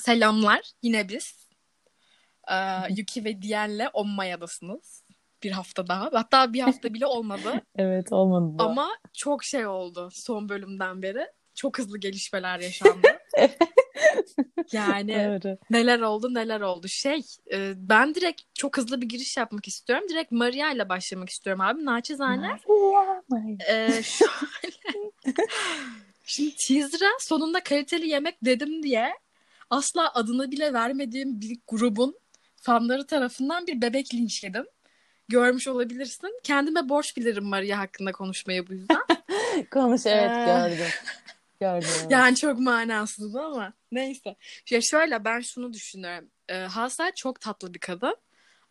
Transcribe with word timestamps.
Selamlar. 0.00 0.72
Yine 0.82 1.08
biz. 1.08 1.48
Ee, 2.50 2.54
Yuki 2.90 3.24
ve 3.24 3.42
Diyen'le 3.42 3.88
Ommaya'dasınız. 3.92 5.04
Bir 5.42 5.50
hafta 5.50 5.88
daha. 5.88 6.10
Hatta 6.12 6.52
bir 6.52 6.60
hafta 6.60 6.94
bile 6.94 7.06
olmadı. 7.06 7.60
Evet 7.76 8.12
olmadı 8.12 8.58
da. 8.58 8.64
Ama 8.64 8.90
çok 9.12 9.44
şey 9.44 9.66
oldu 9.66 10.08
son 10.12 10.48
bölümden 10.48 11.02
beri. 11.02 11.26
Çok 11.54 11.78
hızlı 11.78 11.98
gelişmeler 11.98 12.60
yaşandı. 12.60 13.08
yani 14.72 15.14
Doğru. 15.14 15.58
neler 15.70 16.00
oldu 16.00 16.34
neler 16.34 16.60
oldu. 16.60 16.88
Şey 16.88 17.22
e, 17.52 17.72
ben 17.76 18.14
direkt 18.14 18.42
çok 18.54 18.76
hızlı 18.76 19.00
bir 19.00 19.08
giriş 19.08 19.36
yapmak 19.36 19.68
istiyorum. 19.68 20.06
Direkt 20.08 20.32
Maria 20.32 20.72
ile 20.72 20.88
başlamak 20.88 21.28
istiyorum 21.28 21.60
abi. 21.60 21.84
Naçizane. 21.84 22.58
Maria, 22.68 23.22
Maria. 23.28 23.56
Ee, 23.68 24.02
şöyle. 24.02 25.10
Şimdi 26.26 26.54
teaser'a 26.56 27.10
sonunda 27.18 27.62
kaliteli 27.62 28.08
yemek 28.08 28.44
dedim 28.44 28.82
diye 28.82 29.12
asla 29.70 30.14
adını 30.14 30.50
bile 30.50 30.72
vermediğim 30.72 31.40
bir 31.40 31.58
grubun 31.68 32.18
fanları 32.56 33.06
tarafından 33.06 33.66
bir 33.66 33.82
bebek 33.82 34.14
linç 34.14 34.44
yedim. 34.44 34.66
Görmüş 35.28 35.68
olabilirsin. 35.68 36.40
Kendime 36.42 36.88
borç 36.88 37.16
bilirim 37.16 37.44
Maria 37.44 37.78
hakkında 37.78 38.12
konuşmayı 38.12 38.68
bu 38.68 38.72
yüzden. 38.72 39.02
Konuş 39.70 40.06
evet 40.06 40.30
Ee. 40.30 40.44
gördüm. 40.46 40.92
Gördüm. 41.60 41.88
yani 42.10 42.36
çok 42.36 42.58
manasız 42.58 43.36
ama 43.36 43.72
neyse. 43.92 44.36
Ya 44.70 44.80
şöyle 44.80 45.24
ben 45.24 45.40
şunu 45.40 45.72
düşünüyorum. 45.72 46.28
Ee, 46.48 46.54
Hasa 46.54 47.10
çok 47.14 47.40
tatlı 47.40 47.74
bir 47.74 47.78
kadın 47.78 48.16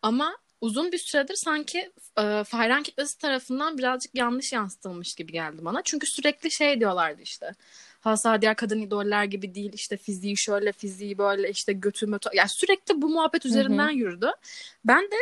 ama 0.02 0.36
uzun 0.60 0.92
bir 0.92 0.98
süredir 0.98 1.34
sanki 1.34 1.92
e, 2.18 2.22
hayran 2.50 2.82
kitlesi 2.82 3.18
tarafından 3.18 3.78
birazcık 3.78 4.14
yanlış 4.14 4.52
yansıtılmış 4.52 5.14
gibi 5.14 5.32
geldi 5.32 5.64
bana. 5.64 5.82
Çünkü 5.84 6.06
sürekli 6.06 6.50
şey 6.50 6.80
diyorlardı 6.80 7.22
işte. 7.22 7.54
Hasa 8.00 8.42
diğer 8.42 8.56
kadın 8.56 8.80
idoller 8.80 9.24
gibi 9.24 9.54
değil 9.54 9.72
işte 9.74 9.96
fiziği 9.96 10.36
şöyle 10.36 10.72
fiziği 10.72 11.18
böyle 11.18 11.50
işte 11.50 11.72
götü 11.72 12.06
mötü. 12.06 12.30
Yani 12.34 12.48
sürekli 12.48 13.02
bu 13.02 13.08
muhabbet 13.08 13.46
üzerinden 13.46 13.90
yürüdü. 13.90 14.30
Ben 14.84 15.02
de 15.02 15.16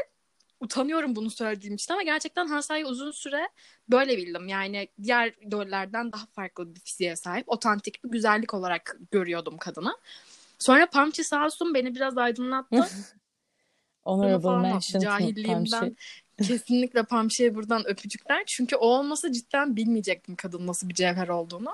utanıyorum 0.61 1.17
bunu 1.17 1.31
söylediğim 1.31 1.75
için 1.75 1.93
ama 1.93 2.03
gerçekten 2.03 2.47
Hasa'yı 2.47 2.87
uzun 2.87 3.11
süre 3.11 3.49
böyle 3.89 4.17
bildim. 4.17 4.49
Yani 4.49 4.89
diğer 5.03 5.35
idollerden 5.41 6.13
daha 6.13 6.27
farklı 6.27 6.75
bir 6.75 6.81
fiziğe 6.81 7.17
sahip. 7.17 7.49
Otantik 7.49 8.05
bir 8.05 8.11
güzellik 8.11 8.55
olarak 8.55 8.97
görüyordum 9.11 9.59
kadını. 9.59 9.97
Sonra 10.59 10.87
Pamchi 10.87 11.25
sağ 11.25 11.45
olsun 11.45 11.75
beni 11.75 11.95
biraz 11.95 12.19
aydınlattı. 12.19 12.77
Honorable 14.05 14.69
mention 14.73 15.01
cahilliğimden. 15.01 15.97
Kesinlikle 16.47 17.03
Pamşi'ye 17.03 17.55
buradan 17.55 17.87
öpücükler. 17.87 18.43
Çünkü 18.47 18.77
o 18.77 18.87
olmasa 18.87 19.33
cidden 19.33 19.77
bilmeyecektim 19.77 20.37
kadın 20.37 20.67
nasıl 20.67 20.89
bir 20.89 20.95
cevher 20.95 21.29
olduğunu. 21.29 21.71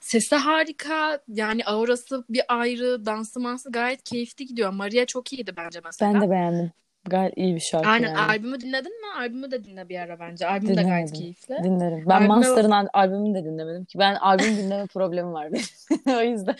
Sesi 0.00 0.36
harika. 0.36 1.20
Yani 1.28 1.64
aurası 1.64 2.24
bir 2.30 2.42
ayrı. 2.48 3.06
Dansı 3.06 3.40
mansı 3.40 3.72
gayet 3.72 4.02
keyifli 4.02 4.46
gidiyor. 4.46 4.70
Maria 4.70 5.06
çok 5.06 5.32
iyiydi 5.32 5.52
bence 5.56 5.80
mesela. 5.84 6.14
Ben 6.14 6.22
de 6.22 6.30
beğendim. 6.30 6.72
Gayet 7.06 7.32
iyi 7.36 7.54
bir 7.54 7.60
şarkı 7.60 7.88
Aynen 7.88 8.08
yani. 8.08 8.18
albümü 8.18 8.60
dinledin 8.60 9.00
mi? 9.00 9.06
Albümü 9.18 9.50
de 9.50 9.64
dinle 9.64 9.88
bir 9.88 9.98
ara 9.98 10.18
bence. 10.20 10.46
Albüm 10.48 10.76
de 10.76 10.82
gayet 10.82 11.12
keyifli. 11.12 11.56
Dinlerim. 11.64 12.04
Ben 12.06 12.14
Albüme 12.14 12.34
Monster'ın 12.34 12.70
al- 12.70 12.88
albümünü 12.92 13.34
de 13.34 13.44
dinlemedim 13.44 13.84
ki. 13.84 13.98
Ben 13.98 14.14
albüm 14.14 14.56
dinleme 14.56 14.86
problemim 14.94 15.32
var 15.32 15.48
benim. 15.52 15.64
o 16.18 16.22
yüzden. 16.22 16.56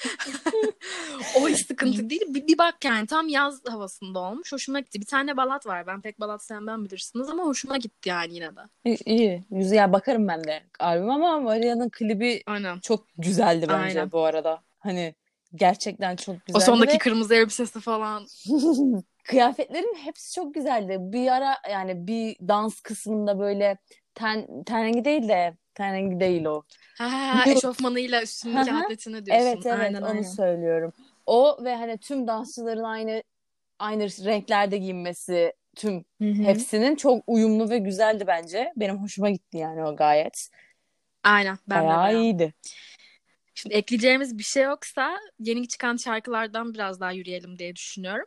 O 1.40 1.48
hiç 1.48 1.66
sıkıntı 1.66 2.10
değil. 2.10 2.22
Bir, 2.28 2.46
bir 2.46 2.58
bak 2.58 2.84
yani 2.84 3.06
tam 3.06 3.28
yaz 3.28 3.60
havasında 3.68 4.18
olmuş. 4.18 4.52
Hoşuma 4.52 4.80
gitti. 4.80 5.00
Bir 5.00 5.06
tane 5.06 5.36
balat 5.36 5.66
var. 5.66 5.86
Ben 5.86 6.00
pek 6.00 6.20
balat 6.20 6.42
sevmem 6.44 6.84
bilirsiniz 6.84 7.28
ama 7.28 7.42
hoşuma 7.44 7.76
gitti 7.76 8.08
yani 8.08 8.34
yine 8.34 8.56
de. 8.56 8.60
İyi. 8.84 8.98
iyi. 9.06 9.44
Güzel 9.50 9.92
bakarım 9.92 10.28
ben 10.28 10.44
de 10.44 10.60
albüm 10.80 11.10
ama 11.10 11.40
Maria'nın 11.40 11.88
klibi 11.88 12.42
Aynen. 12.46 12.78
çok 12.78 13.06
güzeldi 13.18 13.66
bence 13.68 13.98
Aynen. 13.98 14.12
bu 14.12 14.24
arada. 14.24 14.60
Hani 14.78 15.14
gerçekten 15.54 16.16
çok 16.16 16.34
O 16.34 16.38
güzeldi 16.46 16.64
sondaki 16.64 16.94
ve 16.94 16.98
kırmızı 16.98 17.34
elbisesi 17.34 17.80
falan. 17.80 18.26
kıyafetlerin 19.26 19.94
hepsi 19.94 20.34
çok 20.34 20.54
güzeldi. 20.54 20.96
Bir 21.00 21.28
ara 21.28 21.56
yani 21.70 22.06
bir 22.06 22.36
dans 22.48 22.80
kısmında 22.80 23.38
böyle 23.38 23.78
ten, 24.14 24.64
ten 24.64 24.84
rengi 24.84 25.04
değil 25.04 25.28
de 25.28 25.56
ten 25.74 25.94
rengi 25.94 26.20
değil 26.20 26.44
o. 26.44 26.62
Ha, 26.98 27.44
eşofmanıyla 27.46 28.22
üstündeki 28.22 28.72
atletini 28.72 29.26
diyorsun. 29.26 29.46
Evet 29.46 29.66
evet 29.66 29.80
aynen, 29.80 30.02
onu 30.02 30.08
aynen. 30.08 30.22
söylüyorum. 30.22 30.92
O 31.26 31.64
ve 31.64 31.76
hani 31.76 31.98
tüm 31.98 32.26
dansçıların 32.26 32.84
aynı 32.84 33.22
aynı 33.78 34.04
renklerde 34.04 34.78
giyinmesi 34.78 35.52
tüm 35.76 36.04
Hı 36.22 36.24
hı. 36.24 36.42
hepsinin 36.42 36.96
çok 36.96 37.24
uyumlu 37.26 37.70
ve 37.70 37.78
güzeldi 37.78 38.24
bence. 38.26 38.72
Benim 38.76 39.02
hoşuma 39.02 39.30
gitti 39.30 39.58
yani 39.58 39.84
o 39.84 39.96
gayet. 39.96 40.50
Aynen 41.22 41.58
ben 41.68 41.84
de 41.84 41.88
Bayağı 41.88 42.14
iyiydi. 42.14 42.54
Şimdi 43.54 43.74
ekleyeceğimiz 43.74 44.38
bir 44.38 44.42
şey 44.42 44.62
yoksa 44.62 45.18
yeni 45.38 45.68
çıkan 45.68 45.96
şarkılardan 45.96 46.74
biraz 46.74 47.00
daha 47.00 47.12
yürüyelim 47.12 47.58
diye 47.58 47.76
düşünüyorum. 47.76 48.26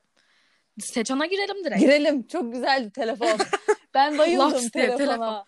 Seçan'a 0.80 1.26
girelim 1.26 1.64
direkt. 1.66 1.82
Girelim. 1.82 2.28
Çok 2.28 2.54
güzeldi 2.54 2.92
telefon. 2.92 3.28
Ben 3.94 4.18
bayıldım 4.18 4.52
Laps 4.54 4.70
telefona. 4.70 5.46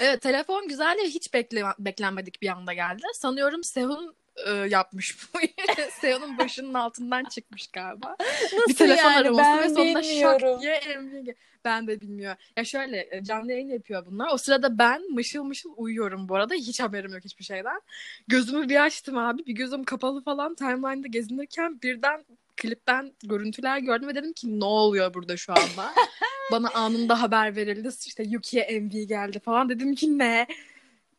Evet 0.00 0.20
telefon 0.22 0.68
güzel 0.68 0.98
ve 1.02 1.08
hiç 1.08 1.34
bekle 1.34 1.62
beklenmedik 1.78 2.42
bir 2.42 2.48
anda 2.48 2.72
geldi. 2.72 3.02
Sanıyorum 3.14 3.64
Sehun 3.64 4.16
e, 4.46 4.50
yapmış 4.68 5.16
bu. 5.34 5.38
Sehun'un 6.00 6.38
başının 6.38 6.74
altından 6.74 7.24
çıkmış 7.24 7.66
galiba. 7.66 8.16
Nasıl 8.52 8.68
bir 8.68 8.74
telefon 8.74 9.10
yani? 9.10 9.16
araması 9.18 9.50
Ben 9.50 9.62
ve 9.62 9.68
sonunda 9.74 10.02
şak 10.02 10.10
bilmiyorum. 10.12 10.60
diye 10.60 10.80
MV 11.00 11.24
gel- 11.24 11.34
Ben 11.64 11.86
de 11.86 12.00
bilmiyorum. 12.00 12.38
Ya 12.56 12.64
şöyle 12.64 13.08
e, 13.10 13.24
canlı 13.24 13.52
yayın 13.52 13.68
yapıyor 13.68 14.06
bunlar. 14.06 14.28
O 14.32 14.38
sırada 14.38 14.78
ben 14.78 15.12
mışıl 15.12 15.44
mışıl 15.44 15.70
uyuyorum 15.76 16.28
bu 16.28 16.34
arada. 16.36 16.54
Hiç 16.54 16.80
haberim 16.80 17.12
yok 17.12 17.24
hiçbir 17.24 17.44
şeyden. 17.44 17.80
Gözümü 18.28 18.68
bir 18.68 18.84
açtım 18.84 19.18
abi. 19.18 19.46
Bir 19.46 19.52
gözüm 19.54 19.84
kapalı 19.84 20.22
falan 20.24 20.54
timeline'da 20.54 21.06
gezinirken 21.08 21.80
birden 21.82 22.24
klipten 22.56 23.12
görüntüler 23.24 23.78
gördüm 23.78 24.08
ve 24.08 24.14
dedim 24.14 24.32
ki 24.32 24.60
ne 24.60 24.64
oluyor 24.64 25.14
burada 25.14 25.36
şu 25.36 25.52
anda? 25.52 25.92
Bana 26.52 26.70
anında 26.70 27.22
haber 27.22 27.56
verildi. 27.56 27.88
İşte 28.06 28.22
Yuki'ye 28.22 28.80
MV 28.80 29.08
geldi 29.08 29.40
falan. 29.40 29.68
Dedim 29.68 29.94
ki 29.94 30.18
ne? 30.18 30.46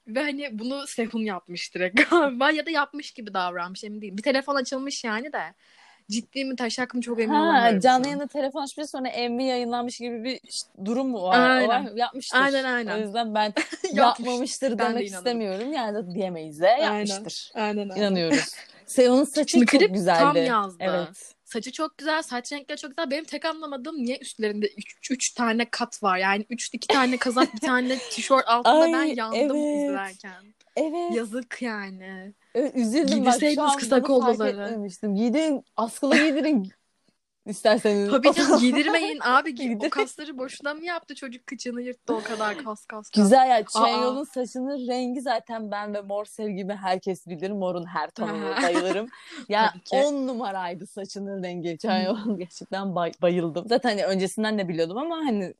Ve 0.07 0.19
hani 0.19 0.59
bunu 0.59 0.87
Sehun 0.87 1.21
yapmış 1.21 1.75
direkt 1.75 2.09
galiba 2.09 2.51
ya 2.51 2.65
da 2.65 2.69
yapmış 2.69 3.11
gibi 3.11 3.33
davranmış 3.33 3.83
emin 3.83 4.01
değilim. 4.01 4.17
Bir 4.17 4.23
telefon 4.23 4.55
açılmış 4.55 5.03
yani 5.03 5.33
de. 5.33 5.41
Ciddi 6.09 6.45
mi 6.45 6.55
taşak 6.55 6.93
mı 6.93 7.01
çok 7.01 7.19
emin 7.21 7.33
Ha, 7.35 7.41
olamıyorum. 7.43 7.79
canlı 7.79 8.05
yayında 8.05 8.27
telefon 8.27 8.63
açmış 8.63 8.89
sonra 8.89 9.09
MV 9.29 9.41
yayınlanmış 9.41 9.97
gibi 9.97 10.23
bir 10.23 10.39
durum 10.85 11.07
mu 11.09 11.23
var? 11.23 11.49
Aynen. 11.49 11.85
O? 11.85 11.97
Yapmıştır. 11.97 12.37
Aynen, 12.39 12.63
aynen. 12.63 12.97
O 12.97 13.01
yüzden 13.01 13.35
ben 13.35 13.53
yapmamıştır 13.93 14.69
Ben 14.71 14.77
de 14.77 14.79
demek 14.79 15.09
inanırım. 15.09 15.17
istemiyorum. 15.27 15.73
Yani 15.73 16.15
diyemeyiz 16.15 16.61
de 16.61 16.69
Aynen. 16.69 17.05
yapmıştır. 17.05 17.51
Aynen 17.55 17.89
aynen. 17.89 17.95
İnanıyoruz. 18.01 18.55
Seyon'un 18.85 19.23
saçı 19.23 19.51
Şimdi 19.51 19.65
çok 19.65 19.79
klip 19.79 19.93
güzeldi. 19.93 20.19
tam 20.19 20.37
yazdı. 20.37 20.77
Evet. 20.79 21.35
Saçı 21.53 21.71
çok 21.71 21.97
güzel, 21.97 22.21
saç 22.21 22.53
renkleri 22.53 22.79
çok 22.79 22.89
güzel. 22.89 23.11
Benim 23.11 23.23
tek 23.23 23.45
anlamadığım 23.45 23.95
niye 23.95 24.17
üstlerinde 24.17 24.69
3 25.09 25.33
tane 25.33 25.65
kat 25.69 26.03
var. 26.03 26.17
Yani 26.17 26.45
3 26.49 26.69
iki 26.73 26.87
tane 26.87 27.17
kazak, 27.17 27.53
bir 27.53 27.59
tane 27.59 27.97
tişört 27.97 28.47
altında 28.47 28.75
Ay, 28.75 28.93
ben 28.93 29.03
yandım 29.03 29.57
evet. 29.57 29.89
izlerken. 29.89 30.43
Evet. 30.75 31.15
Yazık 31.15 31.61
yani. 31.61 32.33
Evet, 32.55 32.75
üzüldüm 32.75 33.25
bak 33.25 33.39
şu 33.53 33.61
an 33.61 33.77
kısa 33.77 33.97
etmemiştim. 34.47 35.15
Giydirin, 35.15 35.65
askılı 35.77 36.17
giydirin 36.17 36.71
isterseniz. 37.45 38.11
Tabii 38.11 38.33
canım 38.33 38.59
giydirmeyin 38.59 39.19
abi. 39.21 39.49
Gi- 39.49 39.55
Giydir- 39.55 39.87
o 39.87 39.89
kasları 39.89 40.37
boşuna 40.37 40.73
mı 40.73 40.85
yaptı 40.85 41.15
çocuk 41.15 41.47
kıçını 41.47 41.81
yırttı 41.81 42.15
o 42.15 42.23
kadar 42.23 42.57
kas 42.57 42.65
kas 42.85 43.09
kas. 43.09 43.09
Güzel 43.09 43.49
ya. 43.49 43.55
Aa. 43.57 43.63
Chanyeol'un 43.63 44.23
saçının 44.23 44.87
rengi 44.87 45.21
zaten 45.21 45.71
ben 45.71 45.93
ve 45.93 46.01
mor 46.01 46.25
sevgimi 46.25 46.75
herkes 46.75 47.27
bilir. 47.27 47.51
Morun 47.51 47.85
her 47.85 48.09
tonuna 48.09 48.61
bayılırım. 48.63 49.07
Ya 49.49 49.73
on 49.93 50.27
numaraydı 50.27 50.87
saçının 50.87 51.43
rengi. 51.43 51.77
Chanyeol'un 51.77 52.37
gerçekten 52.37 52.95
bay- 52.95 53.11
bayıldım. 53.21 53.67
Zaten 53.67 53.89
hani 53.89 54.05
öncesinden 54.05 54.57
de 54.57 54.67
biliyordum 54.67 54.97
ama 54.97 55.15
hani 55.15 55.53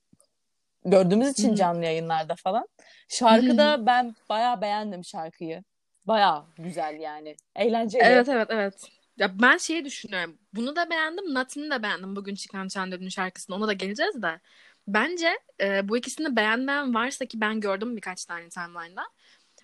gördüğümüz 0.85 1.29
için 1.29 1.51
Hı. 1.51 1.55
canlı 1.55 1.85
yayınlarda 1.85 2.35
falan. 2.35 2.67
Şarkıda 3.07 3.85
ben 3.85 4.15
bayağı 4.29 4.61
beğendim 4.61 5.05
şarkıyı. 5.05 5.63
Bayağı 6.07 6.43
güzel 6.57 6.99
yani. 6.99 7.35
Eğlenceli. 7.55 8.03
Evet 8.03 8.29
evet 8.29 8.47
evet. 8.51 8.73
Ya 9.17 9.39
ben 9.41 9.57
şeyi 9.57 9.85
düşünüyorum. 9.85 10.37
Bunu 10.53 10.75
da 10.75 10.89
beğendim. 10.89 11.33
Nothing'i 11.33 11.71
de 11.71 11.83
beğendim. 11.83 12.15
Bugün 12.15 12.35
çıkan 12.35 12.67
Chandler'ın 12.67 13.09
şarkısını. 13.09 13.55
Ona 13.55 13.67
da 13.67 13.73
geleceğiz 13.73 14.21
de. 14.21 14.39
Bence 14.87 15.39
e, 15.61 15.89
bu 15.89 15.97
ikisini 15.97 16.35
beğenmeyen 16.35 16.93
varsa 16.93 17.25
ki 17.25 17.41
ben 17.41 17.59
gördüm 17.59 17.95
birkaç 17.95 18.25
tane 18.25 18.49
timeline'da. 18.49 19.03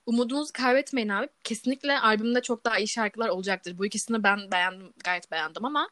Umudunuzu 0.06 0.54
kaybetmeyin 0.54 1.10
abi. 1.10 1.28
Kesinlikle 1.44 2.00
albümde 2.00 2.42
çok 2.42 2.66
daha 2.66 2.78
iyi 2.78 2.88
şarkılar 2.88 3.30
olacaktır. 3.30 3.78
Bu 3.78 3.86
ikisini 3.86 4.24
ben 4.24 4.52
beğendim. 4.52 4.94
Gayet 5.04 5.32
beğendim 5.32 5.66
ama 5.66 5.90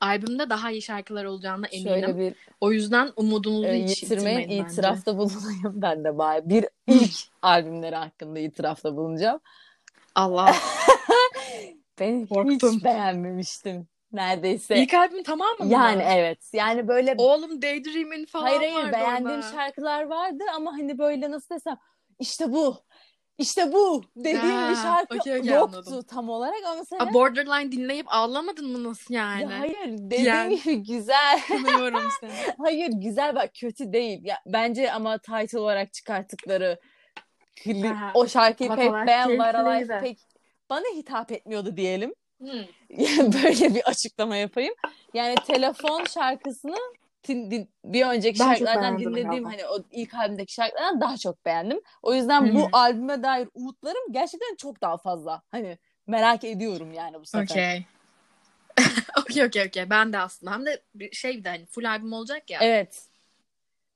albümde 0.00 0.50
daha 0.50 0.70
iyi 0.70 0.82
şarkılar 0.82 1.24
olacağına 1.24 1.66
eminim. 1.66 1.92
Şöyle 1.92 2.18
bir 2.18 2.34
O 2.60 2.72
yüzden 2.72 3.12
umudunuzu 3.16 3.66
e, 3.66 3.84
hiç 3.84 4.02
yitirmeyin, 4.02 4.38
yitirmeyin 4.38 4.64
itirafta 4.64 5.18
bulunayım 5.18 5.72
ben 5.74 6.04
de 6.04 6.18
bari. 6.18 6.48
Bir 6.48 6.66
ilk 6.86 7.14
albümleri 7.42 7.96
hakkında 7.96 8.38
itirafta 8.38 8.96
bulunacağım. 8.96 9.40
Allah. 10.14 10.56
Ben 12.00 12.26
Korktum. 12.26 12.76
hiç 12.76 12.84
beğenmemiştim 12.84 13.88
neredeyse. 14.12 14.76
İlk 14.82 14.94
albüm 14.94 15.22
tamam 15.22 15.48
mı? 15.58 15.66
Yani 15.68 16.02
evet. 16.02 16.50
Yani 16.52 16.88
böyle 16.88 17.14
Oğlum 17.18 17.62
Daydream'in 17.62 18.26
falan 18.26 18.44
hayır 18.46 18.60
hayır 18.60 18.74
vardı 18.74 18.92
beğendiğim 18.92 19.40
orada. 19.40 19.50
şarkılar 19.50 20.02
vardı 20.02 20.44
ama 20.54 20.72
hani 20.72 20.98
böyle 20.98 21.30
nasıl 21.30 21.54
desem 21.54 21.76
işte 22.18 22.52
bu. 22.52 22.76
işte 23.38 23.72
bu 23.72 24.02
dediğim 24.16 24.44
bir 24.68 24.74
Ha, 24.74 24.82
şarkı 24.82 25.14
okey, 25.14 25.38
okey, 25.40 25.52
yoktu 25.52 25.78
anladım. 25.78 26.02
tam 26.02 26.28
olarak 26.28 26.64
ama 26.66 26.74
mesela 26.74 27.02
A, 27.04 27.12
Borderline 27.14 27.72
dinleyip 27.72 28.06
ağlamadın 28.14 28.72
mı 28.72 28.84
nasıl 28.88 29.14
yani? 29.14 29.42
ya 29.42 29.58
hayır 29.60 29.98
dediğim 29.98 30.26
Yani. 30.26 30.62
gibi 30.62 30.82
güzel. 30.82 31.40
Kınıyorum 31.46 32.08
seni. 32.20 32.30
Hayır 32.58 32.88
güzel 32.94 33.34
bak 33.34 33.50
kötü 33.54 33.92
değil. 33.92 34.24
Ya, 34.24 34.36
bence 34.46 34.92
ama 34.92 35.18
title 35.18 35.58
olarak 35.58 35.92
çıkarttıkları 35.92 36.80
kli- 37.56 38.10
o 38.14 38.28
şarkıyı 38.28 38.70
pek 38.74 38.92
keyifliydi. 38.92 40.00
pek 40.02 40.18
bana 40.70 40.84
hitap 40.94 41.32
etmiyordu 41.32 41.76
diyelim. 41.76 42.14
Hmm. 42.40 42.48
Yani 42.90 43.32
böyle 43.44 43.74
bir 43.74 43.88
açıklama 43.88 44.36
yapayım. 44.36 44.74
Yani 45.14 45.34
telefon 45.46 46.04
şarkısını 46.04 46.76
tin- 47.22 47.50
din- 47.50 47.68
bir 47.84 48.06
önceki 48.06 48.38
çok 48.38 48.46
şarkılardan 48.46 48.98
dinlediğim 48.98 49.28
galiba. 49.30 49.48
hani 49.50 49.66
o 49.66 49.78
ilk 49.90 50.14
albümdeki 50.14 50.52
şarkılardan 50.54 51.00
daha 51.00 51.16
çok 51.16 51.44
beğendim. 51.44 51.80
O 52.02 52.14
yüzden 52.14 52.46
Hı 52.48 52.54
bu 52.54 52.62
hı. 52.64 52.68
albüme 52.72 53.22
dair 53.22 53.48
umutlarım 53.54 54.12
gerçekten 54.12 54.54
çok 54.56 54.80
daha 54.80 54.96
fazla. 54.98 55.42
Hani 55.50 55.78
merak 56.06 56.44
ediyorum 56.44 56.92
yani 56.92 57.20
bu 57.20 57.26
sefer. 57.26 57.42
Okey. 57.44 57.84
Okey 59.20 59.44
okey 59.44 59.66
okey. 59.66 59.90
Ben 59.90 60.12
de 60.12 60.18
aslında. 60.18 60.52
Hem 60.52 60.66
de 60.66 60.82
bir 60.94 61.12
şey 61.12 61.38
bir 61.38 61.44
de 61.44 61.48
hani 61.48 61.66
full 61.66 61.84
albüm 61.84 62.12
olacak 62.12 62.50
ya. 62.50 62.58
Evet. 62.62 63.02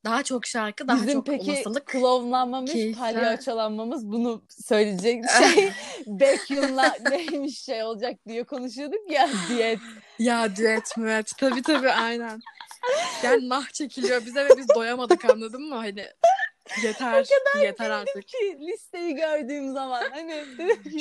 Daha 0.05 0.23
çok 0.23 0.47
şarkı, 0.47 0.89
daha 0.89 0.97
Bizim 0.97 1.13
çok 1.13 1.27
peki 1.27 1.51
olasılık. 1.53 1.87
klovnlanmamız, 1.87 2.73
keyifler. 2.73 3.15
palyaçolanmamız 3.15 4.07
bunu 4.07 4.43
söyleyecek 4.49 5.25
şey 5.31 5.71
Becky'unla 6.07 6.95
neymiş 7.11 7.59
şey 7.61 7.83
olacak 7.83 8.17
diye 8.29 8.45
konuşuyorduk 8.45 9.11
ya 9.11 9.29
diyet. 9.49 9.79
Ya 10.19 10.57
düet 10.57 10.97
müet. 10.97 11.33
Tabii 11.39 11.63
tabii 11.63 11.91
aynen. 11.91 12.41
Yani 13.23 13.49
nah 13.49 13.69
çekiliyor 13.69 14.27
bize 14.27 14.45
ve 14.45 14.49
biz 14.59 14.69
doyamadık 14.75 15.25
anladın 15.25 15.63
mı? 15.63 15.75
Hani 15.75 16.07
yeter. 16.83 17.27
yeter 17.63 17.91
artık. 17.91 18.29
Ki 18.29 18.59
listeyi 18.61 19.15
gördüğüm 19.15 19.73
zaman 19.73 20.05
hani 20.11 20.45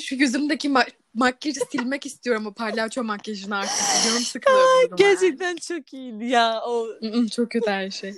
Şu 0.02 0.16
yüzümdeki 0.16 0.70
ma- 0.70 0.92
makyajı 1.14 1.60
silmek 1.72 2.06
istiyorum 2.06 2.46
o 2.48 2.54
palyaço 2.54 3.04
makyajını 3.04 3.58
artık. 3.58 4.06
Canım 4.06 4.24
sıkılıyor 4.24 4.98
gerçekten 4.98 5.56
çok 5.56 5.94
iyiydi 5.94 6.26
ya 6.26 6.62
o. 6.66 6.88
Çok 7.36 7.52
kötü 7.52 7.70
her 7.72 7.90
şey. 7.90 8.14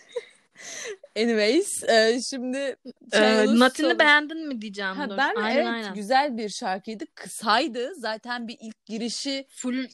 Anyways 1.17 1.83
e, 1.83 2.19
şimdi 2.29 2.75
Ee, 3.11 3.45
Nothing'i 3.45 3.89
sonu- 3.89 3.99
beğendin 3.99 4.47
mi 4.47 4.61
diyeceğim. 4.61 4.95
Ha, 4.95 5.09
dur. 5.09 5.17
ben 5.17 5.35
aynen 5.35 5.55
evet 5.57 5.67
aynen. 5.67 5.93
güzel 5.93 6.37
bir 6.37 6.49
şarkıydı. 6.49 7.05
Kısaydı. 7.15 7.95
Zaten 7.95 8.47
bir 8.47 8.57
ilk 8.61 8.85
girişi 8.85 9.45
Full, 9.49 9.85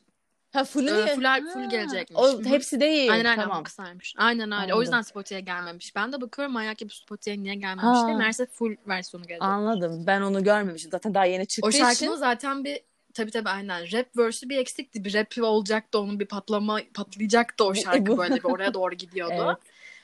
ha 0.54 0.64
full'ü 0.64 0.90
e, 0.90 0.94
niye- 0.94 1.16
full, 1.16 1.24
Ha, 1.24 1.40
full 1.54 1.70
gelecekmiş. 1.70 2.20
O 2.20 2.44
hepsi 2.44 2.80
değil. 2.80 3.12
Aynen 3.12 3.26
aynen 3.26 3.44
tamam. 3.44 3.64
kısaymış. 3.64 4.14
Aynen 4.18 4.44
öyle. 4.52 4.56
Anladım. 4.56 4.78
O 4.78 4.82
yüzden 4.82 5.02
Spotify'a 5.02 5.40
gelmemiş. 5.40 5.96
Ben 5.96 6.12
de 6.14 6.22
bakıyorum 6.22 6.54
manyak 6.54 6.78
gibi 6.78 6.94
Spotify'a 6.94 7.36
niye 7.36 7.56
gelmemiş 7.56 7.84
Ha. 8.00 8.08
diye. 8.08 8.18
Meğerse 8.18 8.46
full 8.46 8.76
versiyonu 8.88 9.26
gelecek. 9.28 9.44
Anladım. 9.44 10.04
Ben 10.08 10.22
onu 10.22 10.44
görmemişim. 10.44 10.92
Zaten 10.92 11.14
daha 11.14 11.26
yeni 11.26 11.48
çıktığı 11.48 11.68
O 11.68 11.72
şarkının 11.72 11.94
için. 12.12 12.16
zaten 12.20 12.64
bir 12.64 12.80
tabii 13.14 13.32
tabii 13.32 13.50
aynen 13.50 13.92
rap 13.92 14.18
verse'ü 14.18 14.50
bir 14.50 14.58
eksikti. 14.58 15.04
Bir 15.06 15.14
rap 15.14 15.38
olacaktı 15.44 16.00
onun 16.00 16.20
bir 16.20 16.26
patlama 16.26 16.80
patlayacaktı 16.94 17.64
o 17.64 17.70
Bu- 17.70 17.76
şarkı 17.76 18.18
böyle 18.18 18.36
bir 18.36 18.44
oraya 18.44 18.74
doğru 18.74 18.96
gidiyordu. 18.96 19.34
Evet. 19.46 19.58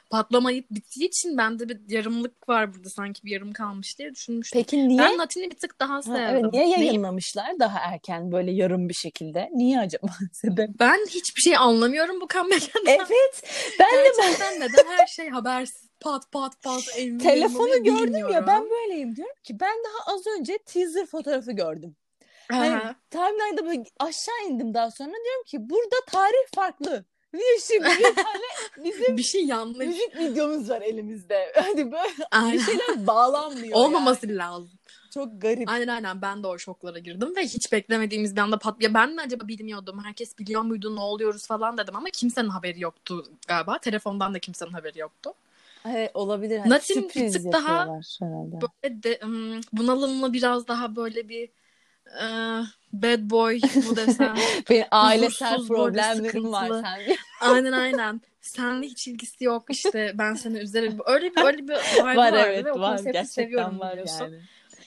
Patlamayıp 0.10 0.66
bittiği 0.72 1.08
için 1.08 1.38
bende 1.38 1.70
bir 1.70 1.80
yarımlık 1.88 2.50
var 2.50 2.74
burada 2.74 2.90
sanki 2.90 3.24
bir 3.24 3.32
yarım 3.32 3.54
kalmış 3.54 4.00
diye 4.00 4.16
düşünmüştüm. 4.16 4.62
Peki 4.62 4.88
niye? 4.88 5.00
Ben 5.00 5.18
Latin'i 5.18 5.52
bir 5.52 5.58
tık 5.58 5.80
daha 5.80 5.94
Ha, 5.94 6.02
sevdim. 6.02 6.20
evet, 6.20 6.54
niye 6.54 6.68
yayınlamışlar 6.70 7.60
daha 7.60 7.80
erken 7.80 8.32
böyle 8.32 8.52
yarım 8.52 8.90
bir 8.90 8.94
şekilde? 8.94 9.50
Niye 9.54 9.80
acaba 9.80 10.08
sebep? 10.34 10.70
Ben 10.80 11.06
hiçbir 11.10 11.42
şey 11.42 11.58
anlamıyorum 11.58 12.22
bu 12.22 12.28
comeback'ten. 12.28 12.82
Evet. 12.86 13.44
Ben 13.80 13.92
de 13.94 14.12
Gerçekten 14.18 14.56
neden 14.56 14.86
her 14.98 15.08
şey 15.08 15.30
habersiz 15.30 15.90
pat 16.00 16.32
pat 16.32 16.62
pat 16.64 16.84
evim 16.98 17.20
telefonu 17.20 17.84
gördüm 17.84 18.30
ya 18.30 18.48
ben 18.48 18.70
böyleyim 18.70 19.16
diyorum 19.16 19.36
ki 19.44 19.60
ben 19.60 19.76
daha 19.84 20.16
az 20.16 20.28
önce 20.40 20.58
teaser 20.58 21.06
fotoğrafı 21.06 21.52
gördüm. 21.52 21.96
Hani 22.52 22.82
timeline'da 23.10 23.66
böyle 23.66 23.84
aşağı 24.00 24.46
indim 24.50 24.74
daha 24.74 24.92
sonra 24.92 25.14
diyorum 25.26 25.44
ki 25.48 25.58
burada 25.70 25.96
tarih 26.08 26.48
farklı. 26.56 27.06
Niye 27.38 27.60
şimdi 27.68 27.86
bir 28.00 28.16
tane 28.24 28.44
bizim 28.84 29.18
bir 29.18 29.24
şey 29.24 29.46
yanlış. 29.46 29.88
müzik 29.88 30.16
videomuz 30.16 30.70
var 30.70 30.82
elimizde. 30.82 31.52
Hani 31.56 31.92
böyle 31.92 32.10
bir 32.18 32.26
Aynen. 32.32 32.58
şeyler 32.60 33.08
bağlanmıyor. 33.08 33.76
Olmaması 33.78 34.28
lazım. 34.30 34.70
yani. 34.72 35.12
Çok 35.14 35.42
garip. 35.42 35.70
Aynen 35.70 35.88
aynen 35.88 36.22
ben 36.22 36.44
de 36.44 36.48
o 36.48 36.58
şoklara 36.58 37.00
girdim 37.00 37.36
ve 37.36 37.42
hiç 37.44 37.72
beklemediğimiz 37.72 38.36
bir 38.36 38.42
anda 38.42 38.58
pat... 38.60 38.84
Ya 38.84 38.94
ben 38.94 39.16
mi 39.16 39.22
acaba 39.22 39.48
bilmiyordum? 39.48 40.02
Herkes 40.04 40.40
biliyor 40.40 40.62
muydu? 40.62 40.96
Ne 40.96 41.00
oluyoruz 41.00 41.48
falan 41.48 41.78
dedim 41.78 41.96
ama 41.96 42.10
kimsenin 42.10 42.50
haberi 42.50 42.82
yoktu 42.82 43.26
galiba. 43.48 43.80
Telefondan 43.80 44.34
da 44.34 44.40
kimsenin 44.40 44.72
haberi 44.72 45.00
yoktu. 45.00 45.34
Evet, 45.86 46.12
olabilir. 46.14 46.58
Hani 46.60 46.70
Natin 46.70 47.10
bir 47.16 47.32
tık 47.32 47.52
daha 47.54 47.80
herhalde. 48.22 48.60
Böyle 48.84 49.04
de, 49.04 49.20
ım, 49.24 49.62
bunalımlı 49.74 50.34
biraz 50.34 50.68
daha 50.68 50.96
böyle 50.96 51.30
bir 51.30 51.50
bad 52.94 53.30
boy 53.30 53.60
mu 53.88 53.96
desem. 53.96 54.36
Benim 54.70 54.86
ailesel 54.92 55.68
problemlerim 55.68 56.52
var 56.52 56.68
sıkıntılı. 56.68 56.82
sen. 56.82 57.16
aynen 57.50 57.72
aynen. 57.72 58.22
Seninle 58.42 58.86
hiç 58.86 59.08
ilgisi 59.08 59.44
yok 59.44 59.66
işte 59.70 60.12
ben 60.16 60.34
seni 60.34 60.58
üzerim. 60.58 60.98
Öyle 61.06 61.36
bir 61.36 61.42
öyle 61.46 61.58
bir 61.68 61.74
var 62.04 62.16
vardı 62.16 62.38
evet 62.46 62.66
ve 62.66 62.72
var. 62.72 62.98
Gerçekten 62.98 63.24
seviyorum 63.24 63.80
var 63.80 63.92
biliyorsun. 63.92 64.24
yani. 64.24 64.40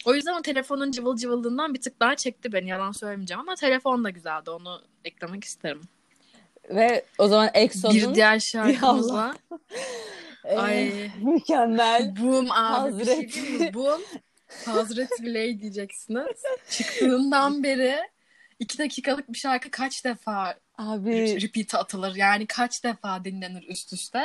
O 0.04 0.14
yüzden 0.14 0.34
o 0.34 0.42
telefonun 0.42 0.90
cıvıl 0.90 1.16
cıvıldığından 1.16 1.74
bir 1.74 1.80
tık 1.80 2.00
daha 2.00 2.16
çekti 2.16 2.52
beni 2.52 2.68
yalan 2.68 2.92
söylemeyeceğim 2.92 3.40
ama 3.40 3.54
telefon 3.54 4.04
da 4.04 4.10
güzeldi 4.10 4.50
onu 4.50 4.82
eklemek 5.04 5.44
isterim. 5.44 5.80
Ve 6.70 7.04
o 7.18 7.28
zaman 7.28 7.50
EXO'nun 7.54 7.94
Bir 7.94 8.14
diğer 8.14 8.38
şarkımızla 8.38 9.34
ay 10.56 11.10
mükemmel 11.22 12.16
boom 12.20 12.50
abi 12.50 12.98
bir 12.98 13.04
şey 13.04 13.14
Hazret. 13.14 13.60
mi? 13.60 13.74
boom 13.74 14.00
Hazreti 14.64 15.22
Biley 15.22 15.60
diyeceksiniz. 15.60 16.42
Çıktığından 16.70 17.62
beri 17.62 17.96
iki 18.58 18.78
dakikalık 18.78 19.28
bir 19.32 19.38
şarkı 19.38 19.70
kaç 19.70 20.04
defa 20.04 20.54
abi 20.78 21.42
repeat 21.42 21.74
atılır 21.74 22.14
yani 22.16 22.46
kaç 22.46 22.84
defa 22.84 23.24
dinlenir 23.24 23.68
üst 23.68 23.92
üste 23.92 24.22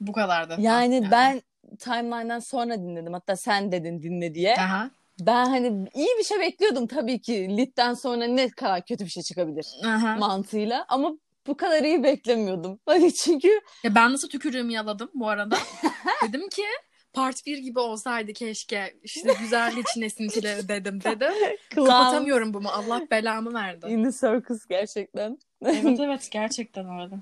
bu 0.00 0.12
kadar 0.12 0.50
defa. 0.50 0.62
yani 0.62 1.08
ben 1.10 1.42
timeline'dan 1.78 2.38
sonra 2.38 2.78
dinledim 2.78 3.12
hatta 3.12 3.36
sen 3.36 3.72
dedin 3.72 4.02
dinle 4.02 4.34
diye. 4.34 4.54
Aha, 4.56 4.90
Ben 5.20 5.46
hani 5.46 5.88
iyi 5.94 6.08
bir 6.18 6.24
şey 6.24 6.40
bekliyordum 6.40 6.86
tabii 6.86 7.20
ki. 7.20 7.56
Lid'den 7.56 7.94
sonra 7.94 8.24
ne 8.24 8.48
kadar 8.50 8.84
kötü 8.86 9.04
bir 9.04 9.10
şey 9.10 9.22
çıkabilir 9.22 9.66
aha. 9.84 10.16
mantığıyla 10.16 10.84
ama 10.88 11.12
bu 11.46 11.56
kadar 11.56 11.82
iyi 11.82 12.02
beklemiyordum. 12.02 12.80
Hani 12.86 13.14
çünkü 13.14 13.60
Ya 13.84 13.94
ben 13.94 14.12
nasıl 14.12 14.28
tükürüğümü 14.28 14.72
yaladım 14.72 15.10
bu 15.14 15.28
arada. 15.28 15.58
Dedim 16.28 16.48
ki 16.48 16.62
part 17.16 17.46
1 17.46 17.58
gibi 17.58 17.78
olsaydı 17.78 18.32
keşke. 18.32 18.94
İşte 19.02 19.34
güzel 19.40 19.72
için 19.76 20.02
esintileri 20.02 20.68
dedim 20.68 21.00
dedim. 21.04 21.32
Kapatamıyorum 21.74 22.54
bunu. 22.54 22.70
Allah 22.70 23.02
belamı 23.10 23.54
verdi. 23.54 23.86
in 23.86 24.04
the 24.04 24.12
circus 24.12 24.66
gerçekten. 24.66 25.38
evet 25.64 26.00
evet 26.00 26.28
gerçekten 26.30 27.00
öyle. 27.00 27.14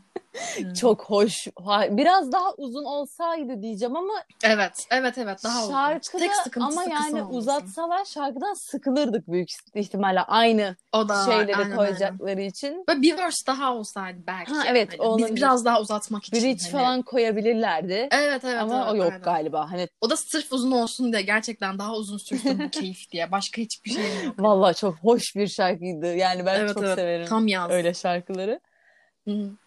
Çok 0.81 1.05
hoş. 1.05 1.47
Biraz 1.91 2.33
daha 2.33 2.55
uzun 2.57 2.85
olsaydı 2.85 3.63
diyeceğim 3.63 3.97
ama 3.97 4.13
Evet 4.45 4.87
evet 4.91 5.19
evet 5.19 5.45
daha 5.45 5.63
uzun. 5.63 5.73
şarkıda 5.73 6.19
Tek 6.19 6.35
sıkıntısı 6.35 6.81
ama 6.81 6.91
yani 6.93 7.23
olması. 7.23 7.37
uzatsalar 7.39 8.05
şarkıdan 8.05 8.55
sıkılırdık 8.71 9.29
büyük 9.29 9.49
ihtimalle 9.75 10.21
aynı 10.21 10.77
o 10.93 11.09
da 11.09 11.25
şeyleri 11.25 11.57
aynen, 11.57 11.77
koyacakları 11.77 12.41
için. 12.41 12.69
aynen. 12.69 12.85
Böyle 12.89 13.03
bir 13.03 13.19
verse 13.19 13.47
daha 13.47 13.75
olsaydı 13.75 14.19
belki. 14.27 14.53
Ha, 14.55 14.63
evet, 14.67 14.89
Hani 14.93 15.03
o 15.09 15.19
biz 15.19 15.25
olabilir. 15.25 15.37
biraz 15.37 15.65
daha 15.65 15.81
uzatmak 15.81 16.25
için. 16.25 16.41
Bridge 16.43 16.63
hani. 16.63 16.73
falan 16.73 17.03
koyabilirlerdi. 17.03 18.09
Evet 18.11 18.45
evet. 18.45 18.61
ama 18.61 18.77
evet, 18.83 18.93
o 18.93 18.97
yok 18.97 19.07
aynen. 19.13 19.23
galiba. 19.23 19.71
Hani 19.71 19.89
O 20.01 20.11
da 20.11 20.17
sırf 20.17 20.53
uzun 20.53 20.71
olsun 20.71 21.13
diye 21.13 21.23
gerçekten 21.23 21.79
daha 21.79 21.93
uzun 21.95 22.19
sürsün 22.19 22.59
bu 22.59 22.69
keyif 22.81 23.11
diye. 23.13 23.33
Başka 23.33 23.63
hiçbir 23.63 23.91
şey 23.91 24.05
yok. 24.25 24.35
vallahi 24.39 24.77
çok 24.77 24.95
hoş 24.97 25.23
bir 25.37 25.47
şarkıydı. 25.49 26.15
Yani 26.15 26.47
ben 26.47 26.61
evet 26.61 26.75
çok 26.75 26.85
evet. 26.85 26.95
severim 26.95 27.27
Tam 27.27 27.49
yaz. 27.49 27.71
öyle 27.71 27.95
şarkıları. 27.95 28.61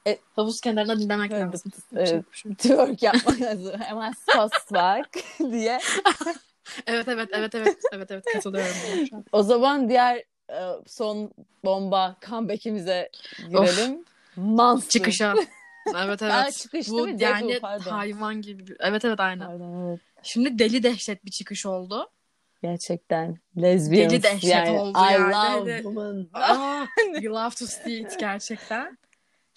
E- 0.08 0.20
Havuz 0.36 0.62
kenarında 0.62 1.00
dinlemek 1.00 1.32
Evet, 1.32 1.54
lazım. 1.54 1.72
evet. 1.96 2.26
Twerk 2.58 3.04
yapmak 3.04 3.42
lazım. 3.42 3.80
Hemen 3.80 4.12
spas 4.12 4.52
bak 4.74 5.10
diye. 5.52 5.80
Evet 6.88 7.08
evet 7.08 7.30
evet 7.32 7.56
evet 7.56 7.78
evet 7.92 8.12
evet 8.12 8.26
katılıyorum. 8.34 9.22
O 9.32 9.44
zaman 9.44 9.90
diğer 9.90 10.18
e, 10.52 10.60
son 10.88 11.32
bomba 11.66 12.16
comeback'imize 12.26 13.10
girelim. 13.50 14.06
Monster. 14.36 14.90
Çıkışa. 14.90 15.34
Evet 15.98 16.22
evet. 16.22 16.54
çıkış 16.54 16.90
Bu 16.90 16.98
değil 16.98 17.16
mi? 17.16 17.24
yani 17.24 17.60
pardon. 17.60 17.92
hayvan 17.92 18.42
gibi. 18.42 18.76
Evet 18.80 19.06
evet 19.06 19.20
aynen. 19.20 19.48
Pardon, 19.48 19.88
evet. 19.90 20.00
Şimdi 20.24 20.60
deli 20.60 20.84
dehşet 20.84 21.26
bir 21.26 21.32
çıkış 21.32 21.66
oldu. 21.66 22.10
Gerçekten. 22.62 23.38
Lesbians. 23.62 24.12
Deli 24.12 24.24
dehşet 24.24 24.50
yani. 24.50 24.80
oldu 24.80 24.98
I 25.10 25.14
yani. 25.14 25.34
love 25.34 25.78
women. 25.78 26.28
Aa, 26.34 26.86
you 27.22 27.36
love 27.36 27.50
to 27.56 27.66
see 27.66 27.98
it 27.98 28.20
gerçekten. 28.20 28.98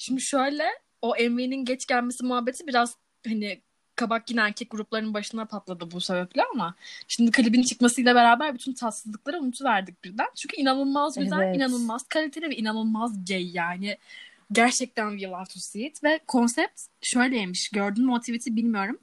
Şimdi 0.00 0.20
şöyle 0.20 0.64
o 1.02 1.14
MV'nin 1.14 1.64
geç 1.64 1.86
gelmesi 1.86 2.24
muhabbeti 2.24 2.66
biraz 2.66 2.96
hani 3.26 3.60
kabak 3.96 4.30
yine 4.30 4.40
erkek 4.40 4.70
gruplarının 4.70 5.14
başına 5.14 5.44
patladı 5.44 5.90
bu 5.90 6.00
sebeple 6.00 6.42
ama 6.54 6.74
şimdi 7.08 7.30
klibin 7.30 7.62
çıkmasıyla 7.62 8.14
beraber 8.14 8.54
bütün 8.54 8.74
tatsızlıkları 8.74 9.40
unutuverdik 9.40 10.04
birden. 10.04 10.26
Çünkü 10.34 10.56
inanılmaz 10.56 11.18
güzel, 11.18 11.42
Evet. 11.42 11.56
inanılmaz 11.56 12.08
kaliteli 12.08 12.50
ve 12.50 12.56
inanılmaz 12.56 13.24
gay 13.24 13.50
yani. 13.52 13.98
Gerçekten 14.52 15.10
we 15.10 15.26
love 15.26 15.44
to 15.44 15.60
see 15.60 15.86
it 15.86 16.04
ve 16.04 16.20
konsept 16.26 16.80
şöyleymiş. 17.02 17.68
Gördün 17.68 18.04
mü 18.04 18.12
o 18.12 18.20
tweet'i 18.20 18.56
bilmiyorum. 18.56 18.98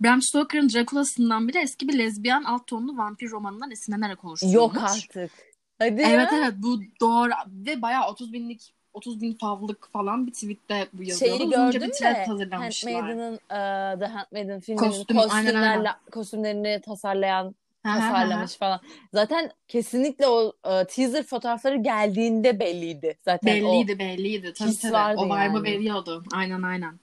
Bram 0.00 0.22
Stoker'ın 0.22 0.68
Dracula'sından 0.68 1.48
bile 1.48 1.60
eski 1.60 1.88
bir 1.88 1.98
lezbiyen 1.98 2.44
alt 2.44 2.66
tonlu 2.66 2.96
vampir 2.96 3.30
romanından 3.30 3.70
esinlenerek 3.70 4.24
oluşturulmuş. 4.24 4.54
Yok 4.54 4.76
artık. 4.82 5.30
Hadi 5.78 6.02
evet 6.02 6.32
ya. 6.32 6.38
evet 6.38 6.54
bu 6.56 6.82
doğru 7.00 7.30
ve 7.48 7.82
bayağı 7.82 8.08
30 8.08 8.32
binlik 8.32 8.75
30 8.96 9.20
bin 9.20 9.32
favlık 9.34 9.88
falan 9.92 10.26
bir 10.26 10.32
tweette 10.32 10.86
bu 10.92 11.02
yazıyordu. 11.02 11.36
Şeyi 11.38 11.48
Uzunca 11.48 11.56
gördüm 11.72 11.90
bir 12.00 12.04
de 12.04 12.24
hazırlamışlar. 12.24 12.92
Handmaiden'ın 12.92 13.34
e, 13.34 13.98
The 13.98 14.06
Handmaiden 14.06 14.60
filminin 14.60 14.86
Kostüm, 14.88 15.16
kostümlerle, 15.16 15.58
aynen. 15.68 15.94
kostümlerini 16.12 16.80
tasarlayan 16.84 17.54
tasarlamış 17.82 18.56
falan. 18.56 18.80
Zaten 19.14 19.50
kesinlikle 19.68 20.26
o 20.26 20.52
e, 20.64 20.84
teaser 20.84 21.22
fotoğrafları 21.22 21.76
geldiğinde 21.76 22.60
belliydi. 22.60 23.16
Zaten 23.24 23.54
Belliydi 23.54 23.98
belliydi. 23.98 24.52
Tabii 24.58 24.78
tabii. 24.78 25.18
O 25.20 25.24
vibe'ı 25.26 25.36
yani. 25.38 25.62
veriyordu. 25.62 26.24
Aynen 26.34 26.62
aynen. 26.62 26.98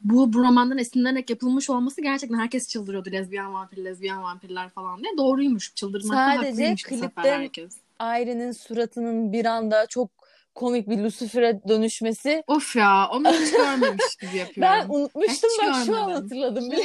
Bu, 0.00 0.32
bu 0.32 0.38
romandan 0.44 0.78
esinlenerek 0.78 1.30
yapılmış 1.30 1.70
olması 1.70 2.02
gerçekten 2.02 2.38
herkes 2.38 2.68
çıldırıyordu. 2.68 3.10
Lezbiyen 3.12 3.52
vampir, 3.52 3.84
lezbiyen 3.84 4.22
vampirler 4.22 4.68
falan 4.68 5.02
diye. 5.02 5.16
Doğruymuş. 5.18 5.74
Çıldırmakta 5.74 6.36
Sadece 6.36 6.50
haklıymış 6.50 6.82
klipten- 6.82 7.40
herkes. 7.40 7.76
o 7.76 8.04
Ayrin'in 8.04 8.52
suratının 8.52 9.32
bir 9.32 9.44
anda 9.44 9.86
çok 9.86 10.21
komik 10.54 10.88
bir 10.88 10.98
Lucifer'e 10.98 11.60
dönüşmesi. 11.68 12.44
Of 12.46 12.76
ya 12.76 13.08
onu 13.12 13.28
hiç 13.32 13.50
görmemiş 13.52 14.16
gibi 14.20 14.36
yapıyorum. 14.36 14.62
Ben 14.62 14.88
unutmuştum 14.94 15.50
Hiç 15.50 15.58
bak 15.68 15.74
şu 15.86 15.96
an 15.96 16.06
görmedim. 16.08 16.22
hatırladım. 16.22 16.70
bile. 16.70 16.84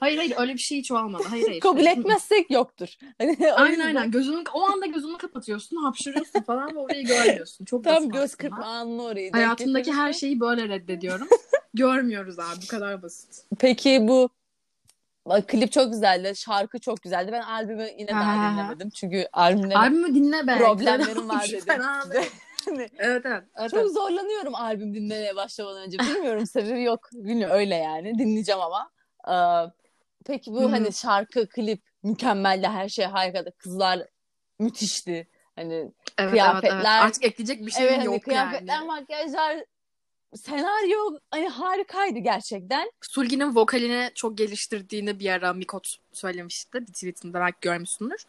hayır 0.00 0.16
hayır 0.18 0.34
öyle 0.38 0.52
bir 0.54 0.58
şey 0.58 0.78
hiç 0.78 0.90
olmadı. 0.92 1.22
Hayır 1.30 1.46
hayır. 1.46 1.60
Kabul 1.60 1.86
etmezsek 1.86 2.50
yoktur. 2.50 2.88
Hani 3.18 3.52
Aynen 3.52 3.70
yüzden 3.70 3.86
aynen. 3.86 4.10
Gözünü, 4.10 4.44
o 4.54 4.62
anda 4.62 4.86
gözünü 4.86 5.18
kapatıyorsun, 5.18 5.76
hapşırıyorsun 5.76 6.40
falan 6.40 6.74
ve 6.74 6.78
orayı 6.78 7.04
görmüyorsun. 7.06 7.64
Çok 7.64 7.84
Tam 7.84 8.08
göz 8.08 8.34
kırpma 8.34 8.64
anı 8.64 9.02
orayı. 9.02 9.32
Hayatımdaki 9.32 9.92
her 9.92 10.12
şeyi 10.12 10.40
böyle 10.40 10.68
reddediyorum. 10.68 11.28
Görmüyoruz 11.74 12.38
abi. 12.38 12.56
Bu 12.62 12.66
kadar 12.66 13.02
basit. 13.02 13.44
Peki 13.58 14.08
bu 14.08 14.28
Bak, 15.26 15.48
klip 15.48 15.72
çok 15.72 15.92
güzeldi. 15.92 16.32
Şarkı 16.36 16.78
çok 16.78 17.02
güzeldi. 17.02 17.32
Ben 17.32 17.42
albümü 17.42 17.86
yine 17.98 18.10
Ha, 18.12 18.20
daha 18.20 18.36
ha, 18.36 18.44
ha. 18.48 18.52
dinlemedim. 18.52 18.90
Çünkü 18.90 19.26
albümde 19.32 19.76
Albümü 19.76 20.14
dinle 20.14 20.46
be. 20.46 20.58
problemlerim 20.58 21.28
var 21.28 21.46
dedim. 21.48 22.22
Hani 22.64 22.88
Evet 22.98 23.26
evet. 23.26 23.44
evet, 23.56 23.70
çok 23.70 23.80
evet. 23.80 23.92
zorlanıyorum 23.92 24.54
albüm 24.54 24.94
dinlemeye 24.94 25.36
başlamadan 25.36 25.82
önce. 25.82 25.98
Bilmiyorum 25.98 26.46
sebebi 26.46 26.82
yok. 26.82 27.08
Bilmiyorum 27.12 27.56
öyle 27.56 27.74
yani. 27.74 28.18
Dinleyeceğim 28.18 28.60
ama. 28.60 28.90
Ee, 29.28 29.70
peki 30.26 30.52
bu 30.52 30.62
Hı. 30.62 30.66
hani 30.66 30.92
şarkı, 30.92 31.48
klip 31.48 31.82
mükemmeldi. 32.02 32.66
Her 32.66 32.88
şey 32.88 33.04
harikaydı. 33.04 33.52
Kızlar 33.58 34.06
müthişti. 34.58 35.28
Hani 35.56 35.74
Evet, 35.74 35.92
evet, 36.18 36.32
Kıyafetler- 36.32 36.74
evet. 36.76 36.86
Artık 36.86 37.24
ekleyecek 37.24 37.66
bir 37.66 37.70
şey 37.70 37.84
evet 37.84 37.96
hani 37.96 38.04
yok 38.04 38.24
kıyafetler, 38.24 38.74
yani. 38.74 38.86
makyajlar, 38.86 39.64
senaryo 40.36 41.18
hani 41.30 41.48
harikaydı 41.48 42.18
gerçekten. 42.18 42.90
Sulgi'nin 43.00 43.54
vokalini 43.54 44.10
çok 44.14 44.38
geliştirdiğini 44.38 45.20
bir 45.20 45.30
ara 45.30 45.52
Mikot 45.52 45.96
söylemişti. 46.12 46.80
Bir 46.80 46.92
tweetinde 46.92 47.34
belki 47.34 47.56
görmüşsündür. 47.60 48.24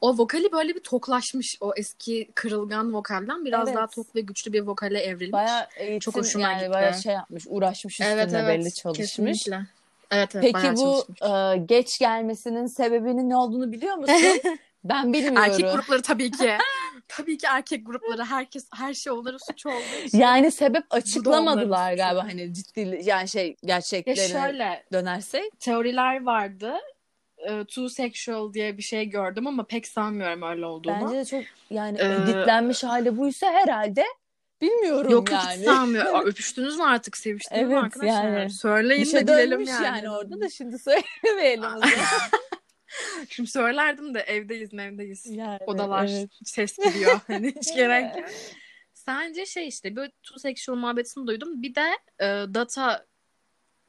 O 0.00 0.18
vokali 0.18 0.52
böyle 0.52 0.74
bir 0.74 0.80
toklaşmış. 0.80 1.56
O 1.60 1.72
eski 1.76 2.28
kırılgan 2.34 2.94
vokalden 2.94 3.44
biraz 3.44 3.68
Evet. 3.68 3.76
daha 3.76 3.86
tok 3.86 4.16
ve 4.16 4.20
güçlü 4.20 4.52
bir 4.52 4.60
vokale 4.60 5.00
evrilmiş. 5.00 5.32
Bayağı 5.32 5.66
eğitim 5.76 5.98
Çok 5.98 6.16
hoşuma 6.16 6.48
yani 6.48 6.58
gitti. 6.58 6.70
bayağı 6.70 6.94
şey 6.94 7.12
yapmış, 7.12 7.44
uğraşmış 7.48 7.94
üstünde 7.94 8.10
evet, 8.10 8.34
evet, 8.34 8.48
belli 8.48 8.74
çalışmış. 8.74 9.08
Kesinlikle. 9.10 9.66
Evet 10.10 10.34
evet 10.34 10.54
Peki 10.54 10.76
bu 10.76 11.04
e, 11.26 11.56
geç 11.56 11.98
gelmesinin 11.98 12.66
sebebinin 12.66 13.30
ne 13.30 13.36
olduğunu 13.36 13.72
biliyor 13.72 13.96
musun? 13.96 14.14
ben 14.84 15.12
bilmiyorum. 15.12 15.38
Erkek 15.42 15.72
grupları 15.72 16.02
tabii 16.02 16.30
ki. 16.30 16.58
tabii 17.08 17.38
ki 17.38 17.46
erkek 17.50 17.86
grupları. 17.86 18.24
Herkes 18.24 18.68
her 18.74 18.94
şey 18.94 19.12
onların 19.12 19.38
suçu 19.50 19.68
olduğu 19.68 20.04
için. 20.06 20.18
Yani 20.18 20.50
sebep 20.50 20.84
açıklamadılar 20.90 21.92
galiba 21.94 22.24
hani 22.24 22.54
ciddi 22.54 23.00
yani 23.04 23.28
şey 23.28 23.46
Ya 23.48 23.54
gerçeklerine 23.64 24.28
şöyle 24.28 24.84
dönersek. 24.92 25.60
teoriler 25.60 26.24
vardı. 26.24 26.72
Ee, 27.48 27.64
Two 27.64 27.88
sexual 27.88 28.52
diye 28.52 28.78
bir 28.78 28.82
şey 28.82 29.04
gördüm 29.06 29.46
ama 29.46 29.64
pek 29.66 29.86
sanmıyorum 29.86 30.42
öyle 30.42 30.66
olduğunu. 30.66 30.96
Bence 31.04 31.16
de 31.16 31.24
çok 31.24 31.42
yani 31.70 31.98
Ee, 32.00 32.04
editlenmiş 32.14 32.84
hali 32.84 33.16
buysa 33.16 33.46
herhalde 33.52 34.04
bilmiyorum 34.62 35.10
Yok 35.10 35.30
yok 35.30 35.44
yani. 35.44 35.58
hiç 35.58 35.64
sanmıyorum. 35.64 36.20
Öpüştünüz 36.26 36.76
mü 36.76 36.84
artık? 36.84 37.16
Seviştiniz 37.16 37.62
mi 37.68 37.72
Evet, 37.74 37.84
arkadaşlar? 37.84 38.28
yani. 38.38 38.50
Söyleyin 38.50 39.00
Bir 39.02 39.06
de 39.06 39.10
şey 39.10 39.22
bilelim 39.22 39.50
dönmüş 39.50 39.68
yani. 39.70 39.84
yani. 39.84 40.10
orada 40.10 40.40
da 40.40 40.48
şimdi 40.50 40.76
söylemeyelim. 40.78 41.64
Şimdi 43.28 43.50
söylerdim 43.50 44.14
de 44.14 44.20
evdeyiz 44.20 44.74
evdeyiz. 44.74 45.26
Yani, 45.26 45.58
Odalar 45.66 46.08
evet. 46.08 46.30
ses 46.44 46.78
gidiyor. 46.78 47.20
Hani 47.26 47.54
hiç 47.56 47.74
gerek 47.74 48.16
yok. 48.16 48.28
Sence 48.94 49.46
şey 49.46 49.68
işte 49.68 49.96
böyle 49.96 50.12
two 50.22 50.38
sexual 50.38 50.76
muhabbetini 50.76 51.26
duydum. 51.26 51.62
Bir 51.62 51.74
de 51.74 51.88
e, 52.20 52.54
data 52.54 53.06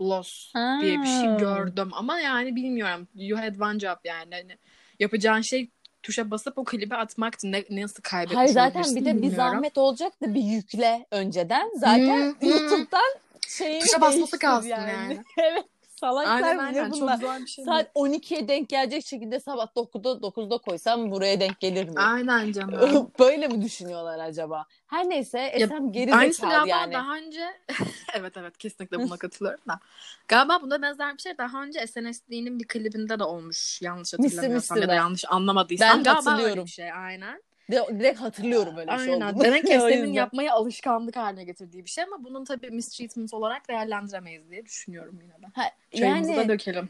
loss 0.02 0.52
Ha. 0.54 0.80
diye 0.82 1.02
bir 1.02 1.06
şey 1.06 1.38
gördüm. 1.38 1.90
Ama 1.94 2.20
yani 2.20 2.56
bilmiyorum. 2.56 3.08
You 3.16 3.40
had 3.40 3.60
one 3.60 3.80
job 3.80 3.98
yani. 4.04 4.36
Hani 4.36 4.58
yapacağın 5.00 5.42
şey 5.42 5.70
tuşa 6.04 6.32
basıp 6.32 6.58
o 6.58 6.64
klibi 6.64 6.96
atmaktı. 6.96 7.52
Ne, 7.52 7.64
nasıl 7.70 8.04
kaybetmiş 8.04 8.38
Hayır 8.38 8.50
zaten 8.50 8.96
bir 8.96 9.06
de 9.06 9.22
bir 9.22 9.30
zahmet 9.30 9.78
olacak 9.78 10.22
da 10.22 10.34
bir 10.34 10.42
yükle 10.42 11.06
önceden. 11.12 11.72
Zaten 11.76 12.22
Hmm, 12.22 12.42
hmm. 12.42 12.50
YouTube'dan 12.50 13.16
şeyini 13.48 13.82
Tuşa 13.82 14.02
basması 14.02 14.40
kalsın 14.40 14.70
yani. 14.70 15.24
evet. 15.38 15.66
Salaklar 15.96 16.32
Aynen 16.32 16.54
bile 16.54 16.62
aynen. 16.62 16.92
Çok 16.92 17.02
bunlar. 17.02 17.16
güzel 17.16 17.42
bir 17.42 17.48
şey. 17.48 17.66
Saat 17.66 17.92
12'ye 17.96 18.48
denk 18.48 18.70
gelecek 18.70 19.06
şekilde 19.06 19.40
sabah 19.40 19.68
9'da 19.76 20.10
9'da 20.10 20.58
koysam 20.58 21.12
buraya 21.12 21.40
denk 21.40 21.60
gelir 21.60 21.90
mi? 21.90 22.00
Aynen 22.00 22.52
canım. 22.52 23.12
Böyle 23.20 23.48
mi 23.48 23.62
düşünüyorlar 23.62 24.20
acaba? 24.20 24.66
Her 24.88 25.10
neyse 25.10 25.40
Esem 25.40 25.92
geri 25.92 26.12
zekalı 26.12 26.52
galiba 26.52 26.78
yani. 26.78 26.94
daha 26.94 27.16
önce 27.18 27.44
evet 28.14 28.38
evet 28.38 28.58
kesinlikle 28.58 28.98
buna 28.98 29.18
katılıyorum 29.18 29.62
da. 29.68 29.80
Galiba 30.28 30.62
bunda 30.62 30.82
benzer 30.82 31.14
bir 31.14 31.22
şey 31.22 31.38
daha 31.38 31.64
önce 31.64 31.88
SNSD''nin 31.88 32.60
bir 32.60 32.68
klibinde 32.68 33.20
de 33.20 33.24
olmuş. 33.24 33.82
Yanlış 33.82 34.14
hatırlamıyorsam 34.14 34.82
ya 34.82 34.88
da 34.88 34.94
yanlış 34.94 35.26
anlamadıysam. 35.30 35.90
Ben 35.90 36.04
galiba 36.04 36.32
hatırlıyorum. 36.32 36.66
bir 36.66 36.70
şey 36.70 36.92
aynen. 36.92 37.42
De- 37.72 38.00
direkt 38.00 38.22
hatırlıyorum 38.22 38.78
öyle 38.78 38.92
bir 38.92 38.98
şey 38.98 39.14
Aynen. 39.14 39.34
olduğunu. 39.34 39.44
Demek 39.44 39.66
ki 39.66 39.72
yapmayı 40.14 40.54
alışkanlık 40.54 41.16
haline 41.16 41.44
getirdiği 41.44 41.86
bir 41.86 41.90
şey 41.90 42.04
ama 42.04 42.24
bunun 42.24 42.46
tabii 42.46 42.70
mistreatment 42.70 43.34
olarak 43.34 43.70
değerlendiremeyiz 43.70 44.50
diye 44.50 44.66
düşünüyorum 44.66 45.20
yine. 45.22 45.34
Ha, 45.54 45.64
Çayımızı 45.98 46.32
yani 46.32 46.48
da 46.48 46.54
dökelim. 46.54 46.90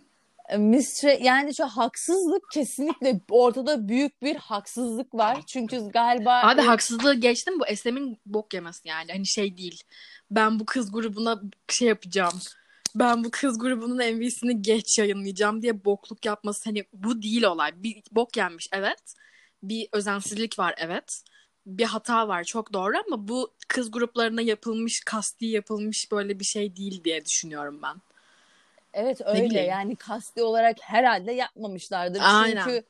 Mistre 0.57 1.19
yani 1.21 1.55
şu 1.55 1.65
haksızlık 1.65 2.43
kesinlikle 2.53 3.19
ortada 3.29 3.87
büyük 3.87 4.21
bir 4.21 4.35
haksızlık 4.35 5.15
var. 5.15 5.41
Çünkü 5.47 5.89
galiba 5.89 6.41
Abi 6.41 6.61
e, 6.61 6.63
haksızlığı 6.63 7.13
geçtim 7.15 7.59
bu 7.59 7.67
Estem'in 7.67 8.17
bok 8.25 8.53
yemesi 8.53 8.87
yani. 8.87 9.11
Hani 9.11 9.27
şey 9.27 9.57
değil. 9.57 9.83
Ben 10.31 10.59
bu 10.59 10.65
kız 10.65 10.91
grubuna 10.91 11.41
şey 11.69 11.87
yapacağım. 11.87 12.39
Ben 12.95 13.23
bu 13.23 13.31
kız 13.31 13.59
grubunun 13.59 13.97
MV'sini 13.97 14.61
geç 14.61 14.99
yayınlayacağım 14.99 15.61
diye 15.61 15.85
bokluk 15.85 16.25
yapması 16.25 16.69
hani 16.69 16.85
bu 16.93 17.21
değil 17.21 17.43
olay. 17.43 17.83
Bir 17.83 18.03
bok 18.11 18.37
yenmiş 18.37 18.67
evet. 18.71 19.15
Bir 19.63 19.87
özensizlik 19.91 20.59
var 20.59 20.75
evet. 20.77 21.21
Bir 21.65 21.85
hata 21.85 22.27
var 22.27 22.43
çok 22.43 22.73
doğru 22.73 22.93
ama 23.07 23.27
bu 23.27 23.53
kız 23.67 23.91
gruplarına 23.91 24.41
yapılmış, 24.41 25.03
kasti 25.05 25.45
yapılmış 25.45 26.11
böyle 26.11 26.39
bir 26.39 26.45
şey 26.45 26.75
değil 26.75 27.03
diye 27.03 27.25
düşünüyorum 27.25 27.79
ben. 27.83 27.95
evet 28.93 29.21
öyle 29.25 29.61
yani 29.61 29.95
kasti 29.95 30.43
olarak 30.43 30.77
herhalde 30.81 31.31
yapmamışlardır. 31.31 32.21
Aynen. 32.23 32.63
Çünkü 32.63 32.83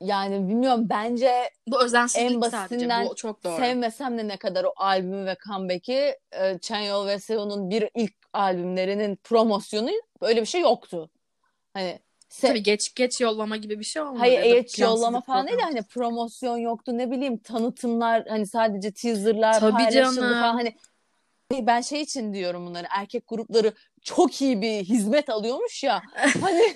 yani 0.00 0.48
bilmiyorum 0.48 0.86
bence 0.90 1.50
Bu 1.66 1.84
özensizlik 1.84 2.30
En 2.30 2.40
sadece. 2.40 2.56
basitinden 2.56 3.06
Bu 3.06 3.14
çok 3.14 3.44
doğru. 3.44 3.56
sevmesem 3.56 4.18
de 4.18 4.28
ne 4.28 4.36
kadar 4.36 4.64
o 4.64 4.72
albümü 4.76 5.26
ve 5.26 5.36
comeback'i 5.46 6.18
e, 6.32 6.58
ve 7.06 7.18
Seo'nun 7.18 7.70
bir 7.70 7.90
ilk 7.94 8.14
albümlerinin 8.32 9.16
promosyonu 9.16 9.90
böyle 10.22 10.40
bir 10.40 10.46
şey 10.46 10.60
yoktu. 10.60 11.10
Hani 11.74 12.00
se- 12.30 12.48
Tabii 12.48 12.62
geç 12.62 12.94
geç 12.94 13.20
yollama 13.20 13.56
gibi 13.56 13.78
bir 13.78 13.84
şey 13.84 14.02
olmadı. 14.02 14.18
Hayır 14.18 14.38
ya 14.38 14.44
eğit 14.44 14.78
yollama 14.78 15.20
falan 15.20 15.46
değil 15.46 15.58
de 15.58 15.62
hani 15.62 15.82
promosyon 15.82 16.56
yoktu 16.56 16.98
ne 16.98 17.10
bileyim 17.10 17.38
tanıtımlar 17.38 18.26
hani 18.28 18.46
sadece 18.46 18.90
teaserlar 18.92 19.60
Tabii 19.60 19.72
paylaşıldı 19.72 20.16
canım. 20.20 20.32
falan 20.40 20.54
hani 20.54 20.74
ben 21.66 21.80
şey 21.80 22.00
için 22.00 22.32
diyorum 22.34 22.66
bunları 22.66 22.86
erkek 22.90 23.28
grupları 23.28 23.72
çok 24.02 24.42
iyi 24.42 24.62
bir 24.62 24.84
hizmet 24.84 25.28
alıyormuş 25.28 25.84
ya 25.84 26.02
hani 26.40 26.74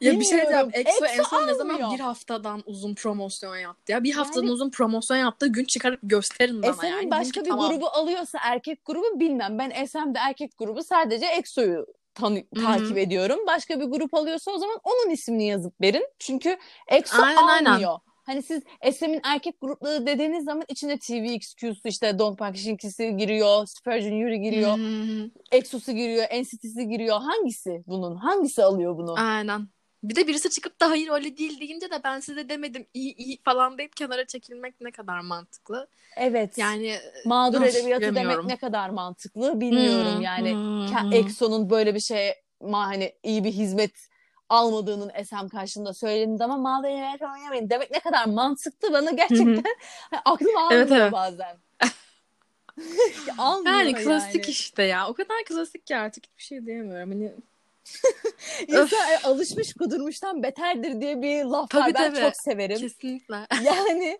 Ya 0.00 0.20
bir 0.20 0.24
şey 0.24 0.38
diyeceğim. 0.38 0.70
EXO, 0.72 1.04
en 1.04 1.22
son 1.22 1.46
ne 1.48 1.54
zaman 1.54 1.94
bir 1.94 2.00
haftadan 2.00 2.62
uzun 2.66 2.94
promosyon 2.94 3.56
yaptı 3.56 3.92
ya. 3.92 4.04
Bir 4.04 4.12
haftadan 4.12 4.42
Yani- 4.42 4.52
uzun 4.52 4.70
promosyon 4.70 5.16
yaptığı 5.16 5.46
gün 5.46 5.64
çıkarıp 5.64 6.00
gösterin 6.02 6.62
bana 6.62 6.70
Esem'in 6.70 6.92
yani. 6.96 7.10
başka 7.10 7.44
bir 7.44 7.48
tamam. 7.50 7.70
grubu 7.70 7.88
alıyorsa 7.88 8.38
erkek 8.42 8.84
grubu 8.84 9.20
bilmem 9.20 9.58
ben 9.58 9.70
Esem'de 9.70 10.18
erkek 10.18 10.58
grubu 10.58 10.82
sadece 10.82 11.26
EXO'yu 11.26 11.86
hı. 12.26 12.64
takip 12.64 12.98
ediyorum 12.98 13.38
başka 13.46 13.80
bir 13.80 13.84
grup 13.84 14.14
alıyorsa 14.14 14.50
o 14.50 14.58
zaman 14.58 14.78
onun 14.84 15.10
ismini 15.10 15.46
yazıp 15.46 15.80
verin 15.80 16.06
çünkü 16.18 16.56
EXO 16.88 17.22
Aynen, 17.22 17.46
aynen. 17.48 17.72
almıyor. 17.72 17.98
Hani 18.26 18.42
siz 18.42 18.62
Esem'in 18.80 19.20
erkek 19.24 19.60
grupları 19.60 20.06
dediğiniz 20.06 20.44
zaman 20.44 20.64
içine 20.68 20.98
TVXQ'su 20.98 21.88
işte 21.88 22.18
Don 22.18 22.36
Parkishinkisi 22.36 23.16
giriyor, 23.16 23.66
Spurgeon 23.66 24.16
Yuri 24.16 24.40
giriyor, 24.40 24.78
hı. 24.78 25.30
EXO'su 25.52 25.92
giriyor, 25.92 26.24
NCT'si 26.24 26.88
giriyor. 26.88 27.20
Hangisi 27.20 27.82
bunun? 27.86 28.16
Hangisi 28.16 28.64
alıyor 28.64 28.96
bunu? 28.96 29.14
Aynen. 29.18 29.68
Bir 30.02 30.16
de 30.16 30.26
birisi 30.26 30.50
çıkıp 30.50 30.80
da 30.80 30.90
hayır 30.90 31.08
öyle 31.10 31.36
değil 31.36 31.60
deyince 31.60 31.90
de 31.90 32.00
ben 32.04 32.20
size 32.20 32.48
demedim 32.48 32.86
iyi 32.94 33.16
iyi 33.16 33.42
falan 33.42 33.78
deyip 33.78 33.96
kenara 33.96 34.26
çekilmek 34.26 34.80
ne 34.80 34.90
kadar 34.90 35.20
mantıklı. 35.20 35.88
Evet. 36.16 36.58
Yani 36.58 36.98
Mağdur 37.24 37.60
Of, 37.60 37.68
edebiyatı 37.68 38.14
demek 38.14 38.44
ne 38.44 38.56
kadar 38.56 38.90
mantıklı 38.90 39.60
bilmiyorum 39.60 40.14
Hmm, 40.14 40.22
yani. 40.22 40.52
hmm. 40.52 41.12
EXO'nun 41.12 41.70
böyle 41.70 41.94
bir 41.94 42.00
şeye 42.00 42.42
ma 42.60 42.86
hani 42.86 43.12
iyi 43.22 43.44
bir 43.44 43.52
hizmet 43.52 44.10
almadığının 44.48 45.12
SM 45.24 45.48
karşında 45.48 45.94
söylediğinde 45.94 46.44
ama 46.44 46.56
mağdaya 46.56 47.18
oynamayın 47.34 47.70
demek 47.70 47.90
ne 47.90 48.00
kadar 48.00 48.26
mantıklı 48.26 48.92
bana 48.92 49.10
gerçekten 49.10 49.74
aklım 50.24 50.56
almıyor 50.56 50.82
evet, 50.82 50.92
evet. 50.92 51.12
bazen. 51.12 51.56
yani 53.66 53.94
klasik 53.94 54.34
yani. 54.34 54.50
işte 54.50 54.82
ya. 54.82 55.08
O 55.08 55.14
kadar 55.14 55.44
klasik 55.44 55.86
ki 55.86 55.96
artık 55.96 56.26
hiçbir 56.26 56.42
şey 56.42 56.66
diyemiyorum. 56.66 57.10
Hani 57.10 57.32
İnsan 58.68 59.10
e, 59.10 59.18
alışmış 59.24 59.74
kudurmuştan 59.74 60.42
beterdir 60.42 61.00
diye 61.00 61.22
bir 61.22 61.44
laf 61.44 61.70
tabii, 61.70 61.82
var. 61.82 61.94
Ben 61.94 62.14
tabii. 62.14 62.20
çok 62.20 62.36
severim. 62.36 62.78
Kesinlikle. 62.78 63.36
Yani 63.64 64.18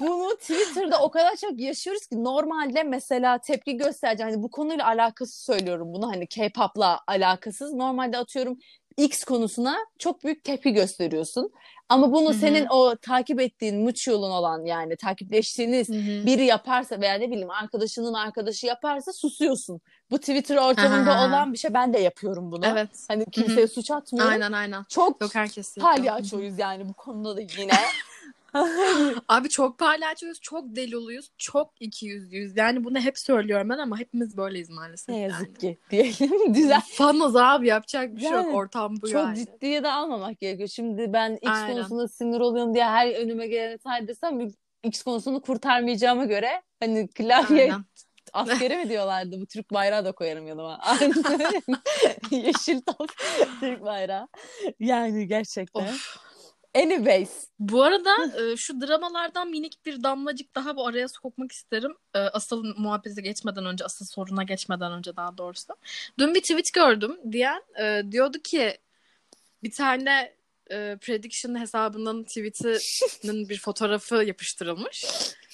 bunu 0.00 0.36
Twitter'da 0.36 1.02
o 1.02 1.10
kadar 1.10 1.36
çok 1.36 1.60
yaşıyoruz 1.60 2.06
ki 2.06 2.24
normalde 2.24 2.82
mesela 2.82 3.38
tepki 3.38 3.76
göstereceğim. 3.76 4.32
Hani 4.32 4.42
bu 4.42 4.50
konuyla 4.50 4.86
alakası 4.86 5.44
söylüyorum 5.44 5.94
bunu 5.94 6.08
hani 6.08 6.26
K-pop'la 6.26 7.00
alakasız. 7.06 7.72
Normalde 7.72 8.18
atıyorum 8.18 8.58
X 8.96 9.24
konusuna 9.24 9.76
çok 9.98 10.24
büyük 10.24 10.44
tepki 10.44 10.72
gösteriyorsun. 10.72 11.52
Ama 11.88 12.12
bunu 12.12 12.28
Hı-hı. 12.28 12.38
senin 12.38 12.66
o 12.70 12.96
takip 12.96 13.40
ettiğin 13.40 13.82
mutual'un 13.82 14.30
olan 14.30 14.64
yani 14.64 14.96
takipleştiğiniz 14.96 15.88
Hı-hı. 15.88 16.26
biri 16.26 16.44
yaparsa 16.44 17.00
veya 17.00 17.14
ne 17.14 17.30
bileyim 17.30 17.50
arkadaşının 17.50 18.14
arkadaşı 18.14 18.66
yaparsa 18.66 19.12
susuyorsun. 19.12 19.80
Bu 20.10 20.18
Twitter 20.18 20.56
ortamında 20.56 21.12
Aha. 21.12 21.28
olan 21.28 21.52
bir 21.52 21.58
şey. 21.58 21.74
Ben 21.74 21.94
de 21.94 21.98
yapıyorum 21.98 22.52
bunu. 22.52 22.66
Evet. 22.66 22.90
Hani 23.08 23.24
kimseye 23.32 23.60
Hı-hı. 23.60 23.68
suç 23.68 23.90
atmıyorum. 23.90 24.32
Aynen 24.32 24.52
aynen. 24.52 24.84
Çok 24.88 25.20
Yok 25.20 25.34
herkes 25.34 25.74
palyaçoyuz 25.74 26.58
yani 26.58 26.88
bu 26.88 26.92
konuda 26.92 27.36
da 27.36 27.40
yine. 27.40 27.72
Abi 29.28 29.48
çok 29.48 29.78
palyaçoyuz, 29.78 30.40
çok 30.40 30.76
deluluyuz, 30.76 31.30
çok 31.38 31.72
iki 31.80 32.06
yüzlüyüz. 32.06 32.56
Yani 32.56 32.84
bunu 32.84 33.00
hep 33.00 33.18
söylüyorum 33.18 33.68
ben 33.68 33.78
ama 33.78 33.98
hepimiz 33.98 34.36
böyleyiz 34.36 34.70
maalesef. 34.70 35.08
Ne 35.08 35.18
yazık 35.18 35.62
yani. 35.62 35.76
ki 35.76 35.78
diyelim. 35.90 36.52
Güzel. 36.52 36.80
Fanız 36.92 37.36
abi 37.36 37.68
yapacak 37.68 38.16
bir 38.16 38.20
şey 38.20 38.30
yok. 38.30 38.54
Ortam 38.54 38.96
bu 38.96 39.08
çok 39.08 39.20
yani. 39.20 39.38
Çok 39.38 39.46
ciddiye 39.46 39.82
de 39.82 39.92
almamak 39.92 40.40
gerekiyor. 40.40 40.68
Şimdi 40.68 41.12
ben 41.12 41.34
X 41.34 41.48
Aynen. 41.48 41.72
konusunda 41.72 42.08
sinir 42.08 42.40
oluyorum 42.40 42.74
diye 42.74 42.84
her 42.84 43.14
önüme 43.14 43.46
geleni 43.46 43.78
say 43.78 44.08
desem 44.08 44.48
X 44.82 45.02
konusunu 45.02 45.40
kurtarmayacağıma 45.40 46.24
göre 46.24 46.62
hani 46.80 47.08
klavye 47.08 47.72
Aynen 48.32 48.78
mi 48.84 48.88
diyorlardı? 48.88 49.40
Bu 49.40 49.46
Türk 49.46 49.70
bayrağı 49.70 50.04
da 50.04 50.12
koyarım 50.12 50.46
yanıma. 50.46 50.80
Yeşil 52.30 52.80
top 52.80 53.10
Türk 53.60 53.82
bayrağı. 53.82 54.28
Yani 54.80 55.26
gerçekten. 55.26 55.80
Of. 55.80 56.16
Anyways. 56.74 57.48
Bu 57.58 57.82
arada 57.82 58.10
e, 58.40 58.56
şu 58.56 58.80
dramalardan 58.80 59.50
minik 59.50 59.86
bir 59.86 60.02
damlacık 60.02 60.54
daha 60.54 60.76
bu 60.76 60.86
araya 60.86 61.08
sokmak 61.08 61.52
isterim. 61.52 61.96
E, 62.14 62.18
asıl 62.18 62.64
muhabbete 62.78 63.22
geçmeden 63.22 63.66
önce, 63.66 63.84
asıl 63.84 64.04
soruna 64.04 64.42
geçmeden 64.42 64.92
önce 64.92 65.16
daha 65.16 65.38
doğrusu. 65.38 65.76
Dün 66.18 66.34
bir 66.34 66.40
tweet 66.40 66.72
gördüm 66.72 67.16
diyen 67.32 67.62
e, 67.80 68.02
diyordu 68.12 68.38
ki 68.38 68.78
bir 69.62 69.70
tane 69.70 70.34
e, 70.70 70.96
prediction 71.00 71.60
hesabından 71.60 72.24
tweetinin 72.24 73.48
bir 73.48 73.58
fotoğrafı 73.58 74.14
yapıştırılmış. 74.14 75.04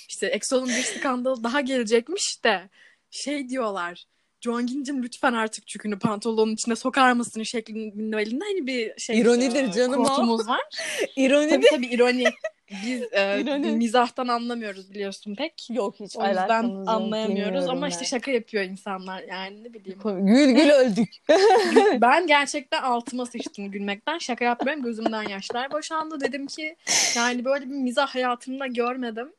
İşte 0.08 0.26
EXO'nun 0.26 0.68
bir 0.68 0.82
skandal 0.82 1.42
daha 1.42 1.60
gelecekmiş 1.60 2.44
de 2.44 2.70
şey 3.10 3.48
diyorlar 3.48 4.04
Jongin'cim 4.40 5.02
lütfen 5.02 5.32
artık 5.32 5.66
çükünü 5.66 5.98
pantolonun 5.98 6.52
içine 6.52 6.76
sokar 6.76 7.12
mısın 7.12 7.42
şeklinde 7.42 8.22
elinde 8.22 8.44
hani 8.44 8.66
bir 8.66 9.00
şey 9.00 9.18
İronidir 9.18 9.68
e, 9.68 9.72
canım 9.72 10.04
o. 10.04 10.38
var. 10.46 10.60
İronidir. 11.16 11.50
Tabii 11.50 11.66
tabii 11.70 11.86
ironi. 11.86 12.24
Biz 12.70 13.02
e, 13.12 13.40
İroni. 13.40 13.70
mizahtan 13.70 14.28
anlamıyoruz 14.28 14.90
biliyorsun 14.90 15.34
pek. 15.34 15.70
Yok 15.70 15.94
hiç 16.00 16.16
O 16.16 16.26
yüzden 16.28 16.64
anlayamıyoruz 16.86 17.68
ama 17.68 17.88
işte 17.88 18.04
şaka 18.04 18.30
yapıyor 18.30 18.64
insanlar 18.64 19.22
yani 19.22 19.64
ne 19.64 19.74
bileyim. 19.74 19.98
Gül 20.26 20.50
gül 20.50 20.70
öldük. 20.70 21.08
ben 22.00 22.26
gerçekten 22.26 22.82
altıma 22.82 23.26
sıçtım 23.26 23.70
gülmekten. 23.70 24.18
Şaka 24.18 24.44
yapmıyorum 24.44 24.82
gözümden 24.82 25.28
yaşlar 25.28 25.72
boşandı. 25.72 26.20
Dedim 26.20 26.46
ki 26.46 26.76
yani 27.16 27.44
böyle 27.44 27.64
bir 27.64 27.74
mizah 27.74 28.14
hayatımda 28.14 28.66
görmedim. 28.66 29.32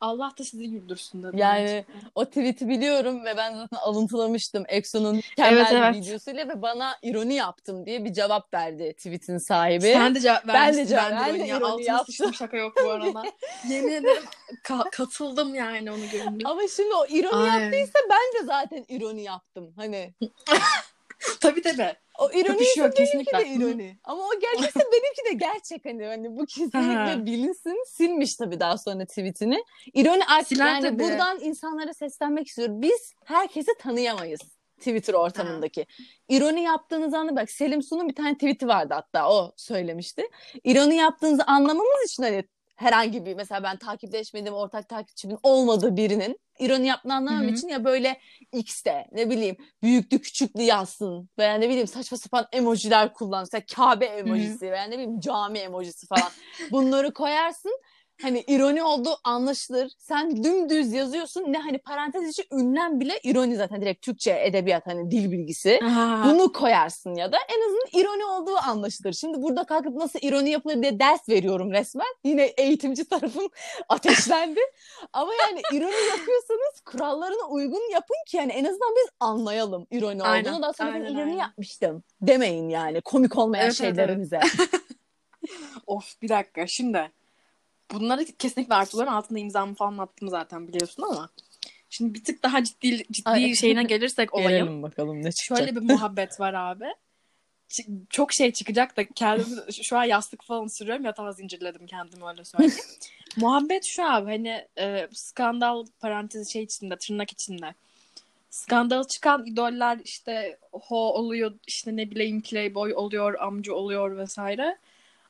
Allah 0.00 0.32
da 0.38 0.44
sizi 0.44 0.70
güldürsün 0.70 1.22
dedim. 1.22 1.38
Yani 1.38 1.84
o 2.14 2.24
tweet'i 2.24 2.68
biliyorum 2.68 3.24
ve 3.24 3.36
ben 3.36 3.54
zaten 3.54 3.76
alıntılamıştım 3.76 4.64
Exo'nun 4.68 5.20
kendi 5.36 5.54
evet, 5.54 5.66
evet. 5.72 5.94
videosuyla 5.94 6.48
ve 6.48 6.62
bana 6.62 6.96
ironi 7.02 7.34
yaptım 7.34 7.86
diye 7.86 8.04
bir 8.04 8.12
cevap 8.12 8.54
verdi 8.54 8.94
tweet'in 8.96 9.38
sahibi. 9.38 9.92
Sen 9.92 10.14
de 10.14 10.20
cevap 10.20 10.46
vermişsin. 10.46 10.78
Ben 10.78 10.84
de 10.84 10.88
cevap 10.88 11.10
ben 11.10 11.34
de 11.34 11.46
ironi, 11.46 11.48
ironi 11.48 11.84
yaptım. 11.84 12.34
şaka 12.34 12.56
yok 12.56 12.72
bu 12.84 12.90
arada. 12.90 13.22
Yemin 13.68 13.92
ederim 13.92 14.22
ka- 14.64 14.90
katıldım 14.90 15.54
yani 15.54 15.90
onu 15.90 16.10
görünce. 16.12 16.48
Ama 16.48 16.60
şimdi 16.76 16.94
o 16.94 17.06
ironi 17.06 17.50
Ay. 17.50 17.62
yaptıysa 17.62 17.98
ben 18.10 18.40
de 18.40 18.46
zaten 18.46 18.84
ironi 18.88 19.22
yaptım. 19.22 19.72
Hani 19.76 20.14
tabii 21.40 21.62
tabii. 21.62 21.96
O 22.18 22.30
ironi 22.30 22.62
ise 22.62 22.92
benimki 22.98 23.36
de 23.36 23.48
ironi. 23.48 23.98
Ama 24.04 24.22
o 24.22 24.40
gerçekse 24.40 24.80
benimki 24.92 25.24
de 25.30 25.32
gerçek 25.32 25.84
hani. 25.84 26.06
hani 26.06 26.36
bu 26.36 26.46
kesinlikle 26.46 27.26
bilinsin. 27.26 27.84
Silmiş 27.86 28.36
tabii 28.36 28.60
daha 28.60 28.78
sonra 28.78 29.04
tweetini. 29.04 29.64
İroni 29.94 30.24
artık 30.24 30.58
yani 30.58 30.82
tabii. 30.82 31.02
buradan 31.02 31.40
insanlara 31.40 31.94
seslenmek 31.94 32.48
istiyorum. 32.48 32.82
Biz 32.82 33.14
herkesi 33.24 33.70
tanıyamayız. 33.78 34.40
Twitter 34.78 35.14
ortamındaki. 35.14 35.80
Ha. 35.80 36.04
İroni 36.28 36.62
yaptığınız 36.62 37.14
anda 37.14 37.36
bak 37.36 37.50
Selim 37.50 37.82
Su'nun 37.82 38.08
bir 38.08 38.14
tane 38.14 38.34
tweet'i 38.34 38.68
vardı 38.68 38.94
hatta 38.94 39.30
o 39.30 39.52
söylemişti. 39.56 40.28
İroni 40.64 40.96
yaptığınızı 40.96 41.44
anlamamız 41.44 42.10
için 42.10 42.22
hani 42.22 42.44
herhangi 42.76 43.26
bir 43.26 43.34
mesela 43.34 43.62
ben 43.62 43.76
takipleşmediğim 43.76 44.54
ortak 44.54 44.88
takipçimin 44.88 45.38
olmadığı 45.42 45.96
birinin 45.96 46.40
ironi 46.58 46.86
yaptığını 46.86 47.14
anlamam 47.14 47.48
için 47.48 47.68
ya 47.68 47.84
böyle 47.84 48.20
X'te 48.52 49.06
ne 49.12 49.30
bileyim 49.30 49.56
büyüklü 49.82 50.20
küçüklü 50.20 50.62
yazsın 50.62 51.28
veya 51.38 51.54
ne 51.54 51.68
bileyim 51.68 51.86
saçma 51.86 52.18
sapan 52.18 52.46
emojiler 52.52 53.12
kullan. 53.12 53.42
Mesela 53.42 53.64
Kabe 53.74 54.06
emojisi 54.06 54.66
Hı-hı. 54.66 54.72
veya 54.72 54.84
ne 54.84 54.92
bileyim 54.92 55.20
cami 55.20 55.58
emojisi 55.58 56.06
falan. 56.06 56.30
Bunları 56.70 57.14
koyarsın 57.14 57.80
hani 58.22 58.44
ironi 58.46 58.82
olduğu 58.82 59.16
anlaşılır. 59.24 59.92
Sen 59.98 60.44
dümdüz 60.44 60.92
yazıyorsun 60.92 61.52
ne 61.52 61.58
hani 61.58 61.78
parantez 61.78 62.28
içi 62.28 62.44
ünlem 62.52 63.00
bile 63.00 63.20
ironi 63.22 63.56
zaten 63.56 63.82
direkt 63.82 64.02
Türkçe 64.02 64.40
edebiyat 64.44 64.86
hani 64.86 65.10
dil 65.10 65.32
bilgisi. 65.32 65.80
Aha. 65.84 66.30
Bunu 66.30 66.52
koyarsın 66.52 67.14
ya 67.14 67.32
da 67.32 67.36
en 67.48 67.68
azından 67.68 68.00
ironi 68.02 68.24
olduğu 68.24 68.56
anlaşılır. 68.56 69.12
Şimdi 69.12 69.42
burada 69.42 69.64
kalkıp 69.64 69.94
nasıl 69.94 70.18
ironi 70.22 70.50
yapılır 70.50 70.82
diye 70.82 71.00
ders 71.00 71.28
veriyorum 71.28 71.72
resmen. 71.72 72.14
Yine 72.24 72.44
eğitimci 72.44 73.04
tarafım 73.04 73.48
ateşlendi. 73.88 74.60
Ama 75.12 75.32
yani 75.34 75.62
ironi 75.72 76.08
yapıyorsanız 76.10 76.80
kurallarına 76.84 77.48
uygun 77.48 77.92
yapın 77.92 78.16
ki 78.26 78.36
yani 78.36 78.52
en 78.52 78.64
azından 78.64 78.94
biz 78.96 79.08
anlayalım 79.20 79.86
ironi 79.90 80.22
olduğunu. 80.22 80.32
Aynen, 80.32 80.62
Daha 80.62 80.72
sonra 80.72 80.92
aynen, 80.92 81.04
ben 81.04 81.12
ironi 81.12 81.22
aynen. 81.22 81.38
yapmıştım 81.38 82.02
demeyin 82.20 82.68
yani 82.68 83.00
komik 83.00 83.38
olmayan 83.38 83.64
evet, 83.64 83.74
şeylerinize. 83.74 84.40
Evet, 84.42 84.54
evet. 84.58 84.70
of 85.86 86.22
bir 86.22 86.28
dakika 86.28 86.66
şimdi 86.66 87.10
bunları 87.92 88.24
kesinlikle 88.24 88.74
Artuların 88.74 89.12
altında 89.12 89.38
imzamı 89.38 89.74
falan 89.74 89.98
attım 89.98 90.28
zaten 90.28 90.68
biliyorsun 90.68 91.02
ama 91.02 91.30
şimdi 91.90 92.14
bir 92.14 92.24
tık 92.24 92.42
daha 92.42 92.64
ciddi 92.64 93.04
ciddi 93.12 93.30
Ay. 93.30 93.54
şeyine 93.60 93.82
gelirsek 93.82 94.34
olayım. 94.34 94.50
Gelelim 94.50 94.82
bakalım 94.82 95.22
ne 95.22 95.32
çıkacak. 95.32 95.58
Şöyle 95.58 95.80
bir 95.80 95.92
muhabbet 95.92 96.40
var 96.40 96.54
abi. 96.54 96.86
Ç- 97.70 98.06
çok 98.10 98.32
şey 98.32 98.52
çıkacak 98.52 98.96
da 98.96 99.04
kendim 99.08 99.46
şu 99.82 99.98
an 99.98 100.04
yastık 100.04 100.44
falan 100.44 100.66
sürüyorum 100.66 101.04
yatağa 101.04 101.32
zincirledim 101.32 101.86
kendimi 101.86 102.26
öyle 102.28 102.44
söyleyeyim. 102.44 102.74
muhabbet 103.36 103.84
şu 103.84 104.04
abi 104.04 104.30
hani 104.30 104.66
e, 104.78 105.08
skandal 105.12 105.86
parantezi 106.00 106.52
şey 106.52 106.62
içinde 106.62 106.96
tırnak 106.96 107.32
içinde. 107.32 107.74
Skandal 108.50 109.04
çıkan 109.04 109.46
idoller 109.46 109.98
işte 110.04 110.58
ho 110.72 110.96
oluyor 110.96 111.52
işte 111.66 111.96
ne 111.96 112.10
bileyim 112.10 112.42
playboy 112.42 112.94
oluyor 112.94 113.34
amca 113.40 113.72
oluyor 113.72 114.16
vesaire. 114.16 114.78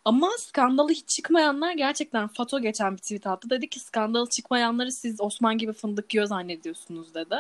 Ama 0.05 0.31
skandalı 0.39 0.91
hiç 0.91 1.09
çıkmayanlar 1.09 1.73
gerçekten 1.73 2.29
Fato 2.29 2.61
geçen 2.61 2.93
bir 2.93 2.99
tweet 2.99 3.27
attı. 3.27 3.51
Dedi 3.51 3.69
ki 3.69 3.81
skandalı 3.81 4.29
çıkmayanları 4.29 4.93
siz 4.93 5.21
Osman 5.21 5.59
gibi 5.59 5.73
fındık 5.73 6.15
yiyor 6.15 6.27
zannediyorsunuz 6.27 7.15
dedi. 7.15 7.37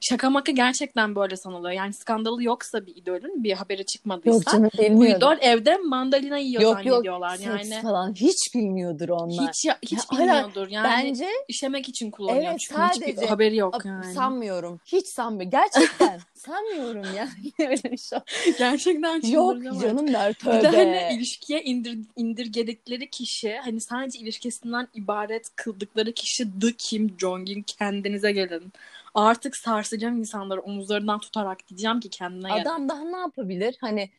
Şaka 0.00 0.30
maka 0.30 0.52
gerçekten 0.52 1.14
böyle 1.14 1.36
sanılıyor. 1.36 1.72
Yani 1.72 1.92
skandalı 1.92 2.42
yoksa 2.42 2.86
bir 2.86 2.96
idolün 2.96 3.44
bir 3.44 3.52
haberi 3.52 3.86
çıkmadıysa 3.86 4.36
yok 4.36 4.46
canım, 4.46 4.98
bu 4.98 5.06
idol 5.06 5.36
evde 5.40 5.76
mandalina 5.76 6.38
yiyor 6.38 6.62
yok, 6.62 6.74
zannediyorlar. 6.74 7.38
Yok 7.38 7.46
yani 7.46 7.82
falan 7.82 8.14
hiç 8.14 8.54
bilmiyordur 8.54 9.08
onlar. 9.08 9.48
Hiç 9.48 9.70
hiç 9.82 9.92
ya, 9.92 10.18
bilmiyordur. 10.18 10.68
Yani 10.68 10.84
bence 10.84 11.28
işemek 11.48 11.88
için 11.88 12.10
kullanıyor. 12.10 12.50
Evet, 12.50 12.60
Çünkü 12.60 12.74
sadece 12.74 13.06
hiçbir 13.06 13.26
haberi 13.26 13.56
yok 13.56 13.84
yani. 13.84 14.14
Sanmıyorum. 14.14 14.80
Hiç 14.86 15.06
sanmıyorum. 15.06 15.50
Gerçekten 15.50 16.20
sanmıyorum 16.34 17.02
yani. 17.16 17.30
Öyle 17.70 17.92
bir 17.92 17.98
şey. 17.98 18.18
Gerçekten 18.58 19.20
Yok 19.22 19.62
canım 19.82 20.12
der 20.12 20.32
tövbe. 20.32 20.58
Bir 20.58 20.62
de 20.62 20.68
hani 20.68 21.16
ilişkiye 21.16 21.62
indir, 21.62 21.95
indirgedikleri 22.16 23.10
kişi 23.10 23.56
hani 23.64 23.80
sadece 23.80 24.18
ilişkisinden 24.18 24.88
ibaret 24.94 25.56
kıldıkları 25.56 26.12
kişi 26.12 26.60
The 26.60 26.72
Kim 26.78 27.16
Jong-un 27.18 27.62
kendinize 27.62 28.32
gelin. 28.32 28.72
Artık 29.14 29.56
sarsacağım 29.56 30.18
insanları 30.18 30.60
omuzlarından 30.60 31.18
tutarak 31.18 31.68
diyeceğim 31.68 32.00
ki 32.00 32.10
kendine 32.10 32.48
gel. 32.48 32.60
Adam 32.60 32.88
daha 32.88 33.04
ne 33.04 33.16
yapabilir? 33.16 33.76
Hani 33.80 34.10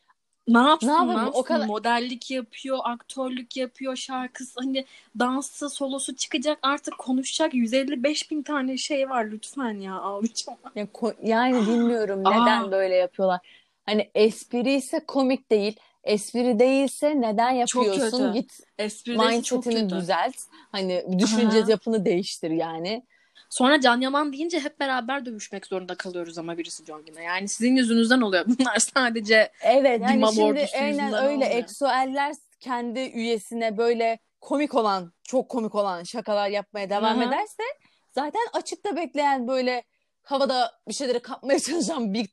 ne 0.48 0.60
yapsın, 0.60 0.88
ne, 0.88 1.08
ne 1.08 1.12
yapsın? 1.12 1.40
O 1.40 1.44
kadar... 1.44 1.66
Modellik 1.66 2.32
yapıyor, 2.32 2.78
aktörlük 2.84 3.58
yapıyor, 3.58 3.96
şarkısı 3.96 4.60
hani 4.60 4.86
dansı, 5.20 5.70
solosu 5.70 6.16
çıkacak 6.16 6.60
artık 6.62 6.98
konuşacak 6.98 7.54
155 7.54 8.32
bin 8.32 8.44
tane 8.44 8.78
şey 8.78 9.10
var 9.10 9.26
lütfen 9.26 9.80
ya 9.80 9.96
ağlayacağım. 9.96 10.60
Yani, 10.76 10.90
yani 11.24 11.68
bilmiyorum 11.68 12.20
neden 12.26 12.72
böyle 12.72 12.96
yapıyorlar. 12.96 13.40
Hani 13.86 14.10
espri 14.16 14.74
ise 14.74 15.06
komik 15.08 15.52
değil. 15.52 15.80
Espri 16.08 16.60
değilse 16.60 17.22
neden 17.22 17.52
yapıyorsun? 17.52 18.34
Git 18.34 18.60
Espri 18.78 19.18
mindsetini 19.18 19.90
düzelt. 19.90 20.36
Hani 20.72 21.06
düşünce 21.20 21.64
Aha. 21.64 21.72
yapını 21.72 22.06
değiştir 22.06 22.52
yani. 22.52 23.04
Sonra 23.50 23.82
Can 23.82 24.02
Yaman 24.02 24.34
deyince 24.34 24.60
hep 24.60 24.80
beraber 24.80 25.26
dövüşmek 25.26 25.66
zorunda 25.66 25.96
kalıyoruz 25.96 26.38
ama 26.38 26.58
birisi 26.58 26.86
Jong'ine. 26.86 27.24
Yani 27.24 27.48
sizin 27.48 27.76
yüzünüzden 27.76 28.22
oluyor. 28.22 28.46
Bunlar 28.60 28.80
sadece 28.80 29.52
Evet 29.62 30.02
yani 30.02 30.26
şimdi 30.34 30.68
aynen 30.80 31.14
öyle 31.14 31.46
oluyor. 31.46 31.52
eksoeller 31.52 32.36
kendi 32.60 33.00
üyesine 33.00 33.78
böyle 33.78 34.20
komik 34.42 34.76
olan, 34.76 35.14
çok 35.24 35.50
komik 35.50 35.76
olan 35.76 36.04
şakalar 36.04 36.50
yapmaya 36.50 36.90
devam 36.90 37.20
Hı-hı. 37.20 37.28
ederse 37.28 37.64
zaten 38.12 38.42
açıkta 38.54 38.96
bekleyen 38.96 39.48
böyle 39.48 39.84
havada 40.24 40.72
bir 40.88 40.94
şeyleri 40.94 41.20
kapmaya 41.20 41.60
çalışan 41.60 42.14
bir 42.14 42.28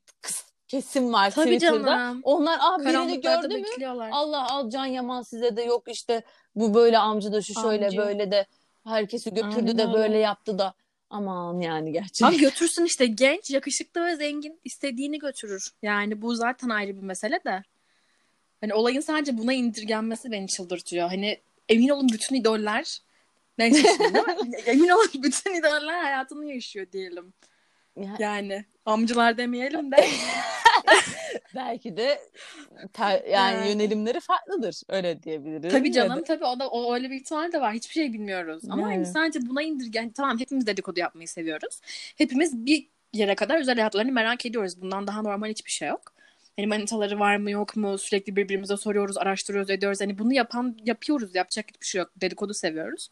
kesim 0.75 1.13
var 1.13 1.31
Tabii 1.31 1.45
Twitter'da. 1.45 1.85
Canım. 1.85 2.21
Onlar 2.23 2.57
ah 2.61 2.79
birini 2.79 3.21
gördü 3.21 3.47
mü? 3.47 3.85
Allah 4.11 4.51
al 4.51 4.69
Can 4.69 4.85
Yaman 4.85 5.21
size 5.21 5.57
de 5.57 5.61
yok 5.61 5.83
işte 5.87 6.23
bu 6.55 6.73
böyle 6.73 6.97
amca 6.97 7.31
da 7.31 7.41
şu 7.41 7.53
şöyle 7.53 7.85
Amca. 7.85 7.97
böyle 7.97 8.31
de 8.31 8.45
herkesi 8.83 9.33
götürdü 9.33 9.55
Aynen 9.57 9.77
de 9.77 9.93
böyle 9.93 10.17
yaptı 10.17 10.59
da 10.59 10.73
aman 11.09 11.59
yani 11.59 11.91
gerçekten. 11.91 12.27
Abi 12.27 12.37
götürsün 12.37 12.85
işte 12.85 13.05
genç, 13.05 13.51
yakışıklı 13.51 14.05
ve 14.05 14.15
zengin 14.15 14.59
istediğini 14.63 15.19
götürür. 15.19 15.71
Yani 15.81 16.21
bu 16.21 16.35
zaten 16.35 16.69
ayrı 16.69 16.95
bir 16.95 17.03
mesele 17.03 17.39
de. 17.45 17.63
Hani 18.61 18.73
olayın 18.73 19.01
sadece 19.01 19.37
buna 19.37 19.53
indirgenmesi 19.53 20.31
beni 20.31 20.47
çıldırtıyor. 20.47 21.07
Hani 21.07 21.39
emin 21.69 21.89
olun 21.89 22.09
bütün 22.13 22.35
idoller 22.35 23.01
şimdi 23.59 23.87
emin 24.65 24.89
olun 24.89 25.23
bütün 25.23 25.53
idoller 25.53 26.01
hayatını 26.01 26.45
yaşıyor 26.45 26.87
diyelim. 26.91 27.33
Yani 28.19 28.65
amcalar 28.85 29.37
demeyelim 29.37 29.91
de. 29.91 29.95
Belki 31.55 31.97
de 31.97 32.19
ter, 32.93 33.23
yani 33.23 33.57
evet. 33.57 33.69
yönelimleri 33.69 34.19
farklıdır. 34.19 34.81
Öyle 34.89 35.23
diyebiliriz. 35.23 35.71
Tabii 35.71 35.91
canım 35.91 36.23
tabii 36.23 36.45
o 36.45 36.59
da 36.59 36.67
o 36.69 36.93
öyle 36.93 37.09
bir 37.09 37.15
ihtimal 37.15 37.51
de 37.51 37.61
var. 37.61 37.73
Hiçbir 37.73 37.93
şey 37.93 38.13
bilmiyoruz. 38.13 38.63
Ama 38.69 38.81
yani. 38.81 38.93
hani 38.93 39.05
sadece 39.05 39.39
buna 39.49 39.61
indirgen 39.61 40.09
tamam 40.09 40.39
hepimiz 40.39 40.67
dedikodu 40.67 40.99
yapmayı 40.99 41.27
seviyoruz. 41.27 41.81
Hepimiz 42.15 42.65
bir 42.65 42.87
yere 43.13 43.35
kadar 43.35 43.59
özel 43.59 43.75
hayatlarını 43.75 44.11
merak 44.11 44.45
ediyoruz. 44.45 44.81
Bundan 44.81 45.07
daha 45.07 45.21
normal 45.21 45.49
hiçbir 45.49 45.71
şey 45.71 45.87
yok. 45.87 46.15
Hani 46.55 46.67
manitaları 46.67 47.19
var 47.19 47.37
mı 47.37 47.51
yok 47.51 47.75
mu 47.75 47.97
sürekli 47.97 48.35
birbirimize 48.35 48.77
soruyoruz, 48.77 49.17
araştırıyoruz, 49.17 49.69
ediyoruz. 49.69 50.01
Hani 50.01 50.19
bunu 50.19 50.33
yapan 50.33 50.77
yapıyoruz. 50.85 51.35
Yapacak 51.35 51.65
hiçbir 51.69 51.85
şey 51.85 51.99
yok. 51.99 52.11
Dedikodu 52.17 52.53
seviyoruz. 52.53 53.09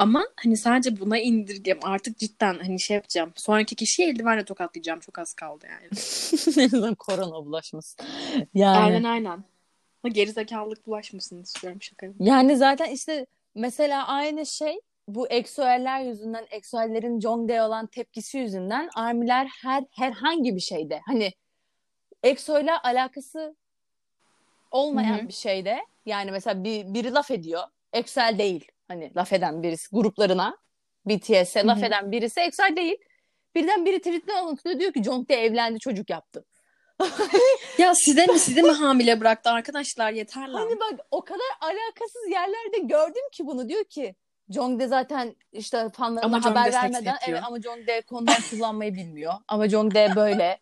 Ama 0.00 0.26
hani 0.42 0.56
sadece 0.56 1.00
buna 1.00 1.18
indirgem 1.18 1.78
artık 1.82 2.18
cidden 2.18 2.58
hani 2.58 2.80
şey 2.80 2.94
yapacağım. 2.94 3.32
Sonraki 3.36 3.74
kişiyi 3.74 4.08
eldivenle 4.08 4.44
tokatlayacağım. 4.44 5.00
Çok 5.00 5.18
az 5.18 5.34
kaldı 5.34 5.66
yani. 5.70 5.84
en 6.58 6.66
azından 6.66 6.94
korona 6.94 7.46
bulaşmasın. 7.46 8.06
Yani. 8.54 8.78
Aynen 8.78 9.04
aynen. 9.04 9.44
Geri 10.08 10.32
zekalılık 10.32 10.86
bulaşmasın 10.86 11.42
istiyorum 11.42 11.82
şaka. 11.82 12.06
Yani 12.18 12.56
zaten 12.56 12.90
işte 12.90 13.26
mesela 13.54 14.06
aynı 14.06 14.46
şey 14.46 14.80
bu 15.08 15.28
eksueller 15.28 16.00
yüzünden, 16.00 16.46
eksuellerin 16.50 17.20
Jongdae 17.20 17.62
olan 17.62 17.86
tepkisi 17.86 18.38
yüzünden 18.38 18.90
armiler 18.94 19.48
her 19.62 19.84
herhangi 19.90 20.56
bir 20.56 20.60
şeyde 20.60 21.00
hani 21.06 21.32
eksoyla 22.22 22.82
alakası 22.82 23.56
olmayan 24.70 25.18
Hı-hı. 25.18 25.28
bir 25.28 25.32
şeyde 25.32 25.78
yani 26.06 26.30
mesela 26.30 26.64
bir, 26.64 26.94
biri 26.94 27.12
laf 27.12 27.30
ediyor. 27.30 27.62
Excel 27.92 28.38
değil 28.38 28.70
Hani 28.90 29.12
laf 29.16 29.32
eden 29.32 29.62
birisi 29.62 29.88
gruplarına 29.92 30.56
BTS'e 31.06 31.66
laf 31.66 31.82
eden 31.82 32.12
birisi 32.12 32.40
Excel 32.40 32.76
değil. 32.76 32.96
Birden 33.54 33.86
biri 33.86 33.98
tweetini 33.98 34.34
anlatıyor 34.34 34.78
diyor 34.78 34.92
ki 34.92 35.02
Jongtae 35.02 35.36
evlendi 35.36 35.78
çocuk 35.78 36.10
yaptı. 36.10 36.44
ya 37.78 37.94
size 37.94 38.26
mi 38.26 38.38
size 38.38 38.62
mi 38.62 38.70
hamile 38.70 39.20
bıraktı 39.20 39.50
arkadaşlar 39.50 40.12
yeter 40.12 40.48
lan. 40.48 40.58
Hani 40.58 40.80
bak 40.80 41.06
o 41.10 41.24
kadar 41.24 41.50
alakasız 41.60 42.30
yerlerde 42.30 42.78
gördüm 42.78 43.22
ki 43.32 43.46
bunu 43.46 43.68
diyor 43.68 43.84
ki 43.84 44.14
Jongde 44.48 44.86
zaten 44.86 45.36
işte 45.52 45.88
fanlarına 45.90 46.26
ama 46.36 46.44
haber 46.44 46.72
vermeden 46.72 47.16
evet 47.28 47.42
ama 47.46 47.60
Jongde 47.60 48.02
konudan 48.02 48.36
kullanmayı 48.50 48.94
bilmiyor. 48.94 49.34
Ama 49.48 49.68
Jongde 49.68 50.12
böyle. 50.16 50.60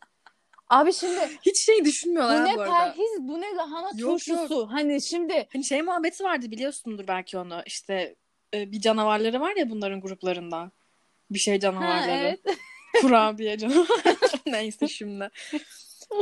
Abi 0.70 0.92
şimdi 0.92 1.20
hiç 1.42 1.58
şey 1.58 1.84
düşünmüyorlar 1.84 2.42
bu 2.42 2.48
ne 2.48 2.56
bu 2.56 2.60
arada. 2.60 2.72
perhiz 2.72 3.18
bu 3.18 3.40
ne 3.40 3.54
lahana 3.56 3.90
yok, 3.96 4.10
turşusu? 4.10 4.54
yok. 4.54 4.68
hani 4.72 5.02
şimdi 5.02 5.48
hani 5.52 5.64
şey 5.64 5.82
muhabbeti 5.82 6.24
vardı 6.24 6.50
biliyorsundur 6.50 7.08
belki 7.08 7.38
onu. 7.38 7.62
İşte 7.66 8.16
e, 8.54 8.72
bir 8.72 8.80
canavarları 8.80 9.40
var 9.40 9.56
ya 9.56 9.70
bunların 9.70 10.00
gruplarında 10.00 10.70
bir 11.30 11.38
şey 11.38 11.60
canavarları. 11.60 12.10
Ha, 12.10 12.18
evet. 12.18 12.40
kurabiye 13.00 13.58
canavarı 13.58 14.16
neyse 14.46 14.88
şimdi. 14.88 15.30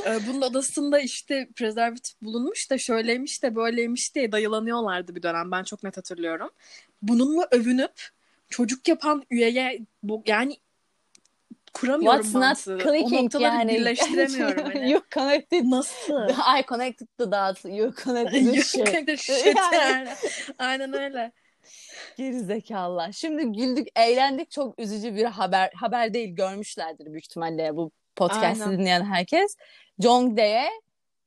E, 0.07 0.27
bunun 0.27 0.43
odasında 0.43 1.01
işte 1.01 1.49
prezervatif 1.57 2.23
bulunmuş 2.23 2.71
da 2.71 2.79
şöyleymiş 2.79 3.43
de 3.43 3.57
böyleymiş 3.57 4.15
diye 4.15 4.33
dayılanıyorlardı 4.33 5.15
bir 5.15 5.23
dönem. 5.23 5.51
Ben 5.51 5.63
çok 5.63 5.83
net 5.83 5.97
hatırlıyorum. 5.97 6.51
Bununla 7.03 7.49
övünüp 7.51 8.11
çocuk 8.49 8.89
yapan 8.89 9.23
üyeye 9.31 9.81
bu, 10.03 10.23
yani 10.27 10.57
kuramıyorum 11.81 12.21
What's 12.23 12.35
mantığı. 12.35 12.79
not 12.79 12.83
clicking 12.85 13.21
o 13.21 13.25
noktaları 13.25 13.45
yani. 13.57 13.75
birleştiremiyorum. 13.75 14.65
Hani. 14.73 14.91
you 14.91 15.03
connected. 15.15 15.65
Nasıl? 15.65 16.29
I 16.59 16.65
connected 16.69 17.07
the 17.19 17.33
dots. 17.33 17.65
You 17.65 17.93
connected 18.05 18.55
the 18.55 18.63
shit. 18.63 18.87
connected 18.87 19.19
shit 19.19 19.57
yani. 19.73 20.09
Aynen 20.59 20.93
öyle. 20.93 21.33
Geri 22.17 22.41
zekalılar. 22.41 23.13
Şimdi 23.13 23.45
güldük, 23.59 23.89
eğlendik. 23.97 24.51
Çok 24.51 24.79
üzücü 24.79 25.15
bir 25.15 25.25
haber. 25.25 25.71
Haber 25.75 26.15
değil, 26.15 26.35
görmüşlerdir 26.37 27.07
büyük 27.07 27.25
ihtimalle 27.25 27.77
bu 27.77 27.91
podcast'i 28.17 28.71
dinleyen 28.71 29.05
herkes. 29.05 29.57
Jongdae'ye 30.03 30.71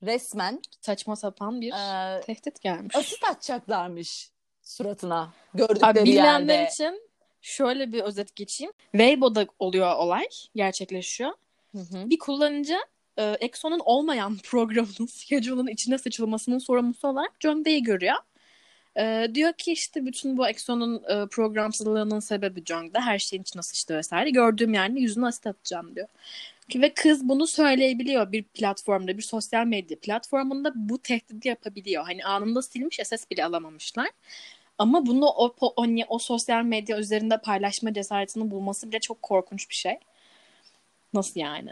resmen 0.03 0.61
saçma 0.81 1.15
sapan 1.15 1.61
bir 1.61 1.71
e, 1.71 2.21
tehdit 2.21 2.61
gelmiş. 2.61 2.95
Asit 2.95 3.23
atacaklarmış 3.23 4.29
suratına 4.61 5.33
gördükleri 5.53 5.91
Abi, 5.91 6.03
bilenler 6.05 6.53
yerde. 6.59 6.71
için 6.71 7.08
şöyle 7.41 7.91
bir 7.91 8.01
özet 8.01 8.35
geçeyim. 8.35 8.73
Weibo'da 8.91 9.47
oluyor 9.59 9.95
olay. 9.95 10.25
Gerçekleşiyor. 10.55 11.31
Hı 11.71 11.77
hı. 11.77 12.09
Bir 12.09 12.19
kullanıcı 12.19 12.77
e, 13.17 13.37
Exxon'un 13.39 13.81
olmayan 13.85 14.37
programının 14.43 15.07
schedule'ın 15.07 15.67
içine 15.67 15.97
sıçılmasının 15.97 16.59
sorumlusu 16.59 17.07
olarak 17.07 17.31
John 17.39 17.65
Day'i 17.65 17.83
görüyor. 17.83 18.15
E, 18.97 19.27
diyor 19.33 19.53
ki 19.53 19.71
işte 19.71 20.05
bütün 20.05 20.37
bu 20.37 20.47
Exxon'un 20.47 21.03
e, 21.03 21.27
programsızlığının 21.27 22.19
sebebi 22.19 22.65
Jong'da. 22.65 23.01
Her 23.01 23.19
şeyin 23.19 23.41
içine 23.41 23.61
sıçtı 23.61 23.97
vesaire. 23.97 24.29
Gördüğüm 24.29 24.73
yani 24.73 25.01
yüzüne 25.01 25.25
asit 25.25 25.47
atacağım 25.47 25.95
diyor. 25.95 26.07
Ve 26.75 26.93
kız 26.93 27.29
bunu 27.29 27.47
söyleyebiliyor 27.47 28.31
bir 28.31 28.43
platformda, 28.43 29.17
bir 29.17 29.21
sosyal 29.21 29.65
medya 29.65 29.99
platformunda 29.99 30.71
bu 30.75 30.97
tehdidi 31.01 31.47
yapabiliyor. 31.47 32.03
Hani 32.05 32.25
anında 32.25 32.61
silmiş, 32.61 32.99
SS 33.03 33.29
bile 33.31 33.45
alamamışlar. 33.45 34.09
Ama 34.79 35.05
bunu 35.05 35.25
o, 35.25 35.53
o, 35.61 35.85
o, 36.09 36.19
sosyal 36.19 36.63
medya 36.63 36.97
üzerinde 36.97 37.37
paylaşma 37.37 37.93
cesaretini 37.93 38.51
bulması 38.51 38.91
bile 38.91 38.99
çok 38.99 39.21
korkunç 39.21 39.69
bir 39.69 39.75
şey. 39.75 39.99
Nasıl 41.13 41.39
yani? 41.39 41.71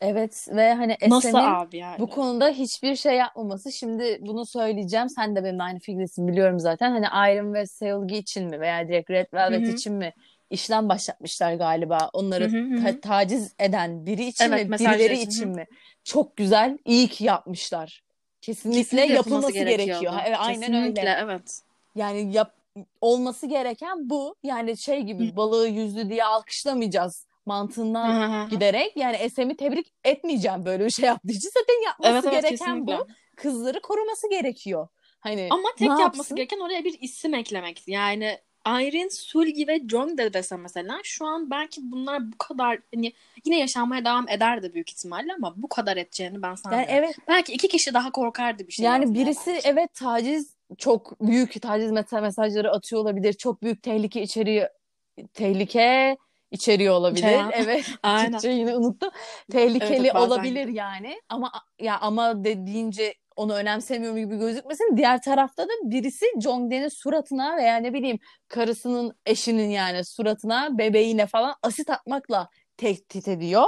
Evet 0.00 0.48
ve 0.50 0.74
hani 0.74 0.96
abi 1.34 1.76
yani? 1.76 1.98
bu 1.98 2.06
konuda 2.06 2.48
hiçbir 2.48 2.96
şey 2.96 3.16
yapmaması. 3.16 3.72
Şimdi 3.72 4.18
bunu 4.20 4.46
söyleyeceğim. 4.46 5.08
Sen 5.08 5.36
de 5.36 5.44
benimle 5.44 5.62
aynı 5.62 5.78
fikirdesin 5.78 6.28
biliyorum 6.28 6.58
zaten. 6.58 6.90
Hani 6.90 7.32
Iron 7.34 7.54
ve 7.54 7.66
Seulgi 7.66 8.16
için 8.16 8.46
mi 8.50 8.60
veya 8.60 8.88
direkt 8.88 9.10
Red 9.10 9.26
Velvet 9.34 9.62
Hı-hı. 9.62 9.76
için 9.76 9.92
mi 9.92 10.12
işlem 10.50 10.88
başlatmışlar 10.88 11.54
galiba. 11.54 12.10
Onları 12.12 12.50
ta- 12.82 13.00
taciz 13.00 13.54
eden 13.58 14.06
biri 14.06 14.24
için 14.24 14.44
evet, 14.44 14.68
mi, 14.68 14.76
birileri 14.78 15.14
için, 15.14 15.30
için 15.30 15.48
mi? 15.48 15.66
Çok 16.04 16.36
güzel, 16.36 16.78
iyi 16.84 17.08
ki 17.08 17.24
yapmışlar. 17.24 18.02
Kesinlikle, 18.40 18.80
Kesinlikle 18.80 19.14
yapılması, 19.14 19.56
yapılması 19.58 19.82
gerekiyor. 19.86 20.14
Evet, 20.26 20.36
aynen 20.40 20.74
öyle. 20.74 21.16
evet. 21.20 21.62
Yani 21.94 22.32
yap 22.32 22.54
olması 23.00 23.46
gereken 23.46 24.10
bu. 24.10 24.34
Yani 24.42 24.78
şey 24.78 25.02
gibi 25.02 25.36
balığı 25.36 25.68
yüzdü 25.68 26.10
diye 26.10 26.24
alkışlamayacağız 26.24 27.26
mantığından 27.46 28.48
giderek 28.48 28.96
yani 28.96 29.16
Esem'i 29.16 29.56
tebrik 29.56 29.92
etmeyeceğim 30.04 30.64
böyle 30.64 30.84
bir 30.84 30.90
şey 30.90 31.04
yaptığı 31.04 31.32
için. 31.32 31.50
Zaten 31.54 31.84
yapması 31.84 32.12
evet, 32.12 32.24
evet, 32.24 32.42
gereken 32.42 32.66
kesinlikle. 32.66 32.98
bu. 32.98 33.06
Kızları 33.36 33.80
koruması 33.80 34.30
gerekiyor. 34.30 34.88
Hani 35.20 35.48
Ama 35.50 35.68
tek 35.78 35.88
yapması 35.88 36.18
yapsın? 36.18 36.36
gereken 36.36 36.60
oraya 36.60 36.84
bir 36.84 36.98
isim 37.00 37.34
eklemek. 37.34 37.82
Yani 37.86 38.38
Irene, 38.66 39.10
Sulgi 39.10 39.68
ve 39.68 39.80
John 39.88 40.18
de 40.18 40.32
desem 40.32 40.60
mesela 40.60 41.00
şu 41.04 41.26
an 41.26 41.50
belki 41.50 41.80
bunlar 41.84 42.32
bu 42.32 42.38
kadar 42.38 42.78
hani 42.94 43.12
yine 43.44 43.58
yaşanmaya 43.58 44.04
devam 44.04 44.28
ederdi 44.28 44.74
büyük 44.74 44.90
ihtimalle 44.90 45.34
ama 45.34 45.54
bu 45.56 45.68
kadar 45.68 45.96
edeceğini 45.96 46.42
ben 46.42 46.54
sanmıyorum. 46.54 46.90
Yani 46.90 47.04
evet. 47.04 47.16
Belki 47.28 47.52
iki 47.52 47.68
kişi 47.68 47.94
daha 47.94 48.12
korkardı 48.12 48.66
bir 48.66 48.72
şey. 48.72 48.86
Yani 48.86 49.14
birisi 49.14 49.50
belki. 49.50 49.68
evet 49.68 49.94
taciz 49.94 50.59
çok 50.78 51.20
büyük 51.20 51.62
taciz 51.62 51.90
mesajları 52.12 52.70
atıyor 52.70 53.02
olabilir. 53.02 53.32
Çok 53.32 53.62
büyük 53.62 53.82
tehlike 53.82 54.22
içeriği 54.22 54.68
tehlike 55.34 56.16
içeriyor 56.50 56.94
olabilir. 56.94 57.26
Ya. 57.26 57.50
Evet. 57.52 57.86
Aynen. 58.02 58.38
yine 58.50 58.76
unuttum. 58.76 59.10
Tehlikeli 59.52 60.06
evet, 60.06 60.16
olabilir 60.16 60.68
yani. 60.68 61.20
Ama 61.28 61.52
ya 61.78 61.98
ama 62.00 62.44
dediğince 62.44 63.14
onu 63.36 63.54
önemsemiyorum 63.54 64.18
gibi 64.18 64.36
gözükmesin. 64.36 64.96
Diğer 64.96 65.22
tarafta 65.22 65.64
da 65.64 65.72
birisi 65.82 66.26
Jongdae'nin 66.42 66.88
suratına 66.88 67.56
veya 67.56 67.76
ne 67.76 67.92
bileyim 67.92 68.18
karısının 68.48 69.12
eşinin 69.26 69.70
yani 69.70 70.04
suratına 70.04 70.78
bebeğine 70.78 71.26
falan 71.26 71.54
asit 71.62 71.90
atmakla 71.90 72.48
tehdit 72.76 73.28
ediyor. 73.28 73.66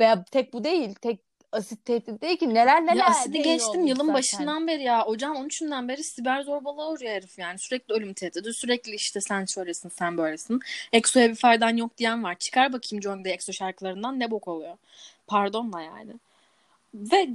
Veya 0.00 0.24
tek 0.24 0.52
bu 0.52 0.64
değil. 0.64 0.94
Tek 0.94 1.29
asit 1.52 1.84
tehdit 1.84 2.22
değil 2.22 2.36
ki 2.36 2.54
neler 2.54 2.82
neler. 2.82 2.96
Ya 2.96 3.06
asidi 3.06 3.42
geçtim 3.42 3.86
yılın 3.86 4.00
zaten. 4.00 4.14
başından 4.14 4.66
beri 4.66 4.82
ya. 4.82 5.04
Ocağın 5.04 5.34
13'ünden 5.34 5.88
beri 5.88 6.04
siber 6.04 6.42
zorbalığa 6.42 6.90
uğruyor 6.90 7.12
herif 7.12 7.38
yani. 7.38 7.58
Sürekli 7.58 7.94
ölüm 7.94 8.14
tehdidi. 8.14 8.52
Sürekli 8.52 8.94
işte 8.94 9.20
sen 9.20 9.44
şöylesin 9.44 9.88
sen 9.88 10.16
böylesin. 10.16 10.60
Exo'ya 10.92 11.30
bir 11.30 11.34
faydan 11.34 11.76
yok 11.76 11.98
diyen 11.98 12.24
var. 12.24 12.34
Çıkar 12.34 12.72
bakayım 12.72 13.02
John 13.02 13.24
Day 13.24 13.32
Exo 13.32 13.52
şarkılarından 13.52 14.20
ne 14.20 14.30
bok 14.30 14.48
oluyor. 14.48 14.76
Pardonla 15.26 15.80
yani. 15.80 16.12
Ve 16.94 17.28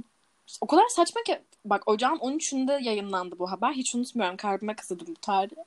o 0.60 0.66
kadar 0.66 0.88
saçma 0.88 1.22
ki 1.22 1.38
bak 1.64 1.88
ocağın 1.88 2.18
13'ünde 2.18 2.82
yayınlandı 2.82 3.38
bu 3.38 3.50
haber. 3.50 3.72
Hiç 3.72 3.94
unutmuyorum. 3.94 4.36
Kalbime 4.36 4.76
kazıdım 4.76 5.06
bu 5.08 5.20
tarihi. 5.20 5.64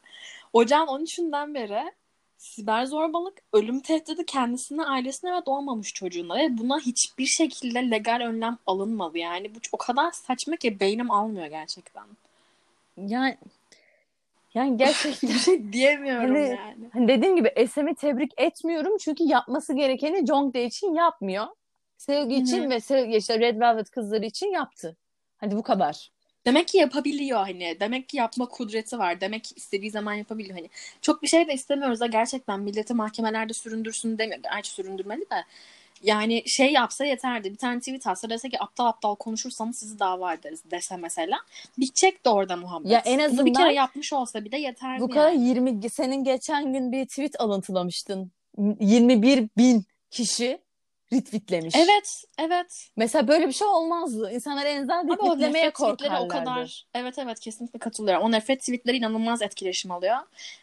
Ocağın 0.54 0.88
13'ünden 0.88 1.54
beri 1.54 1.92
siber 2.40 2.86
zorbalık, 2.86 3.34
ölüm 3.54 3.80
tehdidi 3.80 4.26
kendisine, 4.26 4.86
ailesine 4.86 5.36
ve 5.36 5.46
doğmamış 5.46 5.94
çocuğuna 5.94 6.38
ve 6.38 6.58
buna 6.58 6.80
hiçbir 6.80 7.26
şekilde 7.26 7.92
legal 7.92 8.22
önlem 8.22 8.58
alınmadı. 8.68 9.18
Yani 9.18 9.56
bu 9.56 9.60
o 9.72 9.78
kadar 9.78 10.12
saçma 10.12 10.56
ki 10.56 10.80
beynim 10.80 11.12
almıyor 11.12 11.48
gerçekten. 11.48 12.04
Yani 12.98 13.38
yani 14.54 14.78
gerçekten 14.78 15.30
bir 15.34 15.40
şey 15.40 15.74
diyemiyorum 15.74 16.36
hani, 16.36 16.50
yani. 16.50 16.90
Hani 16.94 17.08
dediğim 17.08 17.36
gibi 17.36 17.48
Esem'i 17.48 17.96
tebrik 17.96 18.32
etmiyorum 18.38 18.98
çünkü 18.98 19.24
yapması 19.24 19.74
gerekeni 19.74 20.28
Jongdae 20.28 20.66
için 20.66 20.94
yapmıyor. 20.94 21.48
Sevgi 21.98 22.36
için 22.36 22.62
Hı-hı. 22.62 22.70
ve 22.70 22.80
sevgi 22.80 23.18
işte 23.18 23.40
Red 23.40 23.60
Velvet 23.60 23.90
kızları 23.90 24.26
için 24.26 24.52
yaptı. 24.52 24.98
Hadi 25.38 25.56
bu 25.56 25.64
kadar. 25.64 26.12
Demek 26.46 26.68
ki 26.68 26.78
yapabiliyor 26.78 27.40
hani. 27.40 27.78
Demek 27.80 28.10
ki 28.10 28.18
yapma 28.18 28.46
kudreti 28.46 29.00
var. 29.00 29.22
Demek 29.22 29.44
ki 29.44 29.54
istediği 29.56 29.92
zaman 29.92 30.14
yapabiliyor 30.14 30.56
hani. 30.56 30.70
Çok 31.02 31.22
bir 31.24 31.28
şey 31.28 31.48
de 31.48 31.54
istemiyoruz 31.54 32.00
da 32.00 32.06
gerçekten 32.06 32.60
milleti 32.60 32.94
mahkemelerde 32.94 33.54
süründürsün 33.54 34.18
demiyor. 34.18 34.42
Gerçi 34.44 34.72
süründürmeli 34.72 35.22
de. 35.22 35.46
Yani 36.04 36.50
şey 36.50 36.72
yapsa 36.72 37.06
yeterdi. 37.06 37.52
Bir 37.52 37.58
tane 37.58 37.80
tweet 37.80 38.08
atsa 38.08 38.30
dese 38.30 38.50
ki 38.50 38.64
aptal 38.64 38.86
aptal 38.86 39.16
konuşursanız 39.16 39.78
sizi 39.78 40.00
dava 40.00 40.34
ederiz 40.34 40.64
dese 40.72 40.98
mesela. 40.98 41.40
Bitecek 41.78 42.26
de 42.26 42.30
orada 42.30 42.56
muhabbet. 42.58 42.92
Ya 42.92 43.00
en 43.06 43.20
azından 43.20 43.46
Bunu 43.46 43.54
bir 43.54 43.60
kere 43.60 43.74
yapmış 43.74 44.14
olsa 44.14 44.46
bir 44.46 44.52
de 44.52 44.58
yeterdi 44.58 45.02
Bu 45.02 45.10
kadar 45.10 45.32
yani. 45.32 45.48
20 45.48 45.90
senin 45.90 46.24
geçen 46.24 46.74
gün 46.74 46.92
bir 46.92 47.06
tweet 47.06 47.42
alıntılamıştın. 47.42 48.32
21 48.58 49.50
bin 49.58 49.86
kişi 50.12 50.60
retweetlemiş. 51.14 51.76
Evet, 51.76 52.24
evet. 52.38 52.90
Mesela 52.98 53.28
böyle 53.28 53.48
bir 53.48 53.54
şey 53.54 53.68
olmazdı. 53.68 54.32
İnsanlar 54.32 54.66
en 54.66 54.78
azından 54.78 55.08
retweetlemeye 55.08 55.72
korkarlardı. 55.72 56.24
o 56.24 56.28
kadar. 56.28 56.86
Evet 56.94 57.20
evet 57.20 57.40
kesinlikle 57.40 57.80
katılıyorum. 57.80 58.24
O 58.24 58.32
nefret 58.32 58.60
tweetleri 58.60 58.98
inanılmaz 58.98 59.42
etkileşim 59.42 59.92
alıyor. 59.92 60.18